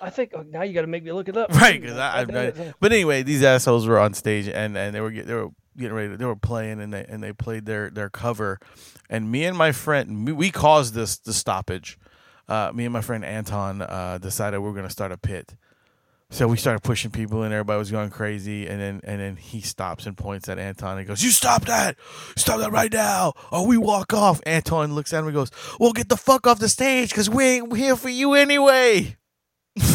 I 0.02 0.10
think 0.10 0.32
oh, 0.36 0.42
now 0.42 0.64
you 0.64 0.74
got 0.74 0.82
to 0.82 0.88
make 0.88 1.04
me 1.04 1.12
look 1.14 1.30
it 1.30 1.38
up. 1.38 1.50
right? 1.54 1.80
Because 1.82 1.98
I, 1.98 2.20
I, 2.20 2.22
I 2.22 2.48
I- 2.48 2.74
but 2.80 2.92
anyway, 2.92 3.24
these 3.24 3.44
assholes 3.44 3.88
were 3.88 4.00
on 4.00 4.14
stage 4.14 4.48
and, 4.48 4.78
and 4.78 4.94
they 4.94 5.02
were 5.02 5.12
get, 5.12 5.28
they 5.28 5.34
were 5.34 5.50
getting 5.78 5.94
ready. 5.94 6.10
To, 6.10 6.18
they 6.18 6.26
were 6.26 6.36
playing 6.36 6.82
and 6.82 6.94
they 6.94 7.06
and 7.08 7.24
they 7.24 7.32
played 7.34 7.66
their 7.66 7.90
their 7.90 8.10
cover, 8.10 8.60
and 9.10 9.32
me 9.32 9.46
and 9.46 9.58
my 9.58 9.72
friend 9.72 10.26
we, 10.28 10.34
we 10.34 10.52
caused 10.52 10.94
this 10.94 11.18
the 11.18 11.34
stoppage. 11.34 11.98
Uh, 12.50 12.72
me 12.74 12.84
and 12.84 12.92
my 12.92 13.00
friend 13.02 13.24
Anton 13.24 13.82
uh, 13.82 14.18
decided 14.22 14.60
we 14.60 14.68
were 14.68 14.74
going 14.74 14.86
to 14.86 14.92
start 14.92 15.14
a 15.14 15.18
pit. 15.18 15.56
So 16.34 16.48
we 16.48 16.58
started 16.58 16.82
pushing 16.82 17.12
people 17.12 17.44
and 17.44 17.54
everybody 17.54 17.78
was 17.78 17.92
going 17.92 18.10
crazy 18.10 18.66
and 18.68 18.82
then 18.82 19.02
and 19.04 19.22
then 19.22 19.36
he 19.36 19.62
stops 19.62 20.08
and 20.08 20.18
points 20.18 20.50
at 20.50 20.58
Anton 20.58 20.98
and 20.98 21.08
goes, 21.08 21.24
You 21.24 21.30
stop 21.30 21.66
that! 21.66 21.96
Stop 22.36 22.60
that 22.60 22.72
right 22.72 22.92
now! 22.92 23.34
Or 23.52 23.68
we 23.68 23.78
walk 23.78 24.14
off. 24.16 24.42
Anton 24.48 24.96
looks 24.96 25.14
at 25.14 25.20
him 25.20 25.26
and 25.28 25.36
goes, 25.36 25.52
Well 25.80 25.94
get 25.94 26.10
the 26.10 26.18
fuck 26.18 26.48
off 26.48 26.58
the 26.58 26.70
stage 26.70 27.10
because 27.12 27.30
we 27.30 27.44
ain't 27.46 27.78
here 27.78 27.96
for 27.96 28.10
you 28.10 28.34
anyway. 28.34 29.16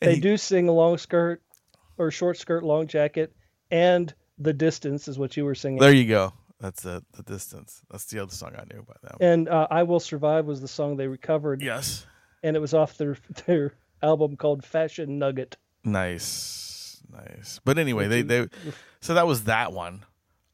They 0.00 0.16
he- 0.16 0.20
do 0.20 0.36
sing 0.36 0.68
a 0.68 0.72
long 0.72 0.98
skirt 0.98 1.40
or 1.96 2.10
short 2.10 2.36
skirt, 2.36 2.62
long 2.62 2.86
jacket, 2.88 3.34
and 3.70 4.12
the 4.38 4.52
distance 4.52 5.08
is 5.08 5.18
what 5.18 5.34
you 5.36 5.44
were 5.46 5.54
singing. 5.54 5.78
There 5.80 5.92
you 5.94 6.06
go. 6.06 6.32
That's 6.60 6.82
the 6.82 7.02
the 7.16 7.22
distance. 7.22 7.80
That's 7.90 8.04
the 8.06 8.18
other 8.20 8.32
song 8.32 8.52
I 8.56 8.64
knew 8.72 8.82
by 8.82 8.94
that. 9.02 9.20
One. 9.20 9.28
and 9.30 9.48
uh, 9.48 9.66
"I 9.70 9.84
Will 9.84 10.00
Survive" 10.00 10.44
was 10.46 10.60
the 10.60 10.68
song 10.68 10.96
they 10.98 11.06
recovered, 11.08 11.62
Yes. 11.62 12.04
and 12.42 12.54
it 12.54 12.60
was 12.60 12.74
off 12.74 12.98
their 12.98 13.16
their 13.46 13.72
album 14.04 14.36
called 14.36 14.64
"Fashion 14.64 15.18
Nugget." 15.18 15.56
Nice. 15.82 17.02
Nice. 17.12 17.60
But 17.64 17.78
anyway, 17.78 18.08
they 18.08 18.22
they 18.22 18.48
so 19.00 19.14
that 19.14 19.26
was 19.26 19.44
that 19.44 19.72
one. 19.72 20.04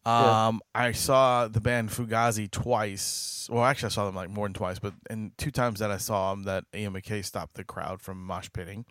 Yeah. 0.06 0.48
Um 0.48 0.60
I 0.74 0.92
saw 0.92 1.48
the 1.48 1.60
band 1.60 1.90
Fugazi 1.90 2.50
twice. 2.50 3.48
Well, 3.50 3.64
actually 3.64 3.88
I 3.88 3.90
saw 3.90 4.06
them 4.06 4.14
like 4.14 4.30
more 4.30 4.46
than 4.46 4.54
twice, 4.54 4.78
but 4.78 4.94
and 5.08 5.36
two 5.38 5.50
times 5.50 5.80
that 5.80 5.90
I 5.90 5.98
saw 5.98 6.34
them 6.34 6.44
that 6.44 6.64
MacKaye 6.72 7.24
stopped 7.24 7.54
the 7.54 7.64
crowd 7.64 8.00
from 8.00 8.24
mosh 8.24 8.48
pitting. 8.52 8.84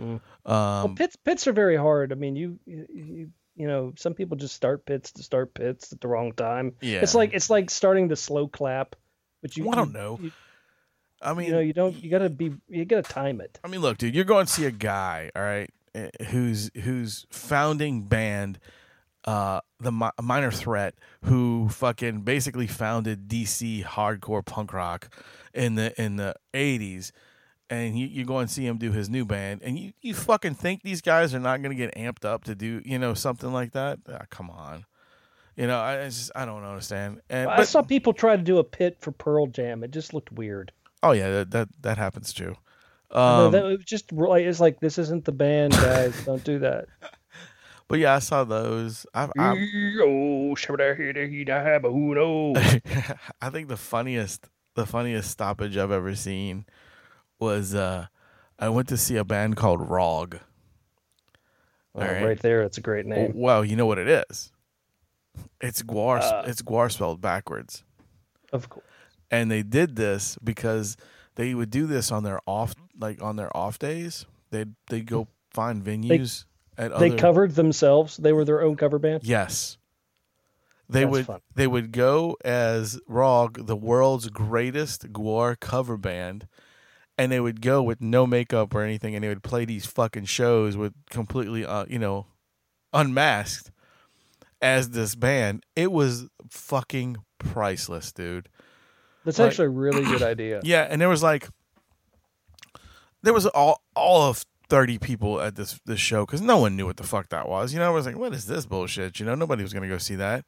Mm. 0.00 0.04
Um 0.04 0.20
well, 0.44 0.94
pits 0.96 1.16
pits 1.16 1.46
are 1.46 1.52
very 1.52 1.76
hard. 1.76 2.12
I 2.12 2.14
mean, 2.14 2.36
you, 2.36 2.58
you 2.66 3.30
you 3.56 3.66
know, 3.66 3.92
some 3.96 4.14
people 4.14 4.36
just 4.36 4.54
start 4.54 4.86
pits 4.86 5.12
to 5.12 5.22
start 5.24 5.52
pits 5.52 5.92
at 5.92 6.00
the 6.00 6.08
wrong 6.08 6.32
time. 6.32 6.74
yeah. 6.80 7.00
It's 7.00 7.14
like 7.14 7.34
it's 7.34 7.50
like 7.50 7.70
starting 7.70 8.08
the 8.08 8.16
slow 8.16 8.46
clap, 8.46 8.94
but 9.42 9.56
you 9.56 9.64
Well, 9.64 9.72
I 9.72 9.76
don't 9.76 9.92
know. 9.92 10.18
You, 10.22 10.32
I 11.20 11.34
mean 11.34 11.46
you 11.46 11.52
know, 11.52 11.60
you 11.60 11.72
don't. 11.72 12.02
You 12.02 12.10
gotta 12.10 12.30
be. 12.30 12.54
You 12.68 12.84
gotta 12.84 13.02
time 13.02 13.40
it. 13.40 13.58
I 13.64 13.68
mean, 13.68 13.80
look, 13.80 13.98
dude, 13.98 14.14
you're 14.14 14.24
going 14.24 14.46
to 14.46 14.52
see 14.52 14.66
a 14.66 14.70
guy, 14.70 15.30
all 15.34 15.42
right, 15.42 15.70
eh, 15.94 16.10
who's 16.28 16.70
who's 16.82 17.26
founding 17.30 18.02
band, 18.02 18.58
uh, 19.24 19.60
the 19.80 19.92
Mi- 19.92 20.10
Minor 20.22 20.50
Threat, 20.50 20.94
who 21.24 21.68
fucking 21.68 22.22
basically 22.22 22.66
founded 22.66 23.28
DC 23.28 23.84
hardcore 23.84 24.44
punk 24.44 24.72
rock 24.72 25.12
in 25.52 25.74
the 25.74 26.00
in 26.00 26.16
the 26.16 26.34
'80s, 26.54 27.10
and 27.68 27.98
you, 27.98 28.06
you 28.06 28.24
go 28.24 28.38
and 28.38 28.50
see 28.50 28.66
him 28.66 28.78
do 28.78 28.92
his 28.92 29.10
new 29.10 29.24
band, 29.24 29.62
and 29.64 29.78
you 29.78 29.92
you 30.00 30.14
fucking 30.14 30.54
think 30.54 30.82
these 30.82 31.00
guys 31.00 31.34
are 31.34 31.40
not 31.40 31.62
going 31.62 31.76
to 31.76 31.86
get 31.86 31.94
amped 31.96 32.24
up 32.24 32.44
to 32.44 32.54
do 32.54 32.80
you 32.84 32.98
know 32.98 33.14
something 33.14 33.52
like 33.52 33.72
that? 33.72 33.98
Ah, 34.08 34.22
come 34.30 34.50
on. 34.50 34.86
You 35.56 35.66
know, 35.66 35.80
I 35.80 35.96
it's 35.96 36.16
just 36.16 36.30
I 36.36 36.44
don't 36.44 36.62
understand. 36.62 37.20
And 37.28 37.50
I 37.50 37.56
but, 37.56 37.68
saw 37.68 37.82
people 37.82 38.12
try 38.12 38.36
to 38.36 38.42
do 38.42 38.58
a 38.58 38.64
pit 38.64 38.98
for 39.00 39.10
Pearl 39.10 39.48
Jam. 39.48 39.82
It 39.82 39.90
just 39.90 40.14
looked 40.14 40.30
weird. 40.30 40.70
Oh 41.02 41.12
yeah, 41.12 41.30
that 41.30 41.50
that, 41.52 41.68
that 41.82 41.98
happens 41.98 42.32
too. 42.32 42.56
I 43.10 43.16
know, 43.18 43.46
Um, 43.46 43.52
that, 43.52 43.64
was 43.64 43.84
just 43.84 44.10
really. 44.12 44.44
It's 44.44 44.60
like 44.60 44.80
this 44.80 44.98
isn't 44.98 45.24
the 45.24 45.32
band, 45.32 45.72
guys. 45.72 46.14
don't 46.26 46.44
do 46.44 46.58
that. 46.60 46.86
But 47.88 48.00
yeah, 48.00 48.14
I 48.14 48.18
saw 48.18 48.44
those. 48.44 49.06
I, 49.14 49.28
I, 49.38 49.54
Oh. 52.18 52.54
I 53.40 53.48
think 53.50 53.68
the 53.68 53.78
funniest, 53.78 54.46
the 54.74 54.84
funniest 54.84 55.30
stoppage 55.30 55.76
I've 55.78 55.90
ever 55.90 56.14
seen 56.14 56.66
was 57.38 57.74
uh, 57.74 58.06
I 58.58 58.68
went 58.68 58.88
to 58.88 58.98
see 58.98 59.16
a 59.16 59.24
band 59.24 59.56
called 59.56 59.88
Rog. 59.88 60.38
Oh, 61.94 62.00
All 62.02 62.06
right. 62.06 62.24
right 62.24 62.38
there, 62.40 62.62
it's 62.62 62.76
a 62.76 62.82
great 62.82 63.06
name. 63.06 63.32
Well, 63.34 63.64
you 63.64 63.74
know 63.74 63.86
what 63.86 63.98
it 63.98 64.08
is. 64.30 64.52
It's 65.60 65.82
GWAR. 65.82 66.20
Uh, 66.20 66.42
it's 66.46 66.60
GWAR 66.62 66.90
spelled 66.92 67.20
backwards. 67.22 67.84
Of 68.52 68.68
course. 68.68 68.84
And 69.30 69.50
they 69.50 69.62
did 69.62 69.96
this 69.96 70.38
because 70.42 70.96
they 71.34 71.54
would 71.54 71.70
do 71.70 71.86
this 71.86 72.10
on 72.10 72.24
their 72.24 72.40
off 72.46 72.74
like 72.98 73.22
on 73.22 73.36
their 73.36 73.54
off 73.56 73.78
days 73.78 74.26
they'd 74.50 74.74
they 74.88 75.00
go 75.00 75.28
find 75.50 75.84
venues 75.84 76.44
at 76.76 76.98
They 76.98 77.10
other 77.10 77.18
covered 77.18 77.54
themselves. 77.54 78.16
They 78.16 78.32
were 78.32 78.44
their 78.44 78.62
own 78.62 78.76
cover 78.76 78.98
band. 78.98 79.24
yes 79.24 79.78
they 80.88 81.00
That's 81.00 81.10
would 81.10 81.26
fun. 81.26 81.40
they 81.54 81.66
would 81.66 81.92
go 81.92 82.36
as 82.44 82.98
Rog, 83.06 83.66
the 83.66 83.76
world's 83.76 84.28
greatest 84.30 85.12
GWAR 85.12 85.60
cover 85.60 85.96
band, 85.98 86.48
and 87.18 87.30
they 87.30 87.40
would 87.40 87.60
go 87.60 87.82
with 87.82 88.00
no 88.00 88.26
makeup 88.26 88.74
or 88.74 88.82
anything, 88.82 89.14
and 89.14 89.22
they 89.22 89.28
would 89.28 89.42
play 89.42 89.64
these 89.66 89.84
fucking 89.84 90.24
shows 90.24 90.76
with 90.76 90.94
completely, 91.10 91.64
uh, 91.64 91.84
you 91.88 91.98
know, 91.98 92.26
unmasked 92.94 93.70
as 94.62 94.90
this 94.90 95.14
band. 95.14 95.64
It 95.76 95.92
was 95.92 96.28
fucking 96.48 97.18
priceless, 97.38 98.10
dude. 98.12 98.48
That's 99.24 99.38
Like- 99.38 99.48
actually 99.48 99.66
a 99.66 99.70
really 99.70 100.04
good 100.04 100.22
idea. 100.34 100.60
Yeah, 100.64 100.86
and 100.88 101.00
there 101.00 101.08
was 101.08 101.22
like 101.22 101.48
there 103.22 103.32
was 103.34 103.46
all 103.46 103.82
all 103.94 104.22
of 104.22 104.44
thirty 104.68 104.98
people 104.98 105.40
at 105.40 105.56
this 105.56 105.80
this 105.86 106.00
show 106.00 106.24
because 106.26 106.40
no 106.40 106.58
one 106.58 106.76
knew 106.76 106.86
what 106.86 106.96
the 106.96 107.04
fuck 107.04 107.28
that 107.30 107.48
was. 107.48 107.72
You 107.72 107.78
know, 107.78 107.86
I 107.86 107.90
was 107.94 108.06
like, 108.06 108.16
what 108.16 108.32
is 108.32 108.46
this 108.46 108.66
bullshit? 108.66 109.18
You 109.20 109.26
know, 109.26 109.34
nobody 109.34 109.62
was 109.62 109.72
gonna 109.72 109.88
go 109.88 109.98
see 109.98 110.16
that. 110.16 110.44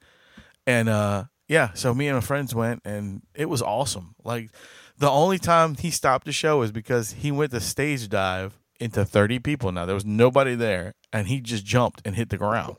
And 0.65 0.89
uh 0.89 1.25
yeah, 1.47 1.73
so 1.73 1.93
me 1.93 2.07
and 2.07 2.15
my 2.17 2.21
friends 2.21 2.55
went 2.55 2.81
and 2.85 3.23
it 3.35 3.49
was 3.49 3.61
awesome. 3.61 4.15
Like 4.23 4.51
the 4.97 5.09
only 5.09 5.37
time 5.39 5.75
he 5.75 5.91
stopped 5.91 6.25
the 6.25 6.31
show 6.31 6.61
is 6.61 6.71
because 6.71 7.11
he 7.13 7.31
went 7.31 7.51
to 7.51 7.59
stage 7.59 8.07
dive 8.09 8.57
into 8.79 9.03
30 9.03 9.39
people 9.39 9.71
now. 9.71 9.85
There 9.85 9.95
was 9.95 10.05
nobody 10.05 10.55
there 10.55 10.93
and 11.11 11.27
he 11.27 11.41
just 11.41 11.65
jumped 11.65 12.01
and 12.05 12.15
hit 12.15 12.29
the 12.29 12.37
ground. 12.37 12.77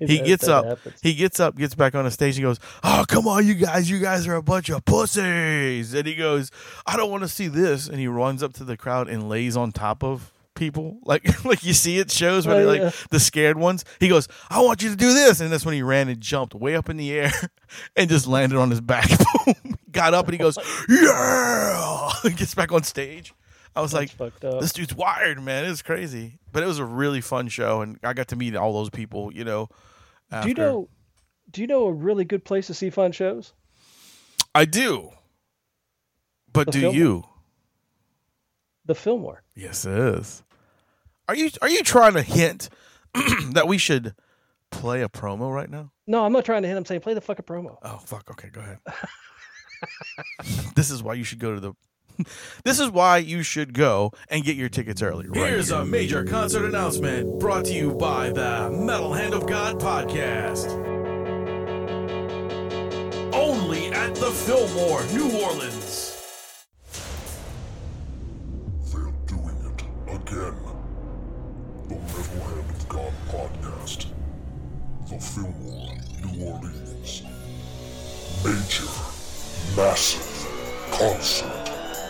He 0.06 0.18
gets 0.20 0.48
up. 0.48 0.64
happens. 0.66 1.00
He 1.02 1.14
gets 1.14 1.40
up, 1.40 1.56
gets 1.56 1.74
back 1.74 1.94
on 1.94 2.04
the 2.04 2.10
stage. 2.10 2.36
He 2.36 2.42
goes, 2.42 2.58
"Oh, 2.82 3.04
come 3.08 3.26
on, 3.26 3.46
you 3.46 3.54
guys! 3.54 3.88
You 3.90 3.98
guys 4.00 4.26
are 4.26 4.34
a 4.34 4.42
bunch 4.42 4.68
of 4.70 4.84
pussies!" 4.84 5.94
And 5.94 6.06
he 6.06 6.14
goes, 6.14 6.50
"I 6.86 6.96
don't 6.96 7.10
want 7.10 7.22
to 7.22 7.28
see 7.28 7.48
this." 7.48 7.88
And 7.88 7.98
he 7.98 8.06
runs 8.08 8.42
up 8.42 8.52
to 8.54 8.64
the 8.64 8.76
crowd 8.76 9.08
and 9.08 9.28
lays 9.28 9.56
on 9.56 9.72
top 9.72 10.02
of 10.04 10.30
people, 10.54 10.98
like 11.04 11.44
like 11.44 11.64
you 11.64 11.72
see 11.72 11.98
it 11.98 12.10
shows 12.10 12.46
where 12.46 12.62
Oh, 12.62 12.66
like 12.66 12.80
yeah. 12.80 12.90
the 13.10 13.18
scared 13.20 13.58
ones. 13.58 13.84
He 14.00 14.08
goes, 14.08 14.28
"I 14.50 14.60
want 14.62 14.82
you 14.82 14.90
to 14.90 14.96
do 14.96 15.12
this," 15.12 15.40
and 15.40 15.52
that's 15.52 15.64
when 15.66 15.74
he 15.74 15.82
ran 15.82 16.08
and 16.08 16.20
jumped 16.20 16.54
way 16.54 16.76
up 16.76 16.88
in 16.88 16.96
the 16.96 17.12
air 17.12 17.32
and 17.96 18.08
just 18.08 18.26
landed 18.26 18.56
on 18.58 18.70
his 18.70 18.80
back. 18.80 19.08
Boom! 19.46 19.76
Got 19.90 20.14
up 20.14 20.26
and 20.26 20.34
he 20.34 20.38
goes, 20.38 20.56
"Yeah!" 20.88 22.10
He 22.22 22.30
gets 22.30 22.54
back 22.54 22.72
on 22.72 22.82
stage. 22.82 23.34
I 23.76 23.80
was 23.80 23.92
like, 23.92 24.10
up. 24.20 24.40
"This 24.40 24.72
dude's 24.72 24.94
wired, 24.94 25.42
man. 25.42 25.64
It 25.64 25.68
was 25.70 25.82
crazy." 25.82 26.38
But 26.52 26.62
it 26.62 26.66
was 26.66 26.78
a 26.78 26.84
really 26.84 27.20
fun 27.20 27.48
show, 27.48 27.80
and 27.80 27.98
I 28.02 28.12
got 28.12 28.28
to 28.28 28.36
meet 28.36 28.54
all 28.54 28.72
those 28.72 28.90
people. 28.90 29.32
You 29.32 29.44
know. 29.44 29.68
Do 30.42 30.48
you 30.48 30.54
know? 30.54 30.88
Do 31.50 31.60
you 31.60 31.66
know 31.66 31.86
a 31.86 31.92
really 31.92 32.24
good 32.24 32.44
place 32.44 32.66
to 32.68 32.74
see 32.74 32.90
fun 32.90 33.12
shows? 33.12 33.52
I 34.54 34.64
do. 34.64 35.10
But 36.52 36.66
The 36.66 36.72
do 36.72 36.80
Fillmore. 36.80 36.96
you? 36.98 37.24
The 38.86 38.94
Fillmore. 38.94 39.42
Yes, 39.54 39.84
it 39.84 39.96
is. 39.98 40.42
Are 41.28 41.34
you 41.34 41.50
are 41.62 41.68
you 41.68 41.82
trying 41.82 42.14
to 42.14 42.22
hint 42.22 42.68
that 43.52 43.66
we 43.66 43.78
should 43.78 44.14
play 44.70 45.02
a 45.02 45.08
promo 45.08 45.52
right 45.52 45.70
now? 45.70 45.90
No, 46.06 46.24
I'm 46.24 46.32
not 46.32 46.44
trying 46.44 46.62
to 46.62 46.68
hint. 46.68 46.78
I'm 46.78 46.84
saying 46.84 47.00
play 47.00 47.14
the 47.14 47.20
fucking 47.20 47.44
promo. 47.44 47.78
Oh 47.82 47.98
fuck. 47.98 48.30
Okay, 48.30 48.50
go 48.50 48.60
ahead. 48.60 48.78
this 50.74 50.90
is 50.90 51.02
why 51.02 51.14
you 51.14 51.24
should 51.24 51.38
go 51.38 51.54
to 51.54 51.60
the. 51.60 51.72
This 52.64 52.80
is 52.80 52.90
why 52.90 53.18
you 53.18 53.42
should 53.42 53.74
go 53.74 54.12
and 54.28 54.42
get 54.44 54.56
your 54.56 54.68
tickets 54.68 55.02
early. 55.02 55.26
Right 55.28 55.50
Here's 55.50 55.68
here. 55.68 55.78
a 55.80 55.84
major 55.84 56.24
concert 56.24 56.64
announcement 56.64 57.38
brought 57.38 57.66
to 57.66 57.74
you 57.74 57.92
by 57.92 58.30
the 58.30 58.70
Metal 58.70 59.12
Hand 59.12 59.34
of 59.34 59.46
God 59.46 59.78
podcast. 59.80 60.70
Only 63.34 63.88
at 63.88 64.14
the 64.14 64.30
Fillmore, 64.30 65.04
New 65.12 65.30
Orleans. 65.42 66.12
They're 68.92 69.12
doing 69.26 69.56
it 69.66 69.82
again. 70.08 70.56
The 71.88 71.96
Metal 71.96 72.44
Hand 72.44 72.70
of 72.70 72.88
God 72.88 73.12
podcast. 73.28 74.06
The 75.10 75.18
Fillmore, 75.18 75.96
New 76.24 76.44
Orleans. 76.46 77.22
Major, 78.44 78.90
massive 79.76 80.30
concert 80.92 81.43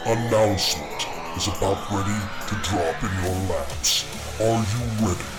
announcement 0.07 1.09
is 1.35 1.49
about 1.49 1.91
ready 1.91 2.21
to 2.49 2.55
drop 2.63 3.03
in 3.03 3.11
your 3.25 3.39
laps. 3.49 4.05
Are 4.39 4.61
you 4.61 4.85
ready? 5.01 5.31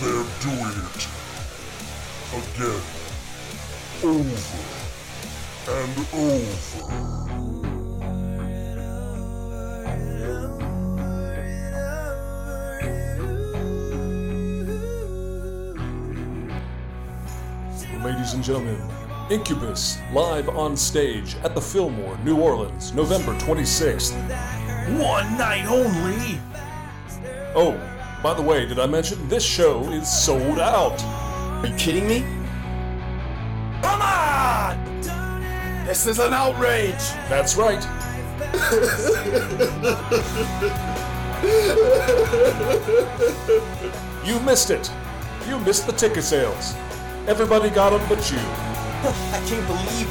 They're 0.00 0.26
doing 0.42 0.76
it 0.82 1.06
again. 2.34 2.82
Over 4.02 4.38
and 5.68 5.96
over. 6.12 7.34
Ladies 18.04 18.34
and 18.34 18.44
gentlemen, 18.44 18.93
Incubus 19.30 19.98
live 20.12 20.50
on 20.50 20.76
stage 20.76 21.36
at 21.44 21.54
the 21.54 21.60
Fillmore, 21.60 22.18
New 22.18 22.36
Orleans, 22.36 22.92
November 22.92 23.32
26th. 23.38 24.12
One 25.00 25.38
night 25.38 25.64
only. 25.66 26.38
Oh, 27.54 27.80
by 28.22 28.34
the 28.34 28.42
way, 28.42 28.66
did 28.66 28.78
I 28.78 28.84
mention 28.84 29.26
this 29.28 29.42
show 29.42 29.82
is 29.88 30.06
sold 30.06 30.58
out? 30.58 31.02
Are 31.02 31.66
you 31.66 31.74
kidding 31.76 32.06
me? 32.06 32.20
Come 33.80 34.02
on! 34.02 35.00
This 35.86 36.06
is 36.06 36.18
an 36.18 36.34
outrage! 36.34 36.92
That's 37.30 37.56
right. 37.56 37.82
you 44.26 44.38
missed 44.40 44.70
it. 44.70 44.90
You 45.48 45.58
missed 45.60 45.86
the 45.86 45.94
ticket 45.94 46.24
sales. 46.24 46.74
Everybody 47.26 47.70
got 47.70 47.90
them 47.90 48.06
but 48.06 48.30
you. 48.30 48.73
I 49.06 49.42
can't 49.46 49.66
believe 49.66 50.08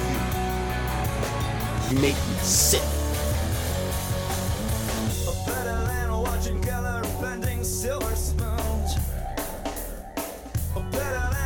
you. 1.90 1.96
You 1.96 2.00
make 2.00 2.14
me 2.14 2.36
sick. 2.44 2.84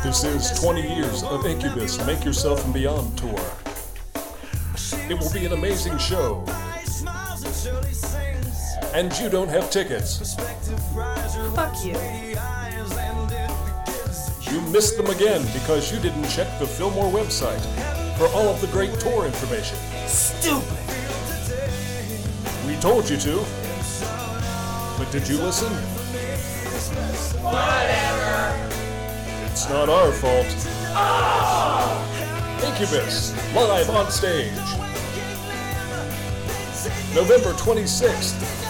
This 0.04 0.24
is 0.26 0.60
20 0.60 0.94
years 0.94 1.24
of 1.24 1.46
Incubus 1.46 2.06
Make 2.06 2.26
Yourself 2.26 2.66
and 2.66 2.74
Beyond 2.74 3.18
tour. 3.18 3.40
It 5.10 5.18
will 5.18 5.32
be 5.32 5.46
an 5.46 5.54
amazing 5.54 5.98
show. 6.00 6.44
And 8.94 9.18
you 9.20 9.30
don't 9.30 9.48
have 9.48 9.72
tickets. 9.72 10.36
Fuck 11.56 11.86
you. 11.86 11.96
You 14.52 14.62
missed 14.62 14.96
them 14.96 15.08
again 15.08 15.46
because 15.54 15.92
you 15.92 16.00
didn't 16.00 16.30
check 16.30 16.48
the 16.60 16.66
Fillmore 16.66 17.12
website 17.12 17.60
for 18.18 18.28
all 18.28 18.48
of 18.48 18.62
the 18.62 18.68
great 18.68 18.98
tour 18.98 19.26
information. 19.26 19.78
Stupid! 20.08 20.78
We 22.66 22.76
told 22.78 23.10
you 23.10 23.18
to. 23.18 23.46
But 24.98 25.12
did 25.12 25.28
you 25.28 25.38
listen? 25.38 25.72
Whatever! 27.44 28.70
It's 29.52 29.68
not 29.68 29.90
our 29.90 30.14
fault. 30.14 30.48
Oh! 30.96 32.04
Incubus, 32.66 33.34
live 33.54 33.90
on 33.90 34.10
stage. 34.10 34.54
November 37.14 37.52
26th. 37.54 38.67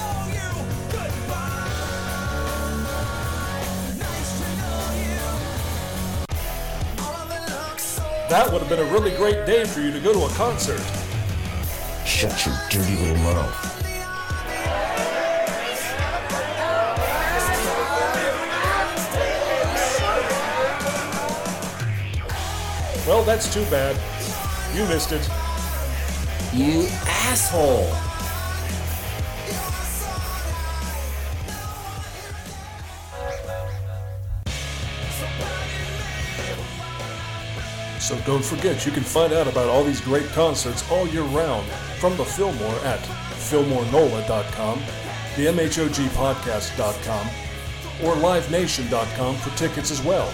That 8.30 8.52
would 8.52 8.60
have 8.60 8.68
been 8.68 8.86
a 8.86 8.92
really 8.92 9.16
great 9.16 9.46
day 9.46 9.64
for 9.64 9.80
you 9.80 9.90
to 9.90 10.02
go 10.02 10.12
to 10.12 10.26
a 10.26 10.30
concert. 10.36 10.82
Shut 12.06 12.46
your 12.46 12.56
dirty 12.70 12.98
little 12.98 13.16
mouth. 13.24 13.74
Well, 23.08 23.24
that's 23.24 23.54
too 23.54 23.64
bad. 23.72 23.96
You 24.76 24.86
missed 24.88 25.14
it. 25.14 25.30
You 26.54 26.88
asshole! 27.30 28.07
So 38.08 38.18
don't 38.20 38.46
forget, 38.46 38.86
you 38.86 38.94
can 38.94 39.04
find 39.04 39.34
out 39.34 39.48
about 39.48 39.68
all 39.68 39.84
these 39.84 40.00
great 40.00 40.28
concerts 40.28 40.90
all 40.90 41.06
year 41.10 41.24
round 41.24 41.68
from 42.00 42.16
the 42.16 42.24
Fillmore 42.24 42.80
at 42.86 43.02
fillmorenola.com, 43.02 44.80
the 45.36 45.48
MHOGpodcast.com, 45.48 47.28
or 48.06 48.16
livenation.com 48.16 49.36
for 49.36 49.58
tickets 49.58 49.92
as 49.92 50.02
well. 50.04 50.30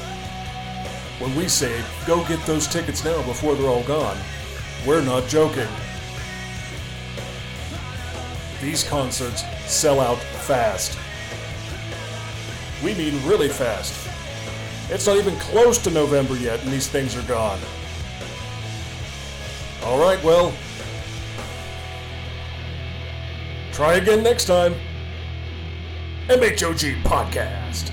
When 1.18 1.36
we 1.36 1.48
say 1.48 1.84
go 2.06 2.24
get 2.28 2.46
those 2.46 2.68
tickets 2.68 3.04
now 3.04 3.20
before 3.24 3.56
they're 3.56 3.66
all 3.66 3.82
gone, 3.86 4.20
we're 4.86 5.04
not 5.04 5.28
joking. 5.28 5.68
These 8.62 8.84
concerts 8.84 9.44
sell 9.66 10.00
out 10.00 10.20
fast. 10.20 10.96
We 12.84 12.94
mean 12.94 13.20
really 13.28 13.50
fast. 13.50 14.03
It's 14.90 15.08
not 15.08 15.18
even 15.18 15.36
close 15.38 15.78
to 15.84 15.90
November 15.90 16.36
yet, 16.36 16.62
and 16.64 16.72
these 16.72 16.88
things 16.88 17.16
are 17.16 17.22
gone. 17.28 17.60
All 19.84 20.00
right, 20.00 20.22
well, 20.24 20.54
try 23.72 23.96
again 23.96 24.24
next 24.24 24.46
time. 24.46 24.76
MHOG 26.28 27.02
Podcast. 27.04 27.92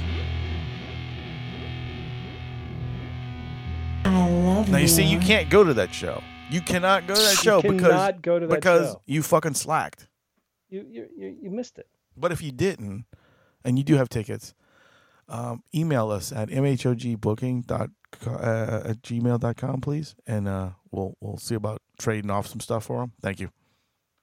Now 4.05 4.79
you 4.79 4.87
see, 4.89 5.03
you 5.03 5.19
can't 5.19 5.51
go 5.51 5.65
to 5.65 5.75
that 5.75 5.93
show. 5.93 6.23
You 6.51 6.61
cannot 6.61 7.07
go 7.07 7.15
to 7.15 7.21
that 7.21 7.31
You 7.31 7.37
show 7.37 7.63
because 7.63 7.81
cannot 7.81 8.23
go 8.23 8.39
to 8.39 8.47
that 8.47 8.55
because 8.55 8.93
show. 8.93 9.03
you 9.07 9.23
fucking 9.23 9.55
slacked. 9.55 10.09
You 10.69 10.87
you 10.89 11.07
you, 11.17 11.37
you 11.43 11.51
missed 11.51 11.79
it. 11.79 11.89
But 12.17 12.31
if 12.33 12.43
you 12.43 12.53
didn't, 12.53 13.07
and 13.65 13.79
you 13.79 13.85
do 13.85 13.97
have 13.97 14.09
tickets, 14.09 14.55
um, 15.31 15.63
email 15.75 16.11
us 16.11 16.33
at 16.33 16.49
mhogbooking 16.51 17.67
dot 17.67 17.91
uh, 18.27 18.83
at 18.85 19.03
gmail.com, 19.03 19.81
please, 19.81 20.15
and 20.27 20.49
uh, 20.49 20.71
we'll 20.91 21.17
we'll 21.21 21.39
see 21.39 21.55
about 21.55 21.81
trading 21.99 22.31
off 22.31 22.47
some 22.47 22.61
stuff 22.61 22.85
for 22.85 23.01
them. 23.01 23.13
Thank 23.23 23.41
you. 23.41 23.51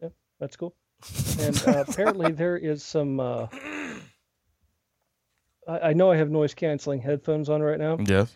Yeah, 0.02 0.10
that's 0.40 0.56
cool. 0.56 0.76
And 1.40 1.62
uh, 1.68 1.84
apparently 1.88 2.32
there 2.32 2.58
is 2.58 2.84
some. 2.84 3.20
Uh, 3.20 3.48
I, 5.68 5.80
I 5.90 5.94
know 5.94 6.12
I 6.12 6.18
have 6.18 6.30
noise 6.30 6.54
canceling 6.54 7.02
headphones 7.02 7.50
on 7.50 7.62
right 7.62 7.80
now, 7.80 7.98
Yes. 8.06 8.36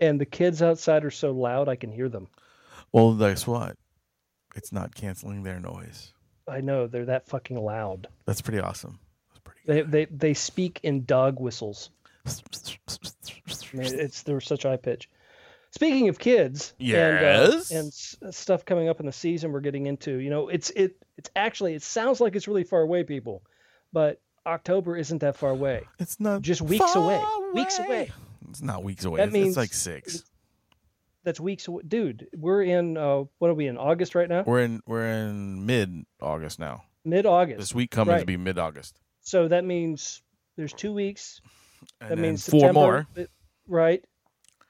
and 0.00 0.20
the 0.20 0.26
kids 0.26 0.62
outside 0.62 1.04
are 1.04 1.10
so 1.10 1.32
loud 1.32 1.68
I 1.68 1.76
can 1.76 1.90
hear 1.92 2.08
them. 2.08 2.28
Well, 2.92 3.14
guess 3.14 3.46
what? 3.46 3.76
It's 4.54 4.72
not 4.72 4.94
canceling 4.94 5.42
their 5.42 5.60
noise. 5.60 6.12
I 6.48 6.60
know 6.60 6.86
they're 6.86 7.06
that 7.06 7.26
fucking 7.26 7.56
loud. 7.60 8.08
That's 8.24 8.40
pretty 8.40 8.60
awesome. 8.60 9.00
They 9.66 9.82
they 9.82 10.04
they 10.06 10.32
speak 10.34 10.78
in 10.84 11.04
dog 11.04 11.40
whistles. 11.40 11.90
It's 13.72 14.22
they're 14.22 14.40
such 14.40 14.62
high 14.64 14.76
pitch. 14.76 15.08
Speaking 15.70 16.08
of 16.08 16.18
kids, 16.18 16.72
Yes? 16.78 17.70
and, 17.70 17.78
uh, 17.78 17.80
and 17.80 17.88
s- 17.88 18.16
stuff 18.30 18.64
coming 18.64 18.88
up 18.88 19.00
in 19.00 19.06
the 19.06 19.12
season 19.12 19.52
we're 19.52 19.60
getting 19.60 19.86
into. 19.86 20.16
You 20.18 20.30
know, 20.30 20.48
it's 20.48 20.70
it 20.70 20.96
it's 21.18 21.28
actually 21.36 21.74
it 21.74 21.82
sounds 21.82 22.20
like 22.20 22.34
it's 22.36 22.48
really 22.48 22.64
far 22.64 22.80
away, 22.80 23.04
people, 23.04 23.42
but 23.92 24.20
October 24.46 24.96
isn't 24.96 25.18
that 25.18 25.36
far 25.36 25.50
away. 25.50 25.82
It's 25.98 26.18
not 26.20 26.40
just 26.42 26.62
weeks 26.62 26.92
far 26.92 27.02
away. 27.04 27.22
Weeks 27.52 27.78
away. 27.78 28.10
It's 28.48 28.62
not 28.62 28.84
weeks 28.84 29.04
away. 29.04 29.18
That 29.18 29.28
It's, 29.28 29.34
it's 29.36 29.44
means- 29.44 29.56
like 29.56 29.72
six. 29.74 30.24
That's 31.24 31.40
weeks 31.40 31.66
away, 31.66 31.82
dude. 31.86 32.28
We're 32.36 32.62
in 32.62 32.96
uh, 32.96 33.24
what 33.38 33.50
are 33.50 33.54
we 33.54 33.66
in 33.66 33.76
August 33.76 34.14
right 34.14 34.28
now? 34.28 34.44
We're 34.46 34.60
in 34.60 34.80
we're 34.86 35.04
in 35.06 35.66
mid 35.66 36.06
August 36.22 36.58
now. 36.60 36.84
Mid 37.04 37.26
August. 37.26 37.58
This 37.58 37.74
week 37.74 37.90
coming 37.90 38.18
to 38.18 38.24
be 38.24 38.36
mid 38.36 38.58
August. 38.58 38.98
So 39.22 39.48
that 39.48 39.64
means 39.64 40.22
there's 40.56 40.72
two 40.72 40.92
weeks. 40.94 41.40
And 42.00 42.10
that 42.10 42.18
means 42.18 42.48
four 42.48 42.60
September, 42.60 42.80
more. 42.80 43.06
it- 43.16 43.30
right? 43.66 44.04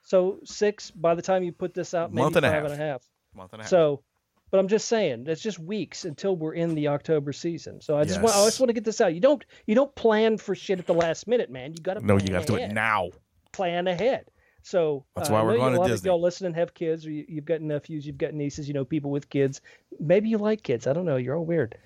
So 0.03 0.39
six 0.45 0.91
by 0.91 1.15
the 1.15 1.23
time 1.23 1.43
you 1.43 1.53
put 1.53 1.75
this 1.75 1.93
out, 1.95 2.13
maybe 2.13 2.23
Month 2.23 2.37
and 2.37 2.47
a 2.47 2.51
half. 2.51 2.65
and 2.65 2.73
a 2.73 2.77
half. 2.77 3.03
Month 3.35 3.53
and 3.53 3.61
a 3.61 3.65
half. 3.65 3.71
So, 3.71 4.03
but 4.51 4.59
I'm 4.59 4.69
just 4.69 4.87
saying, 4.87 5.25
it's 5.27 5.43
just 5.43 5.59
weeks 5.59 6.05
until 6.05 6.37
we're 6.37 6.55
in 6.55 6.75
the 6.77 6.89
October 6.89 7.33
season. 7.33 7.81
So 7.81 7.99
I 7.99 8.05
just 8.05 8.23
want, 8.23 8.37
I 8.37 8.45
just 8.45 8.61
want 8.61 8.69
to 8.69 8.75
get 8.75 8.85
this 8.85 9.01
out. 9.01 9.15
You 9.15 9.21
don't, 9.21 9.45
you 9.67 9.75
don't 9.75 9.93
plan 9.97 10.39
for 10.39 10.55
shit 10.55 10.79
at 10.79 10.87
the 10.87 10.95
last 10.95 11.27
minute, 11.27 11.51
man. 11.51 11.73
You 11.73 11.83
got 11.83 11.95
to. 11.95 12.07
No, 12.07 12.17
you 12.17 12.33
have 12.35 12.47
to 12.47 12.53
do 12.53 12.59
it 12.59 12.73
now. 12.73 13.11
Plan 13.53 13.89
ahead. 13.89 14.27
So 14.63 15.05
That's 15.15 15.31
uh, 15.31 15.33
why 15.33 15.41
I 15.41 15.43
we're 15.45 15.57
going 15.57 15.81
to 15.81 15.89
Disney. 15.89 16.09
Y'all 16.09 16.21
listening 16.21 16.55
have 16.55 16.75
kids, 16.75 17.07
or 17.07 17.11
you, 17.13 17.25
you've 17.29 17.45
got 17.45 17.61
nephews, 17.61 18.05
you've 18.05 18.19
got 18.19 18.35
nieces, 18.35 18.67
you 18.67 18.75
know, 18.75 18.85
people 18.85 19.13
with 19.13 19.29
kids. 19.31 19.61
Maybe 20.01 20.29
you 20.29 20.39
like 20.39 20.63
kids. 20.65 20.89
I 20.89 20.93
don't 20.93 21.05
know. 21.05 21.17
You're 21.17 21.37
all 21.37 21.45
weird. 21.45 21.79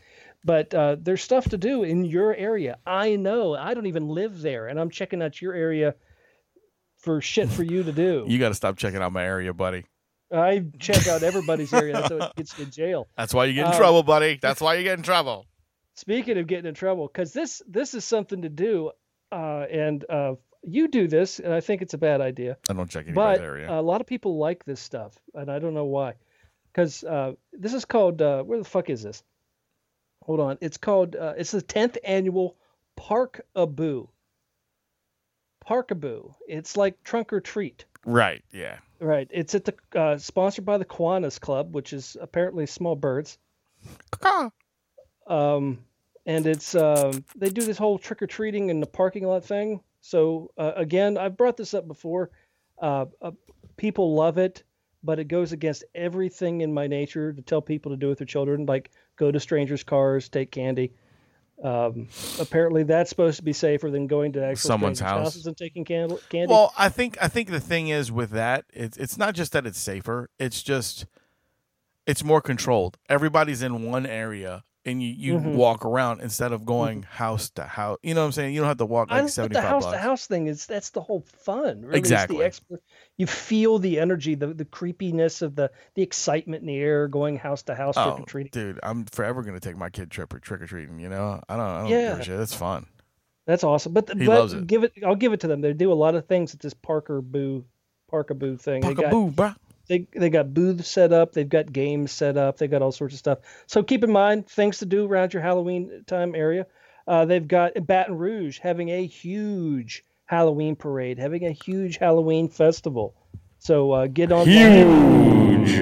But 0.45 0.73
uh, 0.75 0.97
there's 0.99 1.23
stuff 1.23 1.51
to 1.51 1.59
do 1.59 1.83
in 1.83 2.05
your 2.05 2.35
area. 2.35 2.79
I 2.87 3.17
know. 3.17 3.55
I 3.55 3.75
don't 3.75 3.87
even 3.87 4.09
live 4.09 4.41
there, 4.41 4.69
and 4.69 4.81
I'm 4.81 4.91
checking 4.91 5.23
out 5.23 5.41
your 5.43 5.53
area 5.55 5.95
for 6.99 7.21
shit 7.21 7.49
for 7.49 7.63
you 7.63 7.83
to 7.83 7.93
do. 7.93 8.25
You 8.29 8.39
got 8.39 8.49
to 8.49 8.55
stop 8.55 8.77
checking 8.77 9.01
out 9.03 9.13
my 9.13 9.25
area, 9.25 9.53
buddy. 9.53 9.85
I 10.33 10.65
check 10.79 11.09
out 11.09 11.23
everybody's 11.23 11.73
area. 11.75 11.93
That's 11.95 12.11
it 12.11 12.33
gets 12.37 12.59
you 12.59 12.65
in 12.65 12.71
jail. 12.71 13.09
That's 13.17 13.35
why 13.35 13.47
you 13.47 13.53
get 13.55 13.67
in 13.67 13.73
Um, 13.73 13.77
trouble, 13.77 14.03
buddy. 14.03 14.39
That's 14.41 14.61
why 14.61 14.75
you 14.77 14.85
get 14.85 14.97
in 14.97 15.03
trouble. 15.03 15.47
Speaking 15.97 16.39
of 16.39 16.47
getting 16.47 16.67
in 16.69 16.75
trouble, 16.75 17.07
because 17.09 17.33
this 17.33 17.61
this 17.69 17.95
is 17.95 18.05
something 18.05 18.43
to 18.43 18.49
do, 18.49 18.93
uh, 19.33 19.67
and 19.71 20.05
uh, 20.09 20.35
you 20.63 20.89
do 20.89 21.09
this, 21.09 21.41
and 21.41 21.53
I 21.53 21.61
think 21.61 21.83
it's 21.83 21.95
a 21.95 21.99
bad 21.99 22.21
idea. 22.21 22.57
I 22.71 22.73
don't 22.75 22.89
check 22.89 23.07
anybody's 23.07 23.41
But 23.41 23.45
area. 23.45 23.71
a 23.71 23.83
lot 23.83 24.01
of 24.01 24.07
people 24.07 24.39
like 24.39 24.65
this 24.65 24.81
stuff, 24.81 25.19
and 25.35 25.51
I 25.51 25.59
don't 25.59 25.75
know 25.75 25.85
why. 25.87 26.15
Because 26.73 27.03
uh, 27.03 27.33
this 27.53 27.75
is 27.75 27.85
called 27.85 28.23
uh, 28.23 28.43
where 28.45 28.59
the 28.59 28.65
fuck 28.65 28.89
is 28.89 29.03
this? 29.03 29.23
Hold 30.31 30.39
on, 30.39 30.59
it's 30.61 30.77
called 30.77 31.17
uh, 31.17 31.35
it's 31.37 31.51
the 31.51 31.61
tenth 31.61 31.99
annual 32.05 32.57
Park 32.95 33.41
Abu. 33.57 34.07
Parkaboo. 35.67 36.37
It's 36.47 36.77
like 36.77 37.03
trunk 37.03 37.33
or 37.33 37.41
treat. 37.41 37.85
right. 38.05 38.45
Yeah. 38.53 38.79
Right. 39.01 39.27
It's 39.33 39.57
at 39.57 39.65
the 39.65 39.75
uh, 39.97 40.19
sponsored 40.19 40.65
by 40.65 40.79
the 40.79 40.85
Kiwanis 40.85 41.41
Club, 41.41 41.75
which 41.75 41.93
is 41.93 42.17
apparently 42.21 42.67
small 42.67 42.95
birds. 42.95 43.39
Um, 45.27 45.81
and 46.27 46.47
it's 46.47 46.77
um, 46.77 47.25
they 47.35 47.49
do 47.49 47.63
this 47.63 47.77
whole 47.77 47.99
trick 47.99 48.23
or 48.23 48.29
treating 48.29 48.71
in 48.71 48.79
the 48.79 48.87
parking 48.87 49.27
lot 49.27 49.45
thing. 49.45 49.81
So 50.01 50.53
uh, 50.57 50.75
again, 50.77 51.19
I've 51.19 51.37
brought 51.37 51.57
this 51.57 51.75
up 51.75 51.89
before. 51.89 52.31
Uh, 52.81 53.07
uh, 53.21 53.33
people 53.77 54.15
love 54.15 54.39
it, 54.39 54.63
but 55.03 55.19
it 55.19 55.29
goes 55.29 55.53
against 55.53 55.85
everything 55.95 56.61
in 56.61 56.73
my 56.73 56.87
nature 56.87 57.33
to 57.33 57.43
tell 57.43 57.63
people 57.63 57.91
to 57.93 57.97
do 57.97 58.09
with 58.09 58.19
their 58.19 58.27
children, 58.27 58.67
like 58.67 58.91
go 59.17 59.31
to 59.31 59.41
strangers' 59.41 59.83
cars, 59.83 60.29
take 60.29 60.51
candy. 60.51 60.93
Um, 61.63 62.09
apparently, 62.39 62.85
that's 62.85 63.11
supposed 63.11 63.37
to 63.37 63.43
be 63.43 63.53
safer 63.53 63.91
than 63.91 64.07
going 64.07 64.33
to 64.33 64.43
actual 64.45 64.69
Someone's 64.69 65.01
house. 65.01 65.25
houses 65.25 65.47
and 65.47 65.57
taking 65.57 65.85
can- 65.85 66.17
candy. 66.31 66.51
Well, 66.51 66.73
I 66.79 66.89
think 66.89 67.19
I 67.21 67.29
think 67.29 67.51
the 67.51 67.61
thing 67.61 67.89
is 67.89 68.11
with 68.11 68.31
that, 68.31 68.65
it's 68.73 68.97
it's 68.97 69.19
not 69.19 69.35
just 69.35 69.53
that 69.53 69.67
it's 69.67 69.79
safer. 69.79 70.31
It's 70.39 70.63
just 70.63 71.05
it's 72.07 72.25
more 72.25 72.41
controlled. 72.41 72.97
Everybody's 73.11 73.61
in 73.63 73.83
one 73.83 74.07
area, 74.07 74.65
and 74.85 75.03
you 75.03 75.09
you 75.11 75.35
Mhm. 75.39 75.55
walk 75.57 75.85
around 75.85 76.21
instead 76.23 76.53
of 76.53 76.65
going 76.65 77.03
house 77.03 77.51
to 77.51 77.65
house. 77.65 77.99
You 78.03 78.15
know 78.15 78.21
what 78.23 78.27
I'm 78.27 78.33
saying? 78.33 78.55
You 78.55 78.61
don't 78.61 78.69
have 78.69 78.79
to 78.79 78.87
walk 78.87 79.11
like 79.11 79.19
don't- 79.19 79.27
but 79.27 79.33
seventy 79.33 79.53
the 79.55 79.61
house 79.61 79.83
blocks. 79.83 79.97
to 79.97 80.03
house 80.03 80.27
thing 80.27 80.47
is 80.47 80.67
that's 80.67 80.91
the 80.91 81.01
whole 81.03 81.21
fun. 81.21 81.83
Really. 81.83 81.99
Exactly. 81.99 82.39
It's 82.45 82.61
the 82.61 82.77
exp- 82.77 82.81
you 83.19 83.27
feel 83.27 83.79
the 83.79 83.99
energy, 84.01 84.35
the 84.35 84.49
the 84.49 84.65
creepiness 84.65 85.43
of 85.43 85.55
the 85.55 85.71
the 85.95 86.03
excitement 86.03 86.63
in 86.63 86.67
the 86.69 86.77
air, 86.79 87.09
going 87.09 87.37
house 87.37 87.63
to 87.65 87.75
house 87.75 87.95
trick 87.97 88.07
Oh, 88.07 88.23
or 88.23 88.27
treating. 88.27 88.51
dude, 88.53 88.81
I'm 88.83 89.05
forever 89.05 89.43
gonna 89.43 89.61
take 89.61 89.77
my 89.77 89.91
kid 89.91 90.11
trip 90.11 90.33
or 90.33 90.39
trick 90.39 90.63
or 90.63 90.67
treating. 90.67 90.99
You 90.99 91.09
know, 91.11 91.43
I 91.49 91.57
don't, 91.57 91.67
I 91.67 91.79
don't 91.81 91.89
give 91.89 92.01
Yeah. 92.01 92.17
a 92.19 92.23
shit. 92.23 92.41
It's 92.41 92.55
fun. 92.55 92.87
That's 93.47 93.65
awesome. 93.65 93.93
But, 93.93 94.09
He 94.11 94.27
but 94.27 94.39
loves 94.39 94.53
it. 94.53 94.67
give 94.67 94.85
it. 94.85 94.93
I'll 95.05 95.17
give 95.17 95.33
it 95.33 95.41
to 95.41 95.49
them. 95.49 95.61
They 95.61 95.73
do 95.73 95.93
a 95.93 95.95
lot 95.95 96.15
of 96.15 96.27
things 96.27 96.55
at 96.55 96.61
this 96.61 96.73
Parker 96.75 97.21
Boo, 97.21 97.65
Parkaboo 98.13 98.61
thing. 98.61 98.81
They 98.83 98.95
got, 98.95 99.07
Parkaboo, 99.13 99.33
bruh. 99.35 99.57
They 99.91 100.07
they 100.13 100.31
got 100.31 100.55
booths 100.55 100.89
set 100.89 101.13
up. 101.13 101.33
They've 101.33 101.49
got 101.49 101.73
games 101.73 102.13
set 102.13 102.37
up. 102.37 102.59
They've 102.59 102.71
got 102.71 102.81
all 102.81 102.93
sorts 102.93 103.13
of 103.13 103.19
stuff. 103.19 103.39
So 103.67 103.83
keep 103.83 104.05
in 104.05 104.13
mind 104.13 104.47
things 104.47 104.79
to 104.79 104.87
do 104.87 105.05
around 105.05 105.35
your 105.35 105.43
Halloween 105.43 106.05
time 106.07 106.37
area. 106.37 106.69
Uh, 107.09 107.25
they've 107.25 107.49
got 107.49 107.73
Baton 107.89 108.17
Rouge 108.17 108.61
having 108.61 108.91
a 108.91 109.05
huge 109.05 110.05
Halloween 110.27 110.77
parade, 110.77 111.19
having 111.19 111.45
a 111.45 111.51
huge 111.51 111.97
Halloween 111.97 112.49
festival. 112.49 113.17
So 113.59 113.91
uh, 113.91 114.07
get 114.07 114.31
on 114.31 114.47
Huge. 114.47 115.81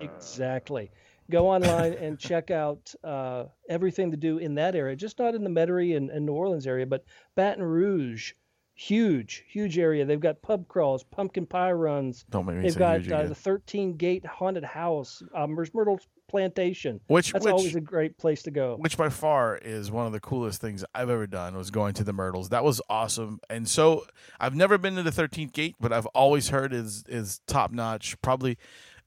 Exactly. 0.00 0.92
Go 1.32 1.48
online 1.48 1.94
and 1.94 2.16
check 2.16 2.52
out 2.52 2.94
uh, 3.02 3.46
everything 3.68 4.12
to 4.12 4.16
do 4.16 4.38
in 4.38 4.54
that 4.54 4.76
area, 4.76 4.94
just 4.94 5.18
not 5.18 5.34
in 5.34 5.42
the 5.42 5.50
Metairie 5.50 5.96
and, 5.96 6.10
and 6.10 6.26
New 6.26 6.32
Orleans 6.32 6.68
area, 6.68 6.86
but 6.86 7.04
Baton 7.34 7.64
Rouge, 7.64 8.34
huge, 8.80 9.44
huge 9.46 9.78
area. 9.78 10.04
They've 10.06 10.18
got 10.18 10.40
pub 10.40 10.66
crawls, 10.66 11.04
pumpkin 11.04 11.44
pie 11.44 11.72
runs. 11.72 12.24
Don't 12.30 12.46
make 12.46 12.56
me 12.56 12.62
They've 12.62 12.72
say 12.72 12.78
got 12.78 13.12
uh, 13.12 13.26
the 13.26 13.34
13 13.34 13.96
gate 13.96 14.24
haunted 14.24 14.64
house, 14.64 15.22
uh, 15.34 15.46
Myrtle 15.46 16.00
Plantation. 16.28 17.00
Which- 17.06 17.32
that's 17.32 17.44
which- 17.44 17.52
always 17.52 17.74
a 17.76 17.80
great 17.80 18.16
place 18.16 18.42
to 18.44 18.50
go. 18.50 18.76
which 18.78 18.96
by 18.96 19.10
far 19.10 19.58
is 19.58 19.90
one 19.90 20.06
of 20.06 20.12
the 20.12 20.20
coolest 20.20 20.60
things 20.60 20.82
I've 20.94 21.10
ever 21.10 21.26
done 21.26 21.56
was 21.56 21.70
going 21.70 21.92
to 21.94 22.04
the 22.04 22.12
Myrtles. 22.14 22.48
That 22.48 22.64
was 22.64 22.80
awesome. 22.88 23.40
And 23.50 23.68
so 23.68 24.06
I've 24.38 24.54
never 24.54 24.78
been 24.78 24.96
to 24.96 25.02
the 25.02 25.10
13th 25.10 25.52
gate, 25.52 25.76
but 25.78 25.92
I've 25.92 26.06
always 26.06 26.48
heard 26.48 26.72
is 26.72 27.04
is 27.06 27.40
top 27.46 27.72
notch. 27.72 28.20
Probably 28.22 28.56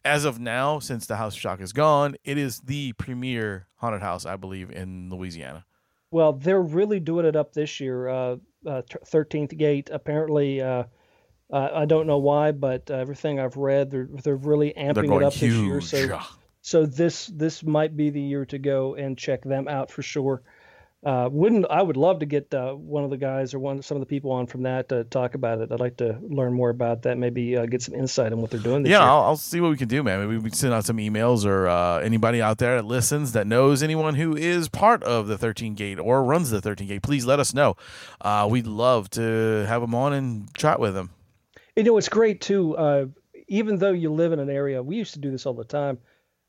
as 0.06 0.26
of 0.26 0.40
now, 0.40 0.80
since 0.80 1.08
the 1.08 1.16
House 1.16 1.34
of 1.34 1.42
Shock 1.42 1.62
is 1.62 1.74
gone, 1.74 2.16
it 2.24 2.38
is 2.38 2.60
the 2.60 2.94
premier 2.94 3.68
haunted 3.78 4.02
house 4.02 4.26
I 4.26 4.36
believe 4.36 4.70
in 4.70 5.10
Louisiana. 5.10 5.66
Well, 6.14 6.34
they're 6.34 6.62
really 6.62 7.00
doing 7.00 7.26
it 7.26 7.36
up 7.36 7.54
this 7.54 7.80
year. 7.80 8.08
Uh, 8.08 8.38
uh, 8.66 8.82
13th 9.06 9.58
Gate 9.58 9.90
apparently 9.92 10.62
uh, 10.62 10.84
Uh, 11.52 11.70
I 11.74 11.86
don't 11.86 12.08
know 12.08 12.18
why, 12.18 12.52
but 12.52 12.90
uh, 12.90 12.96
everything 12.96 13.40
I've 13.40 13.58
read, 13.58 13.92
they're 13.92 14.10
they're 14.24 14.36
really 14.36 14.74
amping 14.76 15.08
going 15.08 15.22
it 15.22 15.26
up 15.28 15.34
this 15.34 15.42
year. 15.44 15.82
So 15.82 16.20
so 16.62 16.86
this 16.86 17.28
this 17.28 17.64
might 17.64 17.96
be 17.96 18.10
the 18.10 18.22
year 18.22 18.46
to 18.48 18.58
go 18.58 18.96
and 18.96 19.18
check 19.18 19.44
them 19.44 19.68
out 19.68 19.92
for 19.92 20.02
sure. 20.02 20.42
Uh, 21.06 21.28
wouldn't 21.30 21.66
I 21.70 21.82
would 21.82 21.98
love 21.98 22.20
to 22.20 22.26
get 22.26 22.54
uh, 22.54 22.72
one 22.72 23.04
of 23.04 23.10
the 23.10 23.18
guys 23.18 23.54
or 23.54 23.60
one 23.60 23.82
some 23.82 23.98
of 23.98 24.00
the 24.00 24.06
people 24.06 24.32
on 24.32 24.48
from 24.48 24.64
that 24.64 24.88
to 24.90 25.04
talk 25.04 25.36
about 25.36 25.60
it. 25.60 25.70
I'd 25.70 25.82
like 25.82 25.98
to 25.98 26.18
learn 26.22 26.54
more 26.54 26.70
about 26.70 27.02
that. 27.02 27.18
Maybe 27.18 27.58
uh, 27.58 27.66
get 27.66 27.82
some 27.82 27.94
insight 27.94 28.32
on 28.32 28.40
what 28.40 28.52
they're 28.52 28.60
doing 28.62 28.84
this 28.84 28.92
yeah. 28.92 29.04
I'll, 29.04 29.24
I'll 29.24 29.38
see 29.38 29.60
what 29.60 29.70
we 29.70 29.76
can 29.76 29.90
do, 29.90 30.02
man. 30.02 30.22
Maybe 30.22 30.38
we 30.38 30.50
can 30.50 30.54
send 30.54 30.74
out 30.74 30.86
some 30.86 30.98
emails 30.98 31.46
or 31.46 31.68
uh, 31.68 31.98
anybody 32.00 32.42
out 32.42 32.58
there 32.58 32.78
that 32.78 32.86
listens 32.86 33.34
that 33.34 33.48
knows 33.48 33.84
anyone 33.84 34.16
who 34.16 34.38
is 34.38 34.70
part 34.70 35.04
of 35.04 35.28
the 35.28 35.38
13 35.38 35.76
Gate 35.76 36.00
or 36.00 36.24
runs 36.24 36.52
the 36.52 36.62
13 36.62 36.88
Gate. 36.88 37.04
Please 37.04 37.26
let 37.26 37.38
us 37.38 37.54
know. 37.54 37.76
Uh, 38.22 38.48
we'd 38.50 38.68
love 38.68 39.10
to 39.12 39.66
have 39.68 39.82
them 39.82 39.94
on 39.94 40.14
and 40.14 40.54
chat 40.56 40.80
with 40.80 40.94
them. 40.94 41.10
You 41.76 41.84
know, 41.84 41.98
it's 41.98 42.08
great 42.08 42.40
too. 42.40 42.78
Uh, 42.78 43.06
even 43.50 43.78
though 43.78 43.92
you 43.92 44.14
live 44.14 44.32
in 44.32 44.40
an 44.40 44.50
area, 44.50 44.82
we 44.82 44.96
used 44.96 45.16
to 45.16 45.20
do 45.20 45.32
this 45.32 45.46
all 45.46 45.54
the 45.54 45.66
time. 45.66 45.98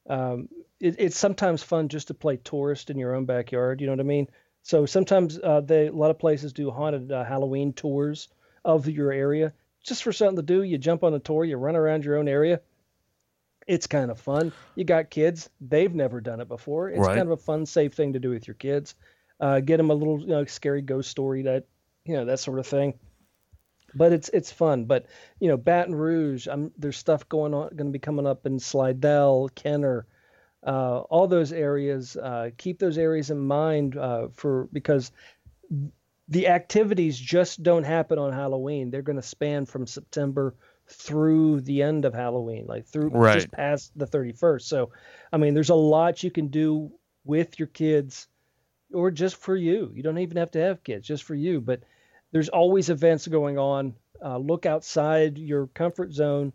Um, 0.08 0.48
it, 0.78 0.94
it's 0.98 1.18
sometimes 1.18 1.62
fun 1.62 1.88
just 1.88 2.08
to 2.08 2.14
play 2.14 2.36
tourist 2.36 2.90
in 2.90 2.98
your 2.98 3.16
own 3.16 3.24
backyard. 3.24 3.80
You 3.80 3.88
know 3.88 3.94
what 3.94 4.00
I 4.00 4.04
mean? 4.04 4.28
So 4.64 4.86
sometimes 4.86 5.38
uh, 5.38 5.60
they 5.60 5.86
a 5.86 5.92
lot 5.92 6.10
of 6.10 6.18
places 6.18 6.52
do 6.52 6.72
haunted 6.72 7.12
uh, 7.12 7.24
Halloween 7.24 7.72
tours 7.72 8.28
of 8.64 8.88
your 8.88 9.12
area 9.12 9.52
just 9.84 10.02
for 10.02 10.12
something 10.12 10.36
to 10.36 10.42
do. 10.42 10.62
You 10.64 10.78
jump 10.78 11.04
on 11.04 11.14
a 11.14 11.20
tour, 11.20 11.44
you 11.44 11.56
run 11.56 11.76
around 11.76 12.04
your 12.04 12.16
own 12.16 12.28
area. 12.28 12.60
It's 13.68 13.86
kind 13.86 14.10
of 14.10 14.18
fun. 14.18 14.52
You 14.74 14.84
got 14.84 15.10
kids; 15.10 15.48
they've 15.60 15.94
never 15.94 16.20
done 16.20 16.40
it 16.40 16.48
before. 16.48 16.88
It's 16.90 17.06
Right. 17.06 17.14
kind 17.14 17.28
of 17.28 17.38
a 17.38 17.42
fun, 17.42 17.66
safe 17.66 17.94
thing 17.94 18.14
to 18.14 18.18
do 18.18 18.30
with 18.30 18.48
your 18.48 18.54
kids. 18.56 18.96
Uh, 19.40 19.60
get 19.60 19.76
them 19.76 19.90
a 19.90 19.94
little 19.94 20.20
you 20.20 20.26
know, 20.28 20.44
scary 20.46 20.82
ghost 20.82 21.10
story 21.10 21.42
that 21.42 21.66
you 22.04 22.14
know 22.14 22.24
that 22.26 22.40
sort 22.40 22.58
of 22.58 22.66
thing 22.66 22.98
but 23.94 24.12
it's 24.12 24.28
it's 24.30 24.50
fun. 24.52 24.84
But 24.86 25.06
you 25.40 25.48
know, 25.48 25.56
Baton 25.56 25.94
Rouge, 25.94 26.48
um, 26.48 26.72
there's 26.78 26.96
stuff 26.96 27.28
going 27.28 27.54
on, 27.54 27.68
going 27.68 27.86
to 27.86 27.92
be 27.92 27.98
coming 27.98 28.26
up 28.26 28.46
in 28.46 28.58
Slidell, 28.58 29.50
Kenner, 29.54 30.06
uh, 30.66 31.00
all 31.00 31.26
those 31.26 31.52
areas. 31.52 32.16
Uh, 32.16 32.50
keep 32.56 32.78
those 32.78 32.98
areas 32.98 33.30
in 33.30 33.38
mind 33.38 33.96
uh, 33.96 34.28
for 34.34 34.68
because 34.72 35.12
the 36.28 36.48
activities 36.48 37.18
just 37.18 37.62
don't 37.62 37.84
happen 37.84 38.18
on 38.18 38.32
Halloween. 38.32 38.90
They're 38.90 39.02
going 39.02 39.16
to 39.20 39.22
span 39.22 39.66
from 39.66 39.86
September 39.86 40.54
through 40.86 41.60
the 41.62 41.82
end 41.82 42.04
of 42.04 42.14
Halloween, 42.14 42.66
like 42.66 42.86
through 42.86 43.10
Right. 43.10 43.34
just 43.34 43.52
past 43.52 43.92
the 43.96 44.06
31st. 44.06 44.62
So, 44.62 44.90
I 45.32 45.36
mean, 45.36 45.54
there's 45.54 45.70
a 45.70 45.74
lot 45.74 46.22
you 46.22 46.30
can 46.30 46.48
do 46.48 46.92
with 47.24 47.58
your 47.58 47.68
kids 47.68 48.28
or 48.92 49.10
just 49.10 49.36
for 49.36 49.56
you. 49.56 49.90
You 49.94 50.02
don't 50.02 50.18
even 50.18 50.36
have 50.36 50.50
to 50.52 50.60
have 50.60 50.84
kids, 50.84 51.06
just 51.06 51.24
for 51.24 51.34
you. 51.34 51.60
But 51.60 51.80
there's 52.32 52.48
always 52.48 52.90
events 52.90 53.26
going 53.26 53.58
on. 53.58 53.94
Uh, 54.22 54.38
look 54.38 54.66
outside 54.66 55.38
your 55.38 55.66
comfort 55.68 56.12
zone 56.12 56.52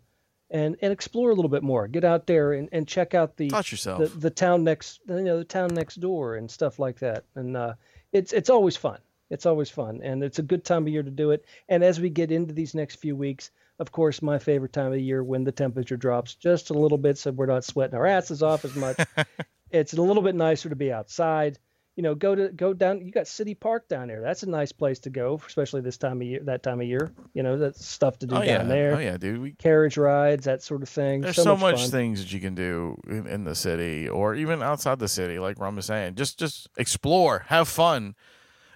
and, 0.50 0.76
and 0.82 0.92
explore 0.92 1.30
a 1.30 1.34
little 1.34 1.48
bit 1.48 1.62
more. 1.62 1.86
Get 1.88 2.04
out 2.04 2.26
there 2.26 2.52
and, 2.52 2.68
and 2.72 2.86
check 2.86 3.14
out 3.14 3.36
the 3.36 3.50
the, 3.98 4.08
the 4.08 4.30
town 4.30 4.64
next 4.64 5.00
you 5.08 5.22
know 5.22 5.38
the 5.38 5.44
town 5.44 5.74
next 5.74 5.96
door 5.96 6.36
and 6.36 6.50
stuff 6.50 6.78
like 6.78 6.98
that. 7.00 7.24
And 7.34 7.56
uh, 7.56 7.74
it's 8.12 8.32
it's 8.32 8.50
always 8.50 8.76
fun. 8.76 8.98
It's 9.30 9.46
always 9.46 9.70
fun, 9.70 10.00
and 10.02 10.24
it's 10.24 10.40
a 10.40 10.42
good 10.42 10.64
time 10.64 10.82
of 10.82 10.88
year 10.88 11.04
to 11.04 11.10
do 11.10 11.30
it. 11.30 11.44
And 11.68 11.84
as 11.84 12.00
we 12.00 12.10
get 12.10 12.32
into 12.32 12.52
these 12.52 12.74
next 12.74 12.96
few 12.96 13.14
weeks, 13.14 13.52
of 13.78 13.92
course, 13.92 14.22
my 14.22 14.40
favorite 14.40 14.72
time 14.72 14.88
of 14.88 14.92
the 14.92 15.02
year 15.02 15.22
when 15.22 15.44
the 15.44 15.52
temperature 15.52 15.96
drops 15.96 16.34
just 16.34 16.70
a 16.70 16.74
little 16.74 16.98
bit, 16.98 17.16
so 17.16 17.30
we're 17.30 17.46
not 17.46 17.64
sweating 17.64 17.94
our 17.94 18.06
asses 18.06 18.42
off 18.42 18.64
as 18.64 18.74
much. 18.74 18.98
it's 19.70 19.92
a 19.92 20.02
little 20.02 20.22
bit 20.22 20.34
nicer 20.34 20.68
to 20.68 20.76
be 20.76 20.92
outside. 20.92 21.58
You 22.00 22.04
know, 22.04 22.14
go 22.14 22.34
to 22.34 22.48
go 22.48 22.72
down. 22.72 23.04
You 23.04 23.12
got 23.12 23.26
City 23.26 23.54
Park 23.54 23.86
down 23.86 24.08
there. 24.08 24.22
That's 24.22 24.42
a 24.42 24.48
nice 24.48 24.72
place 24.72 24.98
to 25.00 25.10
go, 25.10 25.38
especially 25.46 25.82
this 25.82 25.98
time 25.98 26.22
of 26.22 26.26
year. 26.26 26.40
That 26.42 26.62
time 26.62 26.80
of 26.80 26.86
year, 26.86 27.12
you 27.34 27.42
know, 27.42 27.58
that's 27.58 27.84
stuff 27.84 28.18
to 28.20 28.26
do 28.26 28.36
Oh 28.36 28.38
down 28.38 28.46
yeah, 28.46 28.62
there. 28.62 28.94
oh 28.94 28.98
yeah, 28.98 29.18
dude. 29.18 29.42
We, 29.42 29.50
Carriage 29.52 29.98
rides, 29.98 30.46
that 30.46 30.62
sort 30.62 30.80
of 30.82 30.88
thing. 30.88 31.20
there's 31.20 31.36
so, 31.36 31.58
much, 31.58 31.78
fun. 31.78 31.90
things 31.90 32.22
that 32.22 32.32
you 32.32 32.40
can 32.40 32.54
do 32.54 32.98
in, 33.06 33.26
in 33.26 33.44
the 33.44 33.54
city 33.54 34.08
or 34.08 34.34
even 34.34 34.62
outside 34.62 34.98
the 34.98 35.08
city, 35.08 35.38
like 35.38 35.58
Ron 35.58 35.76
was 35.76 35.84
saying. 35.84 36.14
Just 36.14 36.38
just 36.38 36.70
explore, 36.78 37.40
have 37.48 37.68
fun. 37.68 38.14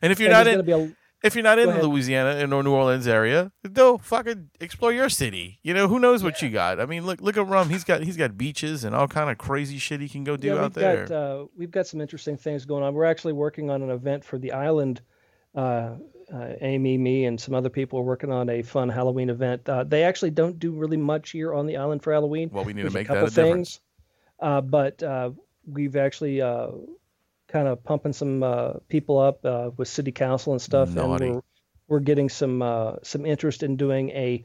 And 0.02 0.12
if 0.12 0.20
you're 0.20 0.28
And 0.30 0.46
not 0.46 0.68
in, 0.68 0.70
a- 0.70 0.92
if 1.24 1.34
you're 1.34 1.42
not 1.42 1.58
in. 1.58 1.80
Louisiana 1.80 2.36
in 2.36 2.52
or 2.52 2.62
New 2.62 2.72
Orleans 2.72 3.06
area, 3.06 3.50
go 3.72 3.98
fucking 3.98 4.50
explore 4.60 4.92
your 4.92 5.08
city. 5.08 5.58
You 5.62 5.74
know 5.74 5.88
who 5.88 5.98
knows 5.98 6.22
what 6.22 6.42
you 6.42 6.50
got. 6.50 6.80
I 6.80 6.86
mean, 6.86 7.06
look 7.06 7.20
look 7.20 7.36
at 7.36 7.46
Rum. 7.46 7.70
He's 7.70 7.84
got 7.84 8.02
he's 8.02 8.16
got 8.16 8.36
beaches 8.36 8.84
and 8.84 8.94
all 8.94 9.08
kind 9.08 9.30
of 9.30 9.38
crazy 9.38 9.78
shit 9.78 10.00
he 10.00 10.08
can 10.08 10.24
go 10.24 10.36
do 10.36 10.48
yeah, 10.48 10.54
out 10.54 10.62
we've 10.62 10.74
there. 10.74 11.06
got 11.06 11.14
uh, 11.14 11.46
we've 11.56 11.70
got 11.70 11.86
some 11.86 12.00
interesting 12.00 12.36
things 12.36 12.64
going 12.64 12.84
on. 12.84 12.94
We're 12.94 13.04
actually 13.06 13.32
working 13.32 13.70
on 13.70 13.82
an 13.82 13.90
event 13.90 14.24
for 14.24 14.38
the 14.38 14.52
island. 14.52 15.00
Uh, 15.54 15.96
uh, 16.32 16.52
Amy, 16.60 16.96
me, 16.96 17.26
and 17.26 17.40
some 17.40 17.54
other 17.54 17.68
people 17.68 17.98
are 17.98 18.02
working 18.02 18.32
on 18.32 18.48
a 18.48 18.62
fun 18.62 18.88
Halloween 18.88 19.30
event. 19.30 19.68
Uh, 19.68 19.84
they 19.84 20.04
actually 20.04 20.30
don't 20.30 20.58
do 20.58 20.72
really 20.72 20.96
much 20.96 21.30
here 21.30 21.54
on 21.54 21.66
the 21.66 21.76
island 21.76 22.02
for 22.02 22.12
Halloween. 22.12 22.50
well, 22.52 22.64
we 22.64 22.72
need 22.72 22.82
to 22.82 22.90
make 22.90 23.08
a 23.08 23.12
that 23.12 23.20
couple 23.20 23.26
a 23.26 23.30
difference. 23.30 23.76
things, 23.76 23.80
uh, 24.40 24.60
but 24.60 25.02
uh, 25.02 25.30
we've 25.66 25.96
actually 25.96 26.40
uh, 26.40 26.68
kind 27.54 27.68
of 27.68 27.82
pumping 27.84 28.12
some 28.12 28.42
uh, 28.42 28.72
people 28.88 29.16
up 29.20 29.44
uh, 29.44 29.70
with 29.76 29.86
city 29.86 30.10
council 30.10 30.52
and 30.52 30.60
stuff, 30.60 30.90
Naughty. 30.90 31.26
and 31.26 31.34
we're 31.36 31.42
we're 31.86 32.00
getting 32.00 32.28
some 32.28 32.60
uh, 32.62 32.94
some 33.02 33.24
interest 33.24 33.62
in 33.62 33.76
doing 33.76 34.10
a 34.10 34.42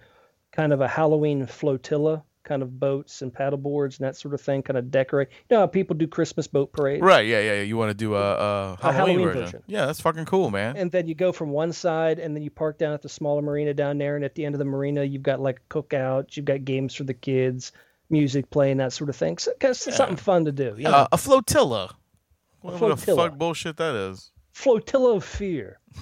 kind 0.52 0.72
of 0.74 0.82
a 0.82 0.88
Halloween 0.88 1.48
flotilla, 1.48 2.22
kind 2.44 2.62
of 2.62 2.80
boats 2.80 3.24
and 3.24 3.34
paddle 3.34 3.58
boards 3.58 3.98
and 3.98 4.06
that 4.08 4.16
sort 4.16 4.34
of 4.36 4.42
thing, 4.42 4.62
kind 4.62 4.78
of 4.78 4.92
decorate. 4.92 5.30
You 5.50 5.56
know 5.56 5.60
how 5.62 5.68
people 5.68 5.96
do 5.96 6.06
Christmas 6.08 6.46
boat 6.48 6.72
parades, 6.72 7.02
Right? 7.02 7.26
Yeah, 7.26 7.40
yeah. 7.40 7.54
yeah. 7.56 7.62
You 7.64 7.78
want 7.78 7.90
to 7.90 7.94
do 7.96 8.14
a, 8.14 8.20
a, 8.20 8.74
A 8.74 8.78
Halloween, 8.78 8.96
Halloween 8.96 9.26
version. 9.26 9.42
version. 9.46 9.64
Yeah, 9.68 9.86
that's 9.88 10.02
fucking 10.02 10.26
cool, 10.26 10.52
man. 10.52 10.78
And 10.78 10.92
then 10.92 11.08
you 11.08 11.16
go 11.16 11.32
from 11.32 11.50
one 11.50 11.72
side, 11.74 12.20
and 12.20 12.36
then 12.36 12.44
you 12.44 12.52
park 12.52 12.78
down 12.78 12.94
at 12.94 13.02
the 13.02 13.10
smaller 13.10 13.42
marina 13.42 13.74
down 13.74 13.98
there, 13.98 14.16
and 14.18 14.24
at 14.26 14.36
the 14.36 14.46
end 14.46 14.54
of 14.56 14.60
the 14.60 14.66
marina, 14.66 15.04
you've 15.04 15.24
got 15.24 15.40
like 15.40 15.62
a 15.70 15.74
cookout, 15.74 16.36
you've 16.38 16.46
got 16.46 16.64
games 16.64 16.94
for 16.94 17.06
the 17.06 17.14
kids, 17.16 17.72
music 18.12 18.50
playing, 18.50 18.78
that 18.78 18.92
sort 18.94 19.10
of 19.10 19.16
thing. 19.16 19.38
So, 19.38 19.52
'cause 19.60 19.88
it's 19.88 19.98
something 19.98 20.18
fun 20.18 20.46
to 20.46 20.52
do. 20.52 20.76
You 20.78 20.84
know? 20.86 20.92
Uh, 20.92 21.08
a 21.12 21.18
flotilla. 21.18 21.96
What 22.62 22.80
the 22.80 23.16
fuck 23.16 23.38
bullshit 23.38 23.78
that 23.78 23.96
is? 23.96 24.32
flotilla 24.52 25.16
of 25.16 25.24
fear. 25.24 25.80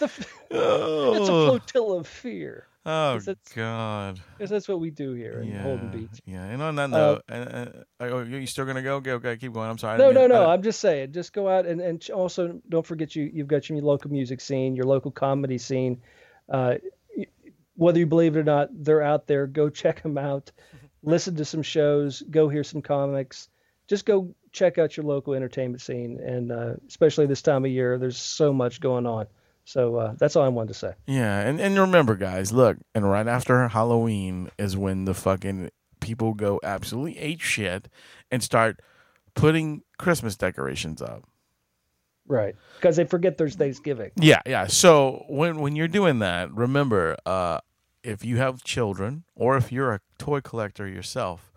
F- 0.00 0.18
It's 0.50 0.52
a 0.52 0.56
Oh, 0.58 1.46
flotilla 1.48 1.98
of 2.00 2.06
fear. 2.06 2.66
oh 2.84 3.18
God. 3.54 4.20
Because 4.36 4.50
that's 4.50 4.68
what 4.68 4.80
we 4.80 4.90
do 4.90 5.14
here 5.14 5.40
in 5.40 5.48
Yeah, 5.48 5.62
Holden 5.62 5.90
Beach. 5.90 6.20
yeah. 6.26 6.44
And 6.44 6.60
on 6.62 6.74
that 6.76 6.92
Uh, 6.92 6.96
note, 6.98 7.22
uh, 7.30 7.34
uh, 7.34 7.66
oh, 8.00 8.22
you 8.22 8.38
you 8.38 8.46
still 8.46 8.64
gonna 8.66 8.82
go? 8.82 8.96
Okay, 8.96 9.12
okay, 9.12 9.36
keep 9.36 9.52
going. 9.52 9.68
I'm 9.70 9.78
sorry. 9.78 9.98
No, 9.98 10.10
no, 10.10 10.26
no. 10.26 10.44
I- 10.46 10.52
I'm 10.52 10.62
just 10.62 10.80
saying, 10.80 11.12
just 11.12 11.32
go 11.32 11.48
out 11.48 11.66
and, 11.66 11.80
and 11.80 12.08
also 12.10 12.60
don't 12.68 12.86
forget 12.86 13.16
you 13.16 13.30
you've 13.32 13.48
got 13.48 13.68
your 13.70 13.80
local 13.80 14.10
music 14.10 14.40
scene, 14.40 14.76
your 14.76 14.86
local 14.86 15.10
comedy 15.10 15.58
scene. 15.58 16.00
Uh, 16.48 16.74
whether 17.76 17.98
you 17.98 18.06
believe 18.06 18.36
it 18.36 18.40
or 18.40 18.44
not, 18.44 18.68
they're 18.72 19.02
out 19.02 19.26
there. 19.26 19.46
Go 19.46 19.68
check 19.70 20.02
them 20.02 20.18
out. 20.18 20.52
Listen 21.02 21.36
to 21.36 21.44
some 21.44 21.62
shows. 21.62 22.22
Go 22.30 22.48
hear 22.48 22.64
some 22.64 22.82
comics. 22.82 23.48
Just 23.88 24.06
go 24.06 24.34
check 24.52 24.78
out 24.78 24.96
your 24.96 25.06
local 25.06 25.34
entertainment 25.34 25.80
scene, 25.82 26.18
and 26.20 26.50
uh, 26.50 26.74
especially 26.88 27.26
this 27.26 27.42
time 27.42 27.64
of 27.64 27.70
year, 27.70 27.98
there's 27.98 28.18
so 28.18 28.52
much 28.52 28.80
going 28.80 29.06
on. 29.06 29.26
So 29.64 29.96
uh, 29.96 30.14
that's 30.16 30.36
all 30.36 30.44
I 30.44 30.48
wanted 30.48 30.68
to 30.68 30.74
say. 30.74 30.92
Yeah, 31.06 31.40
and, 31.40 31.60
and 31.60 31.76
remember, 31.78 32.14
guys, 32.14 32.52
look, 32.52 32.76
and 32.94 33.08
right 33.08 33.26
after 33.26 33.66
Halloween 33.68 34.50
is 34.58 34.76
when 34.76 35.04
the 35.04 35.14
fucking 35.14 35.70
people 36.00 36.34
go 36.34 36.60
absolutely 36.62 37.18
ape 37.18 37.40
shit 37.40 37.88
and 38.30 38.42
start 38.42 38.80
putting 39.34 39.82
Christmas 39.98 40.36
decorations 40.36 41.02
up. 41.02 41.24
Right, 42.28 42.54
because 42.76 42.96
they 42.96 43.04
forget 43.04 43.38
there's 43.38 43.56
Thanksgiving. 43.56 44.10
Yeah, 44.16 44.40
yeah. 44.46 44.66
So 44.66 45.24
when 45.28 45.60
when 45.60 45.76
you're 45.76 45.88
doing 45.88 46.20
that, 46.20 46.52
remember, 46.52 47.16
uh, 47.24 47.60
if 48.02 48.24
you 48.24 48.38
have 48.38 48.64
children 48.64 49.24
or 49.34 49.56
if 49.56 49.70
you're 49.70 49.92
a 49.92 50.00
toy 50.18 50.40
collector 50.40 50.88
yourself, 50.88 51.52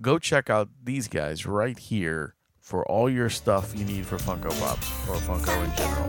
go 0.00 0.18
check 0.18 0.50
out 0.50 0.68
these 0.82 1.08
guys 1.08 1.46
right 1.46 1.78
here 1.78 2.34
for 2.60 2.84
all 2.86 3.08
your 3.08 3.30
stuff 3.30 3.72
you 3.76 3.84
need 3.84 4.04
for 4.04 4.16
Funko 4.16 4.50
Pops 4.60 4.90
or 5.08 5.16
Funko 5.16 5.64
in 5.64 5.74
general. 5.76 6.08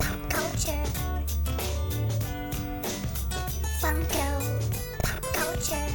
Pop 0.00 0.30
Culture. 0.30 0.84
Funko. 3.80 5.02
Pop 5.02 5.22
Culture. 5.34 5.86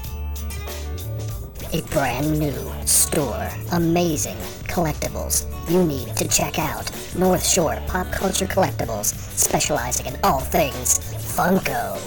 A 1.72 1.82
brand 1.94 2.40
new 2.40 2.86
store. 2.86 3.50
Amazing 3.72 4.38
collectibles 4.68 5.46
you 5.72 5.84
need 5.84 6.16
to 6.18 6.28
check 6.28 6.60
out. 6.60 6.92
North 7.16 7.46
Shore 7.46 7.82
Pop 7.88 8.12
Culture 8.12 8.46
Collectibles, 8.46 9.14
specializing 9.38 10.08
in 10.08 10.20
all 10.24 10.40
things 10.40 11.00
Funko. 11.36 11.98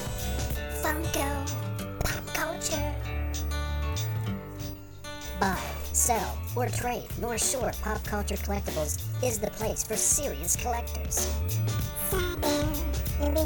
Funko. 0.82 1.45
Buy, 5.38 5.60
sell, 5.92 6.38
or 6.56 6.66
trade 6.66 7.04
North 7.20 7.46
Shore 7.46 7.70
Pop 7.82 8.02
Culture 8.04 8.36
Collectibles 8.36 9.02
is 9.22 9.38
the 9.38 9.50
place 9.50 9.84
for 9.84 9.94
serious 9.94 10.56
collectors. 10.56 11.30
And 13.20 13.36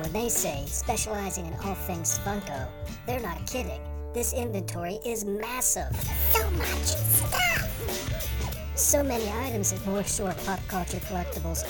when 0.00 0.12
they 0.12 0.28
say 0.28 0.64
specializing 0.66 1.46
in 1.46 1.54
all 1.64 1.74
things 1.74 2.20
Funko, 2.20 2.68
they're 3.06 3.18
not 3.18 3.44
kidding. 3.46 3.80
This 4.14 4.32
inventory 4.32 5.00
is 5.04 5.24
massive. 5.24 5.90
So 6.30 6.48
much 6.52 6.84
stuff. 6.84 7.68
So 8.76 9.02
many 9.02 9.28
items 9.46 9.72
at 9.72 9.84
North 9.84 10.14
Shore 10.14 10.34
Pop 10.46 10.60
Culture 10.68 10.98
Collectibles. 10.98 11.68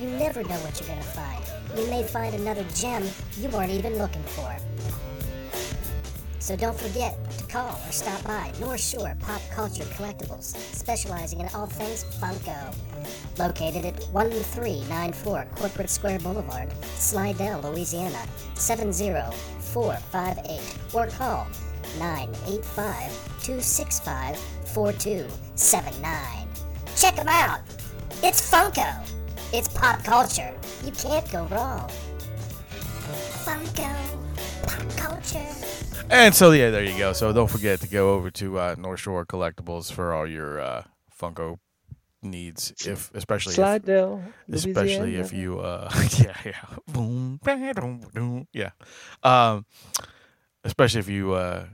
You 0.00 0.10
never 0.10 0.44
know 0.44 0.58
what 0.60 0.78
you're 0.78 0.88
gonna 0.88 1.02
find. 1.02 1.42
You 1.76 1.90
may 1.90 2.04
find 2.04 2.36
another 2.36 2.64
gem 2.76 3.02
you 3.36 3.48
weren't 3.48 3.72
even 3.72 3.98
looking 3.98 4.22
for. 4.22 4.56
So 6.40 6.56
don't 6.56 6.78
forget 6.78 7.16
to 7.38 7.44
call 7.46 7.78
or 7.86 7.92
stop 7.92 8.22
by 8.24 8.50
North 8.60 8.80
Shore 8.80 9.14
Pop 9.20 9.42
Culture 9.50 9.84
Collectibles, 9.84 10.56
specializing 10.74 11.40
in 11.40 11.48
all 11.54 11.66
things 11.66 12.04
Funko. 12.20 12.74
Located 13.38 13.84
at 13.84 14.02
1394 14.12 15.46
Corporate 15.56 15.90
Square 15.90 16.20
Boulevard, 16.20 16.72
Slidell, 16.84 17.60
Louisiana 17.62 18.24
70458, 18.54 20.78
or 20.94 21.08
call 21.08 21.46
985 21.98 23.10
265 23.42 24.38
4279. 24.38 26.48
Check 26.96 27.16
them 27.16 27.28
out! 27.28 27.60
It's 28.22 28.50
Funko! 28.50 29.06
It's 29.52 29.68
pop 29.68 30.02
culture. 30.04 30.54
You 30.84 30.92
can't 30.92 31.30
go 31.30 31.44
wrong. 31.46 31.90
Funko. 33.44 34.27
Culture. 34.96 35.46
And 36.10 36.34
so 36.34 36.52
yeah, 36.52 36.70
there 36.70 36.84
you 36.84 36.96
go. 36.98 37.12
So 37.12 37.32
don't 37.32 37.50
forget 37.50 37.80
to 37.80 37.88
go 37.88 38.14
over 38.14 38.30
to 38.32 38.58
uh, 38.58 38.74
North 38.78 39.00
Shore 39.00 39.26
Collectibles 39.26 39.92
for 39.92 40.12
all 40.14 40.26
your 40.26 40.60
uh, 40.60 40.84
Funko 41.20 41.58
needs, 42.22 42.72
if 42.86 43.10
especially 43.14 43.52
if, 43.52 43.58
especially 44.50 45.16
if 45.16 45.32
you 45.32 45.60
uh 45.60 45.88
yeah 46.18 46.34
yeah 46.44 46.64
boom 46.88 47.38
boom, 48.12 48.48
yeah 48.52 48.70
um 49.22 49.64
especially 50.64 50.98
if 50.98 51.08
you 51.08 51.32
uh 51.32 51.66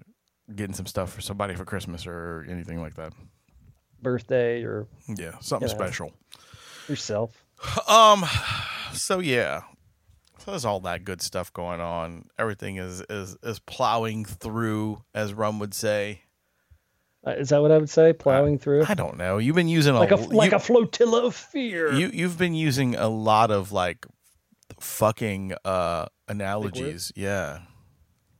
getting 0.55 0.75
some 0.75 0.85
stuff 0.87 1.13
for 1.13 1.23
somebody 1.23 1.55
for 1.55 1.65
Christmas 1.65 2.07
or 2.07 2.45
anything 2.49 2.81
like 2.81 2.95
that. 2.97 3.13
birthday 4.03 4.63
or 4.65 4.87
Yeah, 5.09 5.39
something 5.41 5.69
you 5.69 5.75
know, 5.75 5.79
special. 5.81 6.13
yourself. 6.89 7.45
Um, 7.89 8.25
so 8.93 9.21
yeah, 9.21 9.63
so 10.45 10.51
there's 10.51 10.65
all 10.65 10.81
that 10.81 11.05
good 11.05 11.23
stuff 11.23 11.53
going 11.53 11.81
on. 11.81 12.27
Everything 12.39 12.77
is 12.77 13.03
is 13.09 13.37
is 13.43 13.59
plowing 13.61 14.25
through, 14.25 15.03
as 15.15 15.33
Rum 15.33 15.59
would 15.59 15.75
say. 15.75 16.23
Uh, 17.27 17.31
is 17.31 17.49
that 17.49 17.63
what 17.63 17.73
I 17.73 17.79
would 17.79 17.89
say? 17.89 18.13
Plowing 18.13 18.59
through, 18.59 18.85
I 18.87 18.93
don't 18.93 19.17
know. 19.17 19.39
You've 19.39 19.57
been 19.57 19.69
using 19.69 19.95
like 19.95 20.11
a 20.11 20.17
a 20.17 20.17
like 20.17 20.51
you, 20.51 20.57
a 20.57 20.61
flotilla 20.61 21.25
of 21.25 21.35
fear. 21.35 21.93
you 21.93 22.11
you've 22.13 22.37
been 22.37 22.55
using 22.55 22.95
a 22.95 23.09
lot 23.09 23.51
of 23.51 23.73
like 23.73 24.07
fucking 24.81 25.55
uh 25.65 26.07
analogies. 26.29 27.13
Yeah. 27.17 27.61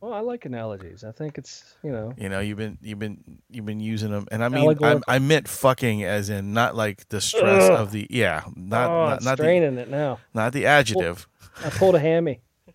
Well, 0.05 0.13
I 0.13 0.21
like 0.21 0.45
analogies. 0.45 1.03
I 1.03 1.13
think 1.13 1.39
it's 1.39 1.65
you 1.83 1.91
know 1.91 2.13
You 2.19 2.29
know, 2.29 2.41
you've 2.41 2.59
been 2.59 2.77
you've 2.83 2.99
been 2.99 3.39
you've 3.49 3.65
been 3.65 3.81
using 3.81 4.11
them, 4.11 4.27
and 4.31 4.45
I 4.45 4.51
mean, 4.51 4.77
I. 4.83 5.01
I 5.09 5.19
meant 5.19 5.49
fucking 5.49 6.05
as 6.05 6.29
in 6.29 6.53
not 6.53 6.77
like 6.77 7.09
the 7.09 7.23
stress 7.23 7.71
Ugh. 7.71 7.81
of 7.81 7.91
the 7.91 8.07
yeah, 8.11 8.45
not 8.55 8.91
oh, 8.91 9.05
not, 9.09 9.23
not 9.23 9.39
the 9.39 9.45
straining 9.45 9.79
it 9.79 9.89
now. 9.89 10.19
not 10.35 10.53
the 10.53 10.67
adjective. 10.67 11.27
I 11.65 11.71
pulled 11.71 11.95
a 11.95 12.01
hammy. 12.01 12.41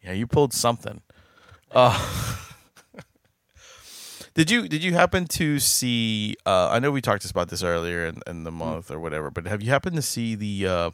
Yeah, 0.00 0.12
you 0.12 0.28
pulled 0.28 0.52
something. 0.52 1.02
Uh, 1.72 1.98
did 4.34 4.48
you 4.48 4.68
did 4.68 4.84
you 4.84 4.94
happen 4.94 5.26
to 5.26 5.58
see? 5.58 6.36
Uh, 6.46 6.68
I 6.68 6.78
know 6.78 6.92
we 6.92 7.00
talked 7.00 7.28
about 7.28 7.48
this 7.48 7.64
earlier 7.64 8.06
in, 8.06 8.22
in 8.24 8.44
the 8.44 8.52
month 8.52 8.92
or 8.92 9.00
whatever, 9.00 9.32
but 9.32 9.46
have 9.46 9.60
you 9.60 9.70
happened 9.70 9.96
to 9.96 10.02
see 10.02 10.36
the 10.36 10.68
uh, 10.68 10.90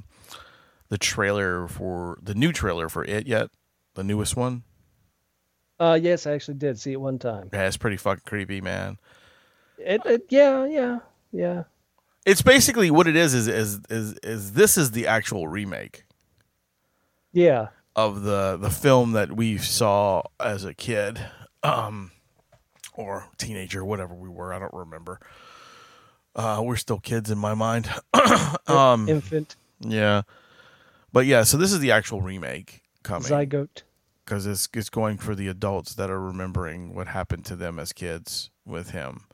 the 0.89 0.97
trailer 0.97 1.69
for 1.69 2.17
the 2.23 2.35
new 2.35 2.51
trailer 2.51 2.89
for 2.89 3.05
it 3.05 3.27
yet? 3.27 3.51
The 3.93 4.03
newest 4.03 4.39
one. 4.39 4.63
Uh, 5.85 5.95
yes, 5.95 6.27
I 6.27 6.33
actually 6.33 6.55
did 6.55 6.81
see 6.81 6.93
it 6.93 7.01
one 7.01 7.19
time. 7.19 7.51
Yeah, 7.53 7.67
it's 7.67 7.77
pretty 7.77 7.99
fucking 7.99 8.23
creepy, 8.25 8.63
man. 8.63 8.97
It, 9.77 10.01
it 10.07 10.23
yeah, 10.31 10.65
yeah, 10.65 10.99
yeah. 11.31 11.65
It's 12.25 12.41
basically 12.41 12.91
what 12.91 13.07
it 13.07 13.17
is. 13.17 13.35
Is 13.35 13.49
is 13.49 13.81
is 13.91 14.15
is 14.23 14.53
this 14.53 14.79
is 14.79 14.93
the 14.93 15.07
actual 15.07 15.47
remake 15.47 16.05
Yeah. 17.33 17.69
of 17.95 18.23
the 18.23 18.57
the 18.57 18.71
film 18.71 19.13
that 19.13 19.33
we 19.37 19.59
saw 19.59 20.23
as 20.41 20.65
a 20.65 20.73
kid, 20.73 21.21
um, 21.63 22.13
or 22.95 23.29
teenager, 23.37 23.85
whatever 23.85 24.15
we 24.15 24.31
were. 24.31 24.55
I 24.55 24.59
don't 24.59 24.73
remember. 24.73 25.21
Uh, 26.35 26.63
we're 26.65 26.77
still 26.77 26.99
kids 26.99 27.31
in 27.31 27.37
my 27.37 27.53
mind. 27.53 27.91
um, 28.69 29.07
Infant 29.07 29.57
yeah, 29.81 30.23
but 31.13 31.27
yeah. 31.27 31.43
So 31.43 31.59
this 31.59 31.75
is 31.75 31.81
the 31.81 31.91
actual 31.91 32.23
remake 32.23 32.81
coming 33.03 33.29
zygote. 33.29 33.83
Because 34.25 34.47
it's 34.47 34.69
it's 34.75 34.91
going 34.91 35.19
for 35.19 35.35
the 35.35 35.49
adults 35.49 35.95
that 35.95 36.11
are 36.11 36.21
remembering 36.21 36.95
what 36.95 37.09
happened 37.09 37.45
to 37.47 37.57
them 37.57 37.79
as 37.79 37.93
kids 37.93 38.51
with 38.65 38.91
him, 38.91 39.25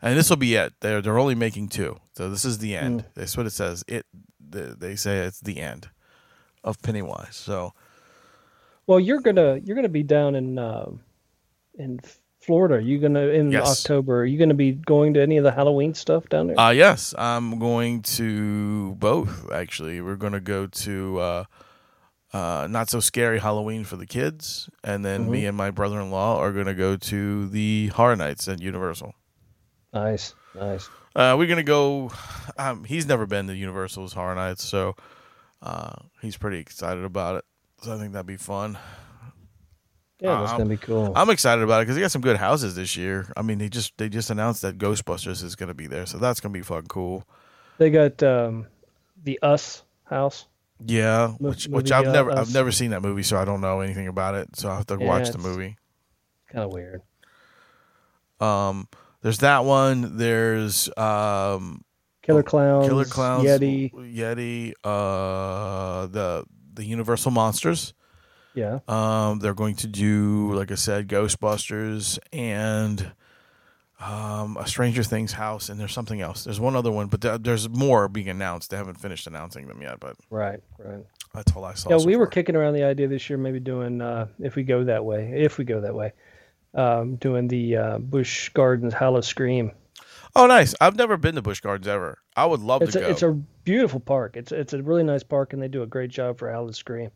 and 0.00 0.16
this 0.18 0.30
will 0.30 0.36
be 0.36 0.54
it. 0.54 0.74
They're 0.80 1.00
they're 1.02 1.18
only 1.18 1.34
making 1.34 1.68
two, 1.68 1.98
so 2.14 2.30
this 2.30 2.44
is 2.44 2.58
the 2.58 2.74
end. 2.76 3.04
That's 3.14 3.36
what 3.36 3.46
it 3.46 3.50
says. 3.50 3.84
It 3.88 4.06
the, 4.50 4.74
they 4.78 4.96
say 4.96 5.18
it's 5.18 5.40
the 5.40 5.58
end 5.60 5.88
of 6.64 6.80
Pennywise. 6.82 7.36
So 7.36 7.72
Well, 8.86 9.00
you're 9.00 9.20
gonna 9.20 9.60
you're 9.64 9.76
gonna 9.76 9.88
be 9.88 10.02
down 10.02 10.34
in 10.34 10.58
um 10.58 11.00
in 11.78 12.00
Florida. 12.40 12.76
Are 12.76 12.80
you 12.80 12.98
gonna 12.98 13.26
in 13.28 13.52
Yes. 13.52 13.84
October? 13.84 14.22
Are 14.22 14.24
you 14.24 14.38
gonna 14.38 14.54
be 14.54 14.72
going 14.72 15.14
to 15.14 15.20
any 15.20 15.36
of 15.36 15.44
the 15.44 15.52
Halloween 15.52 15.92
stuff 15.92 16.28
down 16.30 16.46
there? 16.46 16.58
Uh 16.58 16.70
yes, 16.70 17.14
I'm 17.18 17.58
going 17.58 18.02
to 18.02 18.94
both 18.94 19.50
actually. 19.52 20.00
We're 20.00 20.16
going 20.16 20.32
to 20.32 20.40
go 20.40 20.66
to 20.66 21.18
uh 21.18 21.44
uh 22.32 22.66
not 22.70 22.88
so 22.90 23.00
scary 23.00 23.38
Halloween 23.38 23.84
for 23.84 23.96
the 23.96 24.06
kids 24.06 24.68
and 24.84 25.04
then 25.04 25.30
me 25.30 25.46
and 25.46 25.56
my 25.56 25.70
brother-in-law 25.70 26.38
are 26.38 26.52
going 26.52 26.66
to 26.66 26.74
go 26.74 26.96
to 26.96 27.48
the 27.48 27.86
Horror 27.88 28.16
Nights 28.16 28.46
at 28.48 28.60
Universal. 28.60 29.14
nice, 29.94 30.34
nice. 30.54 30.88
Uh 31.16 31.34
we're 31.38 31.46
going 31.46 31.56
to 31.56 31.62
go 31.62 32.10
um 32.58 32.84
he's 32.84 33.06
never 33.06 33.26
been 33.26 33.46
to 33.46 33.56
Universal's 33.56 34.12
Horror 34.12 34.34
Nights, 34.34 34.64
so 34.64 34.94
uh 35.62 35.92
he's 36.20 36.36
pretty 36.36 36.58
excited 36.58 37.02
about 37.04 37.36
it. 37.36 37.44
So 37.82 37.94
I 37.94 37.98
think 37.98 38.12
that'd 38.12 38.26
be 38.26 38.36
fun. 38.36 38.76
Yeah, 40.20 40.40
that's 40.40 40.52
Um, 40.52 40.58
gonna 40.58 40.70
be 40.70 40.76
cool. 40.76 41.12
I'm 41.14 41.30
excited 41.30 41.62
about 41.62 41.78
it 41.78 41.82
because 41.84 41.94
they 41.94 42.02
got 42.02 42.10
some 42.10 42.22
good 42.22 42.36
houses 42.38 42.74
this 42.74 42.96
year. 42.96 43.32
I 43.36 43.42
mean, 43.42 43.58
they 43.58 43.68
just 43.68 43.96
they 43.98 44.08
just 44.08 44.30
announced 44.30 44.62
that 44.62 44.76
Ghostbusters 44.76 45.44
is 45.44 45.54
going 45.54 45.68
to 45.68 45.74
be 45.74 45.86
there, 45.86 46.06
so 46.06 46.18
that's 46.18 46.40
going 46.40 46.52
to 46.52 46.58
be 46.58 46.64
fucking 46.64 46.88
cool. 46.88 47.24
They 47.78 47.88
got 47.90 48.20
um 48.24 48.66
the 49.22 49.38
Us 49.42 49.84
house. 50.04 50.46
Yeah, 50.84 51.28
which 51.38 51.66
which 51.66 51.90
I've 51.90 52.06
uh, 52.06 52.12
never 52.12 52.30
Us. 52.30 52.48
I've 52.48 52.54
never 52.54 52.70
seen 52.72 52.90
that 52.90 53.02
movie, 53.02 53.22
so 53.22 53.36
I 53.36 53.44
don't 53.44 53.60
know 53.60 53.80
anything 53.80 54.06
about 54.06 54.34
it. 54.34 54.56
So 54.56 54.70
I 54.70 54.76
have 54.76 54.86
to 54.86 54.96
Yeah, 55.00 55.06
watch 55.06 55.30
the 55.30 55.38
movie. 55.38 55.76
Kind 56.52 56.64
of 56.64 56.72
weird. 56.72 57.02
Um, 58.40 58.88
there's 59.22 59.38
that 59.38 59.64
one. 59.64 60.16
There's 60.16 60.88
um, 60.96 61.84
Killer 62.22 62.42
Clowns. 62.42 62.86
Killer 62.86 63.04
Clowns, 63.04 63.46
Yeti. 63.46 63.92
Yeti, 63.92 64.72
uh, 64.84 66.06
the 66.06 66.44
the 66.74 66.84
Universal 66.84 67.32
Monsters. 67.32 67.94
Yeah. 68.54 68.80
Um, 68.88 69.38
they're 69.40 69.54
going 69.54 69.76
to 69.76 69.86
do, 69.86 70.52
like 70.52 70.72
I 70.72 70.74
said, 70.76 71.08
Ghostbusters 71.08 72.18
and 72.32 73.12
um, 74.00 74.56
a 74.56 74.66
Stranger 74.66 75.02
Things 75.02 75.32
house, 75.32 75.68
and 75.68 75.78
there's 75.80 75.92
something 75.92 76.20
else. 76.20 76.44
There's 76.44 76.60
one 76.60 76.76
other 76.76 76.90
one, 76.92 77.08
but 77.08 77.20
there- 77.20 77.38
there's 77.38 77.68
more 77.68 78.08
being 78.08 78.28
announced. 78.28 78.70
They 78.70 78.76
haven't 78.76 79.00
finished 79.00 79.26
announcing 79.26 79.66
them 79.66 79.82
yet, 79.82 79.98
but 80.00 80.16
Right. 80.30 80.60
Right. 80.78 81.04
that's 81.34 81.54
all 81.56 81.64
I 81.64 81.74
saw. 81.74 81.90
Yeah, 81.90 81.98
so 81.98 82.06
we 82.06 82.16
were 82.16 82.26
kicking 82.28 82.54
around 82.56 82.74
the 82.74 82.84
idea 82.84 83.08
this 83.08 83.28
year, 83.28 83.38
maybe 83.38 83.58
doing 83.60 84.00
uh, 84.00 84.28
if 84.40 84.54
we 84.54 84.62
go 84.62 84.84
that 84.84 85.04
way, 85.04 85.32
if 85.42 85.58
we 85.58 85.64
go 85.64 85.80
that 85.80 85.94
way, 85.94 86.12
um, 86.74 87.16
doing 87.16 87.48
the 87.48 87.76
uh, 87.76 87.98
Busch 87.98 88.50
Gardens 88.50 88.94
Howl-O-Scream. 88.94 89.72
Oh, 90.36 90.46
nice! 90.46 90.74
I've 90.80 90.94
never 90.94 91.16
been 91.16 91.34
to 91.34 91.42
Busch 91.42 91.60
Gardens 91.60 91.88
ever. 91.88 92.18
I 92.36 92.44
would 92.46 92.60
love 92.60 92.82
It's 92.82 92.92
to 92.92 92.98
a, 92.98 93.02
go. 93.02 93.08
it's 93.08 93.22
a 93.22 93.32
beautiful 93.64 93.98
park. 93.98 94.36
It's 94.36 94.52
it's 94.52 94.74
a 94.74 94.82
really 94.82 95.02
nice 95.02 95.22
park, 95.24 95.52
and 95.54 95.60
they 95.62 95.68
do 95.68 95.82
a 95.82 95.86
great 95.86 96.10
job 96.10 96.38
for 96.38 96.52
Howl-O-Scream. 96.52 97.10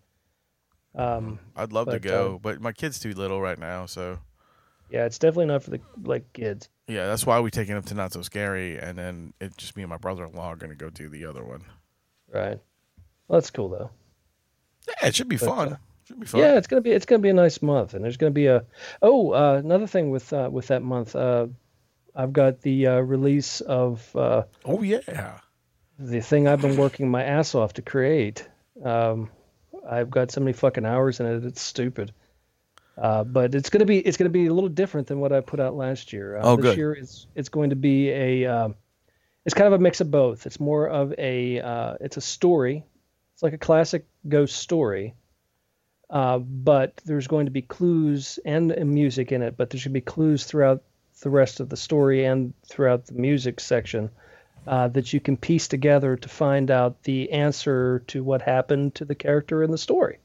Um, 0.94 1.38
I'd 1.54 1.72
love 1.72 1.88
to 1.90 1.98
go, 2.00 2.34
uh, 2.34 2.38
but 2.38 2.60
my 2.60 2.72
kid's 2.72 2.98
too 2.98 3.12
little 3.14 3.40
right 3.40 3.58
now, 3.58 3.86
so 3.86 4.18
yeah, 4.93 5.07
it's 5.07 5.18
definitely 5.18 5.47
not 5.47 5.62
for 5.62 5.70
the 5.70 5.80
like 6.05 6.32
kids. 6.32 6.68
yeah, 6.86 7.07
that's 7.07 7.24
why 7.26 7.40
we 7.40 7.51
taking 7.51 7.76
him 7.76 7.82
to 7.84 7.95
Not 7.95 8.12
So 8.12 8.22
Scary, 8.22 8.78
and 8.78 8.97
then 8.99 9.32
it 9.40 9.57
just 9.57 9.76
me 9.76 9.82
and 9.82 9.90
my 9.90 9.97
brother-in-law 9.97 10.49
are 10.49 10.57
gonna 10.57 10.74
go 10.74 10.90
do 10.90 11.09
the 11.09 11.24
other 11.24 11.43
one. 11.45 11.62
Right. 12.32 12.59
Well, 13.28 13.40
that's 13.40 13.51
cool 13.51 13.68
though. 13.70 13.90
Yeah, 14.88 15.09
it 15.09 15.14
should 15.14 15.28
be 15.28 15.36
But, 15.36 15.47
fun. 15.47 15.72
uh, 15.74 15.76
should 16.05 16.20
be 16.20 16.26
fun. 16.26 16.40
Yeah, 16.40 16.57
it's 16.59 16.66
gonna 16.66 16.82
be 16.82 16.90
it's 16.90 17.07
gonna 17.07 17.20
be 17.22 17.30
a 17.30 17.34
nice 17.34 17.62
month, 17.62 17.95
and 17.95 18.05
there's 18.05 18.16
gonna 18.16 18.30
be 18.32 18.47
a 18.47 18.64
oh 19.01 19.32
uh, 19.32 19.55
another 19.64 19.86
thing 19.86 20.11
with 20.11 20.32
uh, 20.32 20.49
with 20.53 20.68
that 20.68 20.82
month. 20.82 21.16
Uh, 21.16 21.47
I've 22.14 22.32
got 22.32 22.61
the 22.61 22.86
uh, 22.88 22.99
release 23.01 23.61
of 23.62 24.14
uh, 24.14 24.43
Oh 24.66 24.82
yeah. 24.82 25.38
the 25.99 26.20
thing 26.20 26.47
I've 26.49 26.61
been 26.61 26.76
working 26.76 27.11
my 27.11 27.22
ass 27.24 27.55
off 27.55 27.72
to 27.74 27.82
create. 27.82 28.47
Um, 28.84 29.30
I've 29.88 30.11
got 30.11 30.30
so 30.30 30.40
many 30.40 30.53
fucking 30.53 30.84
hours 30.84 31.20
in 31.20 31.26
it; 31.26 31.45
it's 31.45 31.62
stupid. 31.62 32.12
Uh, 32.97 33.24
but 33.24 33.55
it's 33.55 33.70
gonna 33.70 33.86
be 33.86 33.99
it's 33.99 34.16
gonna 34.16 34.30
be 34.30 34.47
a 34.47 34.53
little 34.53 34.68
different 34.68 35.07
than 35.07 35.18
what 35.18 35.32
I 35.32 35.40
put 35.40 35.61
out 35.61 35.74
last 35.74 36.12
year. 36.12 36.36
Uh, 36.36 36.40
Oh, 36.45 36.57
this 36.57 36.64
good. 36.64 36.76
year 36.76 36.93
it's 36.93 37.26
it's 37.34 37.49
going 37.49 37.70
to 37.70 37.76
be 37.76 38.11
a 38.11 38.47
um, 38.47 38.74
it's 39.45 39.55
kind 39.55 39.66
of 39.66 39.72
a 39.72 39.82
mix 39.82 40.01
of 40.01 40.11
both. 40.11 40.47
It's 40.47 40.61
more 40.61 40.88
of 40.88 41.14
a 41.18 41.61
uh, 41.61 41.95
it's 42.01 42.16
a 42.16 42.20
story. 42.20 42.84
It's 43.34 43.43
like 43.43 43.55
a 43.55 43.59
classic 43.59 44.07
ghost 44.28 44.57
story. 44.57 45.14
Uh, 46.11 46.38
but 46.38 46.95
there's 47.07 47.26
going 47.26 47.47
to 47.47 47.51
be 47.51 47.62
clues 47.62 48.38
and, 48.45 48.70
and 48.70 48.90
music 48.90 49.32
in 49.32 49.40
it. 49.40 49.57
But 49.57 49.70
there 49.70 49.80
should 49.80 49.95
be 49.95 50.03
clues 50.03 50.45
throughout 50.45 50.82
the 51.22 51.30
rest 51.30 51.61
of 51.61 51.70
the 51.70 51.76
story 51.76 52.26
and 52.26 52.53
throughout 52.68 53.07
the 53.07 53.14
music 53.14 53.59
section 53.61 54.11
uh, 54.66 54.88
that 54.88 55.14
you 55.14 55.20
can 55.20 55.38
piece 55.38 55.68
together 55.68 56.16
to 56.16 56.28
find 56.28 56.70
out 56.70 57.03
the 57.05 57.32
answer 57.32 58.01
to 58.09 58.22
what 58.22 58.43
happened 58.43 58.95
to 58.97 59.07
the 59.07 59.14
character 59.14 59.62
in 59.62 59.70
the 59.70 59.78
story. 59.78 60.18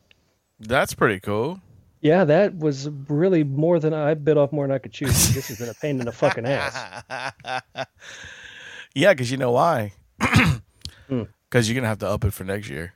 That's 0.59 0.93
pretty 0.93 1.21
cool. 1.21 1.61
Yeah, 2.01 2.25
that 2.25 2.57
was 2.57 2.89
really 3.07 3.43
more 3.43 3.79
than 3.79 3.93
I 3.93 4.13
bit 4.13 4.37
off 4.37 4.51
more 4.51 4.67
than 4.67 4.75
I 4.75 4.77
could 4.79 4.91
chew. 4.91 5.05
this 5.07 5.47
has 5.47 5.57
been 5.57 5.69
a 5.69 5.73
pain 5.73 5.99
in 5.99 6.05
the 6.05 6.11
fucking 6.11 6.45
ass. 6.45 7.03
Yeah, 8.95 9.13
because 9.13 9.29
you 9.29 9.37
know 9.37 9.51
why? 9.51 9.93
Hmm. 11.09 11.23
Because 11.49 11.69
you're 11.69 11.75
gonna 11.75 11.87
have 11.87 11.99
to 11.99 12.09
up 12.09 12.25
it 12.25 12.33
for 12.33 12.43
next 12.43 12.67
year. 12.69 12.93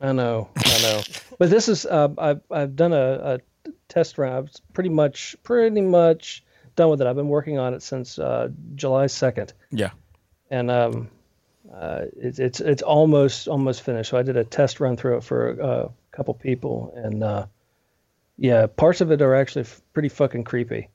I 0.00 0.12
know, 0.12 0.48
I 0.56 0.82
know. 0.82 1.02
But 1.38 1.50
this 1.50 1.68
is 1.68 1.84
uh, 1.84 2.08
I've 2.16 2.40
I've 2.50 2.76
done 2.76 2.94
a, 2.94 3.40
a 3.66 3.70
test 3.88 4.16
run. 4.16 4.32
I've 4.32 4.50
pretty 4.72 4.88
much 4.88 5.36
pretty 5.42 5.82
much 5.82 6.42
done 6.76 6.88
with 6.88 7.02
it. 7.02 7.06
I've 7.06 7.16
been 7.16 7.28
working 7.28 7.58
on 7.58 7.74
it 7.74 7.82
since 7.82 8.18
uh, 8.18 8.48
July 8.74 9.06
second, 9.08 9.52
Yeah. 9.70 9.90
and 10.50 10.70
um, 10.70 11.10
uh, 11.70 12.06
it's 12.16 12.38
it's 12.38 12.60
it's 12.60 12.80
almost 12.82 13.48
almost 13.48 13.82
finished. 13.82 14.08
So 14.10 14.16
I 14.16 14.22
did 14.22 14.38
a 14.38 14.44
test 14.44 14.80
run 14.80 14.96
through 14.96 15.18
it 15.18 15.24
for 15.24 15.50
a, 15.50 15.90
couple 16.12 16.32
people, 16.34 16.94
and 16.96 17.22
uh, 17.22 17.46
yeah, 18.42 18.66
parts 18.66 19.00
of 19.00 19.12
it 19.12 19.22
are 19.22 19.36
actually 19.36 19.62
f- 19.62 19.80
pretty 19.92 20.08
fucking 20.08 20.42
creepy. 20.42 20.88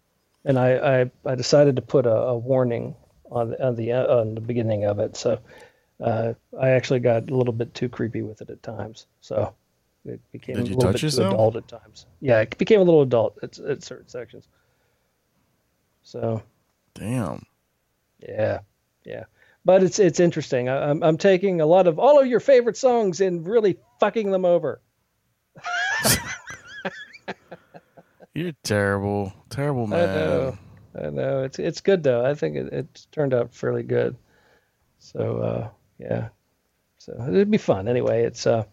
And 0.44 0.60
I, 0.60 1.02
I, 1.02 1.12
I 1.26 1.36
decided 1.36 1.78
to 1.78 1.82
put 1.82 2.06
a, 2.06 2.14
a 2.14 2.38
warning 2.38 2.94
on 3.32 3.52
the, 3.52 3.66
on 3.66 3.76
the 3.78 3.94
on 3.94 4.36
the 4.36 4.42
beginning 4.42 4.84
of 4.84 5.00
it. 5.00 5.16
So 5.16 5.40
uh, 6.04 6.34
I 6.60 6.72
actually 6.72 7.00
got 7.00 7.30
a 7.30 7.36
little 7.36 7.54
bit 7.54 7.74
too 7.74 7.88
creepy 7.88 8.22
with 8.22 8.42
it 8.42 8.50
at 8.50 8.62
times. 8.64 9.06
So 9.22 9.56
it 10.04 10.20
became 10.34 10.58
Did 10.58 10.74
a 10.74 10.76
little 10.76 10.92
bit 10.92 11.00
too 11.00 11.08
adult 11.08 11.56
at 11.56 11.70
times. 11.70 12.06
Yeah, 12.20 12.42
it 12.42 12.58
became 12.58 12.82
a 12.82 12.84
little 12.84 13.02
adult 13.02 13.38
at, 13.42 13.58
at 13.60 13.82
certain 13.82 14.10
sections. 14.10 14.46
So 16.04 16.44
Damn. 16.96 17.46
yeah, 18.20 18.60
yeah. 19.06 19.24
But 19.64 19.84
it's 19.84 20.00
it's 20.00 20.20
interesting. 20.20 20.68
I, 20.68 20.90
I'm 20.90 21.02
I'm 21.02 21.18
taking 21.18 21.62
a 21.62 21.66
lot 21.66 21.88
of 21.88 21.98
all 21.98 22.20
of 22.20 22.28
your 22.28 22.42
favorite 22.42 22.76
songs 22.76 23.22
and 23.22 23.48
really 23.48 23.78
fucking 24.02 24.32
them 24.32 24.44
over. 24.44 24.82
You're 28.38 28.54
terrible. 28.62 29.34
Terrible 29.50 29.88
man. 29.88 30.10
I 30.10 30.14
know. 30.14 30.58
I 30.94 31.10
know. 31.10 31.44
It's 31.44 31.58
it's 31.58 31.82
good 31.82 32.04
though. 32.04 32.24
I 32.24 32.36
think 32.36 32.56
it, 32.56 32.72
it's 32.72 33.06
turned 33.06 33.34
out 33.34 33.52
fairly 33.52 33.82
good. 33.82 34.16
So 35.00 35.38
uh, 35.40 35.70
yeah. 35.98 36.30
So 37.00 37.14
it'd 37.28 37.50
be 37.50 37.58
fun. 37.58 37.88
Anyway, 37.88 38.26
it's 38.26 38.46
uh, 38.46 38.66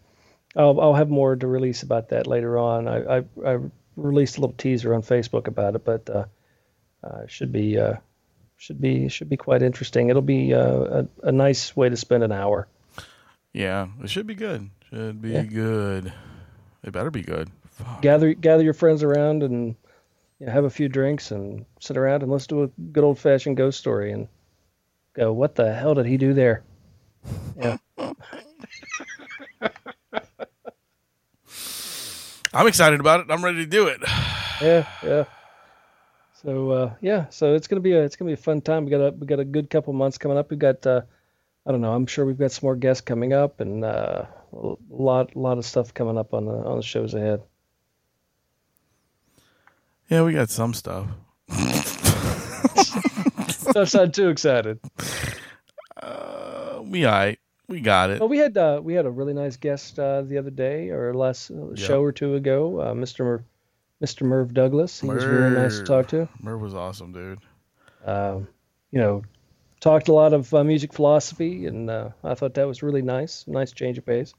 I'll 0.55 0.79
I'll 0.79 0.93
have 0.93 1.09
more 1.09 1.35
to 1.35 1.47
release 1.47 1.81
about 1.81 2.09
that 2.09 2.27
later 2.27 2.59
on. 2.59 2.87
I 2.87 3.17
I, 3.17 3.23
I 3.43 3.57
released 3.95 4.37
a 4.37 4.41
little 4.41 4.55
teaser 4.55 4.93
on 4.93 5.01
Facebook 5.01 5.47
about 5.47 5.73
it, 5.73 5.83
but 5.83 6.07
uh, 6.11 6.25
uh 7.03 7.25
should 7.25 7.51
be 7.51 7.79
uh 7.79 7.95
should 8.57 8.79
be 8.79 9.09
should 9.09 9.29
be 9.29 9.37
quite 9.37 9.63
interesting. 9.63 10.11
It'll 10.11 10.21
be 10.21 10.53
uh, 10.53 10.59
a 10.61 11.07
a 11.23 11.31
nice 11.31 11.75
way 11.75 11.89
to 11.89 11.97
spend 11.97 12.21
an 12.21 12.31
hour. 12.31 12.67
Yeah, 13.51 13.87
it 14.03 14.11
should 14.11 14.27
be 14.27 14.35
good. 14.35 14.69
Should 14.91 15.23
be 15.23 15.31
Yeah. 15.31 15.41
good. 15.41 16.13
It 16.83 16.93
better 16.93 17.09
be 17.09 17.23
good. 17.23 17.49
Gather 18.01 18.33
gather 18.33 18.63
your 18.63 18.73
friends 18.73 19.03
around 19.03 19.43
and 19.43 19.75
you 20.39 20.45
know, 20.45 20.51
have 20.51 20.65
a 20.65 20.69
few 20.69 20.87
drinks 20.89 21.31
and 21.31 21.65
sit 21.79 21.97
around 21.97 22.23
and 22.23 22.31
let's 22.31 22.47
do 22.47 22.63
a 22.63 22.67
good 22.67 23.03
old 23.03 23.19
fashioned 23.19 23.57
ghost 23.57 23.79
story 23.79 24.11
and 24.11 24.27
go, 25.13 25.33
what 25.33 25.55
the 25.55 25.73
hell 25.73 25.93
did 25.93 26.05
he 26.05 26.17
do 26.17 26.33
there? 26.33 26.63
Yeah. 27.57 27.77
I'm 32.53 32.67
excited 32.67 32.99
about 33.01 33.19
it. 33.19 33.27
I'm 33.29 33.43
ready 33.43 33.57
to 33.57 33.65
do 33.65 33.87
it. 33.87 33.99
yeah, 34.61 34.87
yeah. 35.03 35.25
So 36.41 36.71
uh, 36.71 36.93
yeah, 37.01 37.27
so 37.29 37.55
it's 37.55 37.67
gonna 37.67 37.81
be 37.81 37.93
a 37.93 38.03
it's 38.03 38.15
gonna 38.15 38.29
be 38.29 38.33
a 38.33 38.37
fun 38.37 38.61
time. 38.61 38.85
We 38.85 38.91
got 38.91 39.01
a 39.01 39.11
we 39.11 39.27
got 39.27 39.39
a 39.39 39.45
good 39.45 39.69
couple 39.69 39.91
months 39.93 40.17
coming 40.17 40.37
up. 40.37 40.51
We 40.51 40.57
got 40.57 40.85
uh, 40.85 41.01
I 41.65 41.71
don't 41.71 41.81
know. 41.81 41.93
I'm 41.93 42.05
sure 42.05 42.25
we've 42.25 42.37
got 42.37 42.51
some 42.51 42.67
more 42.67 42.75
guests 42.75 43.01
coming 43.01 43.33
up 43.33 43.59
and 43.59 43.83
uh, 43.83 44.25
a 44.53 44.75
lot 44.89 45.35
lot 45.35 45.57
of 45.57 45.65
stuff 45.65 45.93
coming 45.93 46.17
up 46.17 46.33
on 46.33 46.45
the 46.45 46.53
on 46.53 46.77
the 46.77 46.83
shows 46.83 47.13
ahead. 47.13 47.41
Yeah, 50.09 50.23
we 50.23 50.33
got 50.33 50.49
some 50.49 50.73
stuff. 50.73 51.07
Don't 53.73 54.13
too 54.13 54.29
excited. 54.29 54.79
Uh, 56.01 56.79
we 56.83 57.05
alright. 57.05 57.39
We 57.67 57.81
got 57.81 58.11
it. 58.11 58.19
Well, 58.19 58.29
we 58.29 58.37
had 58.37 58.57
uh, 58.57 58.79
we 58.83 58.93
had 58.93 59.05
a 59.05 59.11
really 59.11 59.33
nice 59.33 59.57
guest 59.57 59.97
uh, 59.97 60.21
the 60.21 60.37
other 60.37 60.51
day 60.51 60.89
or 60.89 61.13
last 61.13 61.49
uh, 61.49 61.69
Yeah. 61.73 61.87
show 61.87 62.03
or 62.03 62.11
two 62.11 62.35
ago, 62.35 62.79
uh, 62.79 62.93
Mr. 62.93 63.43
Mr. 64.03 64.21
Merv 64.21 64.53
Douglas. 64.53 65.01
He 65.01 65.07
was 65.07 65.23
very 65.23 65.49
nice 65.51 65.79
to 65.79 65.83
talk 65.83 66.07
to. 66.09 66.29
Merv 66.39 66.61
was 66.61 66.75
awesome, 66.75 67.11
dude. 67.11 67.39
Um, 68.05 68.47
you 68.91 68.99
know, 68.99 69.23
talked 69.79 70.09
a 70.09 70.13
lot 70.13 70.33
of 70.33 70.53
uh, 70.53 70.63
music 70.63 70.93
philosophy, 70.93 71.65
and 71.65 71.89
uh, 71.89 72.09
I 72.23 72.35
thought 72.35 72.53
that 72.53 72.67
was 72.67 72.83
really 72.83 73.01
nice. 73.01 73.45
Nice 73.47 73.71
change 73.71 73.97
of 73.97 74.05
pace. 74.05 74.33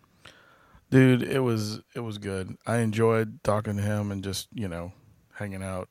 Dude, 0.90 1.24
it 1.24 1.40
was 1.40 1.80
it 1.96 2.00
was 2.00 2.18
good. 2.18 2.56
I 2.64 2.78
enjoyed 2.78 3.42
talking 3.42 3.76
to 3.76 3.82
him 3.82 4.12
and 4.12 4.22
just 4.22 4.46
you 4.52 4.68
know 4.68 4.92
hanging 5.36 5.62
out. 5.62 5.88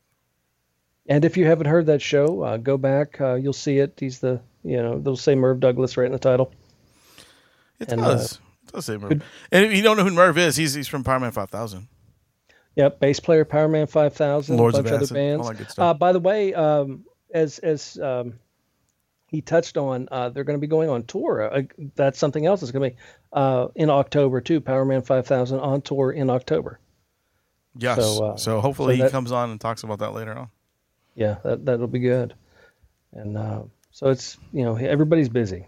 And 1.07 1.23
if 1.23 1.37
you 1.37 1.45
haven't 1.45 1.67
heard 1.67 1.85
that 1.85 2.01
show, 2.01 2.41
uh, 2.41 2.57
go 2.57 2.77
back. 2.77 3.21
Uh, 3.21 3.35
you'll 3.35 3.53
see 3.53 3.77
it. 3.77 3.93
He's 3.99 4.19
the 4.19 4.41
you 4.63 4.77
know 4.77 4.99
they'll 4.99 5.15
say 5.15 5.35
Merv 5.35 5.59
Douglas 5.59 5.97
right 5.97 6.05
in 6.07 6.11
the 6.11 6.19
title. 6.19 6.51
It 7.79 7.91
And, 7.91 8.01
does. 8.01 8.33
uh, 8.33 8.37
it 8.67 8.71
does 8.73 8.85
say 8.85 8.97
Merv. 8.97 9.09
good- 9.09 9.23
And 9.51 9.65
if 9.65 9.73
you 9.75 9.83
don't 9.83 9.97
know 9.97 10.03
who 10.03 10.11
Merv 10.11 10.37
is, 10.37 10.55
he's 10.55 10.73
he's 10.73 10.87
from 10.87 11.03
Powerman 11.03 11.33
Five 11.33 11.49
Thousand. 11.49 11.87
Yep, 12.75 12.99
bass 12.99 13.19
player, 13.19 13.45
Powerman 13.45 13.87
Five 13.89 14.13
Thousand, 14.15 14.55
a 14.55 14.57
bunch 14.63 14.75
of 14.77 14.85
other 14.87 15.07
bands. 15.13 15.41
all 15.45 15.51
that 15.51 15.57
good 15.57 15.69
stuff. 15.71 15.83
Uh, 15.83 15.93
by 15.93 16.11
the 16.11 16.19
way, 16.19 16.53
um, 16.53 17.05
as 17.33 17.59
as 17.59 17.97
um, 17.99 18.33
he 19.27 19.41
touched 19.41 19.77
on, 19.77 20.07
uh, 20.11 20.29
they're 20.29 20.43
going 20.43 20.57
to 20.57 20.61
be 20.61 20.67
going 20.67 20.89
on 20.89 21.03
tour. 21.03 21.53
Uh, 21.53 21.61
that's 21.95 22.17
something 22.19 22.45
else 22.45 22.61
that's 22.61 22.71
going 22.71 22.89
to 22.91 22.95
be 22.95 23.01
uh, 23.31 23.67
in 23.75 23.89
October 23.91 24.41
too. 24.41 24.59
Powerman 24.59 25.05
Five 25.05 25.27
Thousand 25.27 25.59
on 25.59 25.81
tour 25.83 26.11
in 26.11 26.29
October. 26.31 26.79
Yes. 27.77 27.97
So, 27.97 28.35
So, 28.37 28.57
uh, 28.57 28.61
hopefully 28.61 28.97
so 28.97 29.05
he 29.05 29.09
comes 29.11 29.31
on 29.31 29.51
and 29.51 29.59
talks 29.59 29.83
about 29.83 29.99
that 29.99 30.13
later 30.13 30.33
on. 30.37 30.49
Yeah, 31.15 31.37
that 31.43 31.65
that'll 31.65 31.87
be 31.87 31.99
good. 31.99 32.33
And 33.13 33.37
uh, 33.37 33.63
so 33.91 34.09
it's 34.09 34.37
you 34.51 34.63
know 34.63 34.75
everybody's 34.75 35.29
busy. 35.29 35.65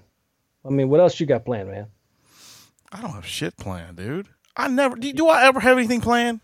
I 0.66 0.70
mean, 0.70 0.90
what 0.90 1.00
else 1.00 1.20
you 1.20 1.26
got 1.26 1.46
planned, 1.46 1.70
man? 1.70 1.88
I 2.92 3.02
don't 3.02 3.12
have 3.12 3.26
shit 3.26 3.56
planned, 3.58 3.98
dude. 3.98 4.28
I 4.56 4.68
never 4.68 4.96
do. 4.96 5.12
Do 5.14 5.28
I 5.28 5.46
ever 5.46 5.60
have 5.60 5.78
anything 5.78 6.02
planned? 6.02 6.40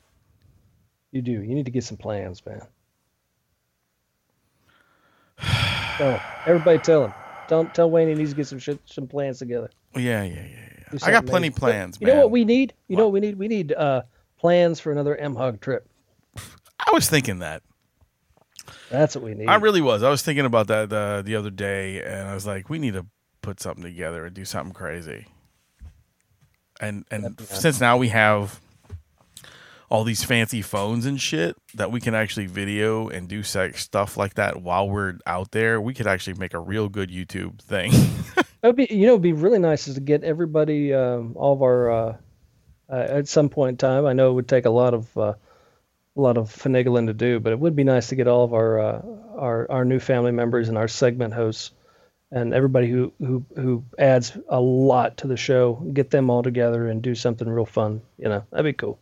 You 1.11 1.21
do. 1.21 1.31
You 1.31 1.55
need 1.55 1.65
to 1.65 1.71
get 1.71 1.83
some 1.83 1.97
plans, 1.97 2.41
man. 2.45 2.61
Oh, 5.99 6.19
everybody 6.47 6.79
tell 6.79 7.05
him. 7.05 7.13
Tell 7.47 7.65
tell 7.65 7.89
Wayne 7.91 8.07
he 8.07 8.15
needs 8.15 8.31
to 8.31 8.35
get 8.35 8.47
some 8.47 8.57
shit, 8.57 8.79
some 8.85 9.05
plans 9.07 9.37
together. 9.37 9.69
Yeah, 9.95 10.23
yeah, 10.23 10.33
yeah, 10.33 10.41
yeah. 10.91 10.99
I 11.03 11.11
got 11.11 11.27
plenty 11.27 11.47
amazing. 11.47 11.59
plans, 11.59 11.97
You 12.01 12.07
man. 12.07 12.15
know 12.15 12.21
what 12.23 12.31
we 12.31 12.45
need? 12.45 12.73
You 12.87 12.97
know 12.97 13.03
what 13.03 13.13
we 13.13 13.19
need? 13.19 13.37
We 13.37 13.47
need 13.47 13.73
uh, 13.73 14.01
plans 14.43 14.81
for 14.81 14.91
another 14.91 15.17
MHOG 15.19 15.61
trip. 15.61 15.87
I 16.35 16.91
was 16.91 17.09
thinking 17.09 17.39
that. 17.39 17.63
That's 18.91 19.15
what 19.15 19.23
we 19.23 19.35
need. 19.35 19.47
I 19.47 19.55
really 19.55 19.79
was. 19.79 20.03
I 20.03 20.09
was 20.09 20.21
thinking 20.21 20.45
about 20.45 20.67
that 20.67 20.91
uh, 20.91 21.21
the 21.21 21.37
other 21.37 21.49
day, 21.49 22.03
and 22.03 22.27
I 22.27 22.33
was 22.33 22.45
like, 22.45 22.69
we 22.69 22.77
need 22.77 22.93
to 22.93 23.05
put 23.41 23.61
something 23.61 23.83
together 23.83 24.25
and 24.25 24.35
do 24.35 24.43
something 24.43 24.73
crazy. 24.73 25.27
And 26.81 27.05
and 27.09 27.39
since 27.39 27.79
now 27.79 27.95
we 27.95 28.09
have 28.09 28.59
all 29.89 30.03
these 30.03 30.25
fancy 30.25 30.61
phones 30.61 31.05
and 31.05 31.21
shit 31.21 31.55
that 31.75 31.89
we 31.89 32.01
can 32.01 32.13
actually 32.13 32.47
video 32.47 33.07
and 33.07 33.29
do 33.29 33.43
sex 33.43 33.81
stuff 33.81 34.17
like 34.17 34.33
that 34.33 34.61
while 34.61 34.89
we're 34.89 35.19
out 35.25 35.51
there, 35.51 35.79
we 35.79 35.93
could 35.93 36.07
actually 36.07 36.33
make 36.33 36.53
a 36.53 36.59
real 36.59 36.89
good 36.89 37.09
YouTube 37.09 37.61
thing. 37.61 37.93
Would 38.63 38.75
be, 38.75 38.87
you 38.89 39.05
know, 39.05 39.13
it'd 39.13 39.21
be 39.21 39.33
really 39.33 39.59
nice 39.59 39.87
is 39.87 39.95
to 39.95 40.01
get 40.01 40.23
everybody, 40.23 40.93
um, 40.93 41.33
all 41.35 41.53
of 41.53 41.61
our, 41.61 41.91
uh, 41.91 42.17
uh, 42.89 42.95
at 43.09 43.27
some 43.27 43.49
point 43.49 43.69
in 43.71 43.77
time. 43.77 44.05
I 44.05 44.13
know 44.13 44.29
it 44.31 44.33
would 44.33 44.47
take 44.47 44.65
a 44.65 44.69
lot 44.69 44.93
of, 44.93 45.17
uh, 45.17 45.33
a 46.15 46.21
lot 46.21 46.37
of 46.37 46.49
finagling 46.51 47.07
to 47.07 47.13
do, 47.13 47.39
but 47.39 47.53
it 47.53 47.59
would 47.59 47.75
be 47.75 47.83
nice 47.83 48.09
to 48.09 48.15
get 48.15 48.27
all 48.27 48.43
of 48.43 48.53
our, 48.53 48.79
uh, 48.79 49.01
our, 49.35 49.71
our 49.71 49.85
new 49.85 49.99
family 49.99 50.31
members 50.31 50.69
and 50.69 50.77
our 50.77 50.87
segment 50.87 51.33
hosts, 51.33 51.71
and 52.31 52.53
everybody 52.53 52.89
who 52.89 53.11
who 53.19 53.45
who 53.55 53.83
adds 53.99 54.35
a 54.49 54.59
lot 54.59 55.17
to 55.17 55.27
the 55.27 55.37
show, 55.37 55.75
get 55.93 56.09
them 56.09 56.29
all 56.31 56.41
together 56.41 56.87
and 56.87 57.01
do 57.03 57.13
something 57.13 57.47
real 57.47 57.65
fun. 57.65 58.01
You 58.17 58.25
know, 58.29 58.43
that'd 58.49 58.63
be 58.65 58.73
cool. 58.73 58.97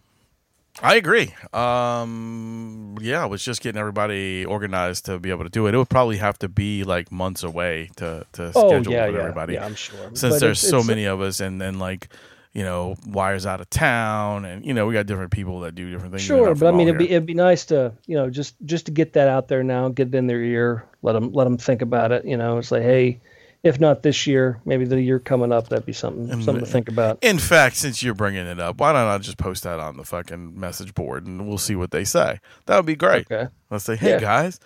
I 0.81 0.95
agree. 0.95 1.33
Um, 1.53 2.97
yeah, 3.01 3.23
I 3.23 3.25
was 3.25 3.43
just 3.43 3.61
getting 3.61 3.79
everybody 3.79 4.45
organized 4.45 5.05
to 5.05 5.19
be 5.19 5.29
able 5.29 5.43
to 5.43 5.49
do 5.49 5.67
it. 5.67 5.73
It 5.73 5.77
would 5.77 5.89
probably 5.89 6.17
have 6.17 6.39
to 6.39 6.49
be 6.49 6.83
like 6.83 7.11
months 7.11 7.43
away 7.43 7.89
to 7.97 8.25
to 8.33 8.51
Oh, 8.55 8.69
schedule 8.69 8.93
yeah, 8.93 9.05
with 9.07 9.15
yeah. 9.15 9.21
everybody. 9.21 9.53
Yeah, 9.53 9.65
I'm 9.65 9.75
sure. 9.75 9.97
Since 10.13 10.21
But 10.35 10.39
there's 10.41 10.63
it's- 10.63 10.69
so 10.69 10.77
it's- 10.77 10.87
many 10.87 11.05
of 11.05 11.21
us, 11.21 11.39
and 11.39 11.59
then 11.61 11.79
like 11.79 12.09
you 12.53 12.63
know, 12.63 12.95
wires 13.07 13.45
out 13.45 13.61
of 13.61 13.69
town, 13.69 14.45
and 14.45 14.65
you 14.65 14.73
know, 14.73 14.85
we 14.85 14.93
got 14.93 15.05
different 15.05 15.31
people 15.31 15.61
that 15.61 15.75
do 15.75 15.89
different 15.89 16.11
things. 16.13 16.23
Sure, 16.23 16.53
but 16.53 16.73
I 16.73 16.77
mean, 16.77 16.87
it'd 16.87 16.97
be 16.99 17.09
it'd 17.09 17.25
be 17.25 17.33
nice 17.33 17.65
to 17.65 17.93
you 18.07 18.15
know 18.15 18.29
just 18.29 18.55
just 18.65 18.85
to 18.87 18.91
get 18.91 19.13
that 19.13 19.27
out 19.27 19.47
there 19.47 19.63
now, 19.63 19.89
get 19.89 20.07
it 20.09 20.15
in 20.15 20.27
their 20.27 20.41
ear, 20.43 20.85
let 21.01 21.13
them 21.13 21.31
let 21.31 21.45
them 21.45 21.57
think 21.57 21.81
about 21.81 22.11
it. 22.11 22.25
You 22.25 22.37
know, 22.37 22.57
it's 22.57 22.71
like, 22.71 22.83
hey, 22.83 23.21
if 23.63 23.79
not 23.79 24.03
this 24.03 24.27
year, 24.27 24.59
maybe 24.65 24.85
the 24.85 25.01
year 25.01 25.19
coming 25.19 25.51
up, 25.51 25.69
that'd 25.69 25.85
be 25.85 25.93
something 25.93 26.27
something 26.41 26.65
to 26.65 26.69
think 26.69 26.89
about. 26.89 27.19
In 27.23 27.39
fact, 27.39 27.77
since 27.77 28.03
you're 28.03 28.15
bringing 28.15 28.45
it 28.45 28.59
up, 28.59 28.79
why 28.79 28.91
don't 28.91 29.07
I 29.07 29.17
just 29.19 29.37
post 29.37 29.63
that 29.63 29.79
on 29.79 29.97
the 29.97 30.03
fucking 30.03 30.59
message 30.59 30.93
board 30.93 31.27
and 31.27 31.47
we'll 31.47 31.57
see 31.57 31.75
what 31.75 31.91
they 31.91 32.03
say? 32.03 32.39
That 32.65 32.75
would 32.75 32.85
be 32.85 32.95
great. 32.95 33.31
Okay. 33.31 33.49
Let's 33.69 33.85
say, 33.85 33.95
hey 33.95 34.11
Yeah. 34.11 34.19
guys, 34.19 34.59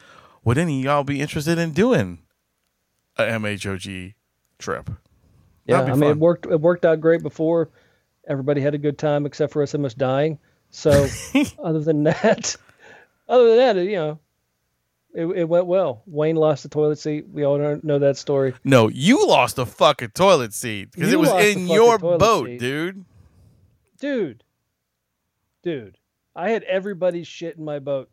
would 0.43 0.57
any 0.57 0.79
of 0.79 0.85
y'all 0.85 1.03
be 1.03 1.21
interested 1.21 1.57
in 1.59 1.71
doing 1.71 2.19
a 3.17 3.23
MHOG 3.23 4.13
trip. 4.57 4.89
Yeah, 5.65 5.81
I 5.81 5.95
mean, 5.95 6.11
it 6.11 6.17
worked. 6.17 6.45
It 6.45 6.61
worked 6.61 6.85
out 6.85 7.01
great 7.01 7.23
before. 7.23 7.69
Everybody 8.27 8.61
had 8.61 8.73
a 8.73 8.77
good 8.77 8.97
time 8.97 9.25
except 9.25 9.53
for 9.53 9.61
us 9.61 9.73
almost 9.73 9.97
dying. 9.97 10.39
So, 10.71 11.07
other 11.63 11.79
than 11.79 12.03
that, 12.03 12.55
other 13.27 13.49
than 13.49 13.57
that, 13.57 13.83
you 13.83 13.95
know, 13.95 14.19
it, 15.13 15.25
it 15.25 15.43
went 15.49 15.65
well. 15.65 16.03
Wayne 16.05 16.35
lost 16.35 16.63
the 16.63 16.69
toilet 16.69 16.99
seat. 16.99 17.25
We 17.31 17.45
all 17.45 17.57
know- 17.57 17.79
know 17.83 17.99
that 17.99 18.17
story. 18.17 18.53
No, 18.63 18.89
you 18.89 19.25
lost 19.27 19.55
the 19.55 19.65
fucking 19.65 20.09
toilet 20.09 20.53
seat 20.53 20.91
because 20.91 21.11
it 21.13 21.19
was 21.19 21.29
in 21.31 21.67
your 21.67 21.97
boat, 21.97 22.47
seat. 22.47 22.59
dude. 22.59 23.05
dude, 23.99 24.43
dude, 25.63 25.97
I 26.35 26.49
had 26.49 26.63
everybody's 26.63 27.27
shit 27.27 27.57
in 27.57 27.63
my 27.63 27.79
boat. 27.79 28.09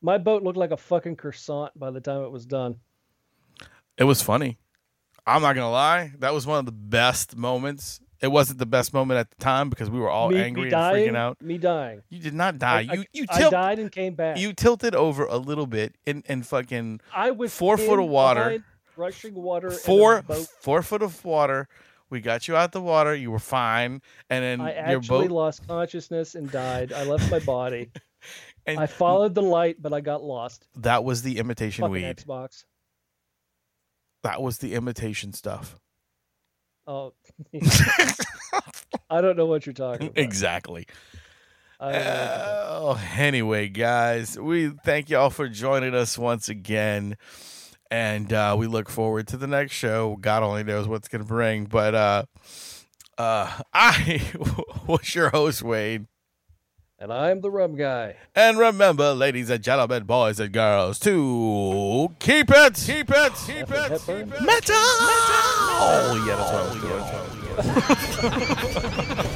My 0.00 0.18
boat 0.18 0.42
looked 0.42 0.58
like 0.58 0.70
a 0.70 0.76
fucking 0.76 1.16
croissant 1.16 1.76
by 1.78 1.90
the 1.90 2.00
time 2.00 2.22
it 2.22 2.30
was 2.30 2.46
done. 2.46 2.76
It 3.98 4.04
was 4.04 4.22
funny. 4.22 4.58
I'm 5.26 5.42
not 5.42 5.54
gonna 5.54 5.70
lie. 5.70 6.12
That 6.18 6.32
was 6.32 6.46
one 6.46 6.58
of 6.58 6.66
the 6.66 6.72
best 6.72 7.36
moments. 7.36 8.00
It 8.22 8.28
wasn't 8.28 8.58
the 8.58 8.66
best 8.66 8.94
moment 8.94 9.18
at 9.18 9.30
the 9.30 9.36
time 9.36 9.68
because 9.68 9.90
we 9.90 9.98
were 10.00 10.08
all 10.08 10.30
me, 10.30 10.40
angry 10.40 10.62
me 10.62 10.66
and 10.68 10.70
dying, 10.70 11.08
freaking 11.12 11.16
out. 11.16 11.42
Me 11.42 11.58
dying. 11.58 12.02
You 12.08 12.18
did 12.20 12.32
not 12.32 12.58
die. 12.58 12.86
I, 12.88 12.94
you 12.94 13.04
you 13.12 13.26
I 13.28 13.50
died 13.50 13.78
and 13.78 13.92
came 13.92 14.14
back. 14.14 14.38
you 14.38 14.52
tilted 14.52 14.94
over 14.94 15.26
a 15.26 15.36
little 15.36 15.66
bit 15.66 15.96
in 16.06 16.22
in 16.26 16.42
fucking 16.42 17.00
I 17.14 17.32
was 17.32 17.52
four 17.54 17.76
foot 17.76 17.98
of 17.98 18.06
water. 18.08 18.64
rushing 18.96 19.34
water. 19.34 19.70
four 19.70 20.22
boat. 20.22 20.46
four 20.60 20.82
foot 20.82 21.02
of 21.02 21.24
water. 21.24 21.68
We 22.08 22.20
got 22.20 22.46
you 22.46 22.56
out 22.56 22.66
of 22.66 22.70
the 22.70 22.80
water. 22.80 23.14
You 23.14 23.32
were 23.32 23.40
fine, 23.40 24.00
and 24.30 24.44
then 24.44 24.60
I 24.60 24.90
your 24.90 25.00
actually 25.00 25.28
boat. 25.28 25.34
lost 25.34 25.66
consciousness 25.66 26.36
and 26.36 26.50
died. 26.50 26.92
I 26.92 27.04
left 27.04 27.30
my 27.30 27.40
body. 27.40 27.90
And 28.68 28.80
I 28.80 28.86
followed 28.86 29.32
the 29.36 29.42
light, 29.42 29.80
but 29.80 29.92
I 29.92 30.00
got 30.00 30.24
lost. 30.24 30.66
that 30.78 31.04
was 31.04 31.22
the 31.22 31.38
imitation 31.38 31.82
Fucking 31.82 31.92
weed. 31.92 32.16
Xbox. 32.16 32.64
That 34.26 34.42
was 34.42 34.58
the 34.58 34.74
imitation 34.74 35.32
stuff. 35.32 35.78
Oh, 36.84 37.12
I 39.08 39.20
don't 39.20 39.36
know 39.36 39.46
what 39.46 39.66
you're 39.66 39.72
talking 39.72 40.08
about. 40.08 40.18
Exactly. 40.18 40.88
I 41.78 41.92
don't 41.92 42.04
know 42.04 42.10
what 42.10 42.10
you're 42.10 42.26
talking 42.26 42.98
Oh, 42.98 43.10
anyway, 43.16 43.68
guys, 43.68 44.36
we 44.36 44.70
thank 44.84 45.10
y'all 45.10 45.30
for 45.30 45.48
joining 45.48 45.94
us 45.94 46.18
once 46.18 46.48
again. 46.48 47.16
And 47.88 48.32
uh, 48.32 48.56
we 48.58 48.66
look 48.66 48.88
forward 48.88 49.28
to 49.28 49.36
the 49.36 49.46
next 49.46 49.74
show. 49.74 50.16
God 50.20 50.42
only 50.42 50.64
knows 50.64 50.88
what's 50.88 51.06
going 51.06 51.22
to 51.22 51.28
bring. 51.28 51.66
But 51.66 51.94
uh, 51.94 52.24
uh, 53.16 53.60
I 53.72 54.28
was 54.88 55.14
your 55.14 55.28
host, 55.30 55.62
Wayne. 55.62 56.08
And 56.98 57.12
I'm 57.12 57.42
the 57.42 57.50
rum 57.50 57.76
guy. 57.76 58.16
And 58.34 58.56
remember, 58.56 59.12
ladies 59.12 59.50
and 59.50 59.62
gentlemen, 59.62 60.04
boys 60.04 60.40
and 60.40 60.50
girls, 60.50 60.98
to 61.00 62.14
keep 62.18 62.48
it, 62.50 62.74
keep 62.74 63.10
it, 63.10 63.32
keep 63.46 63.70
it, 63.70 63.90
Hepburn? 63.90 64.30
metal. 64.30 64.40
metal. 64.40 64.76
Oh, 65.78 66.24
yeah, 66.26 66.36
that's 66.36 66.52
what 66.52 66.62
I 66.62 66.68
was 66.72 66.80
doing. 66.80 66.92
Oh, 66.92 67.58
that's 67.86 68.22
what 68.22 68.32
I 68.32 69.08
was 69.08 69.16
doing. 69.16 69.32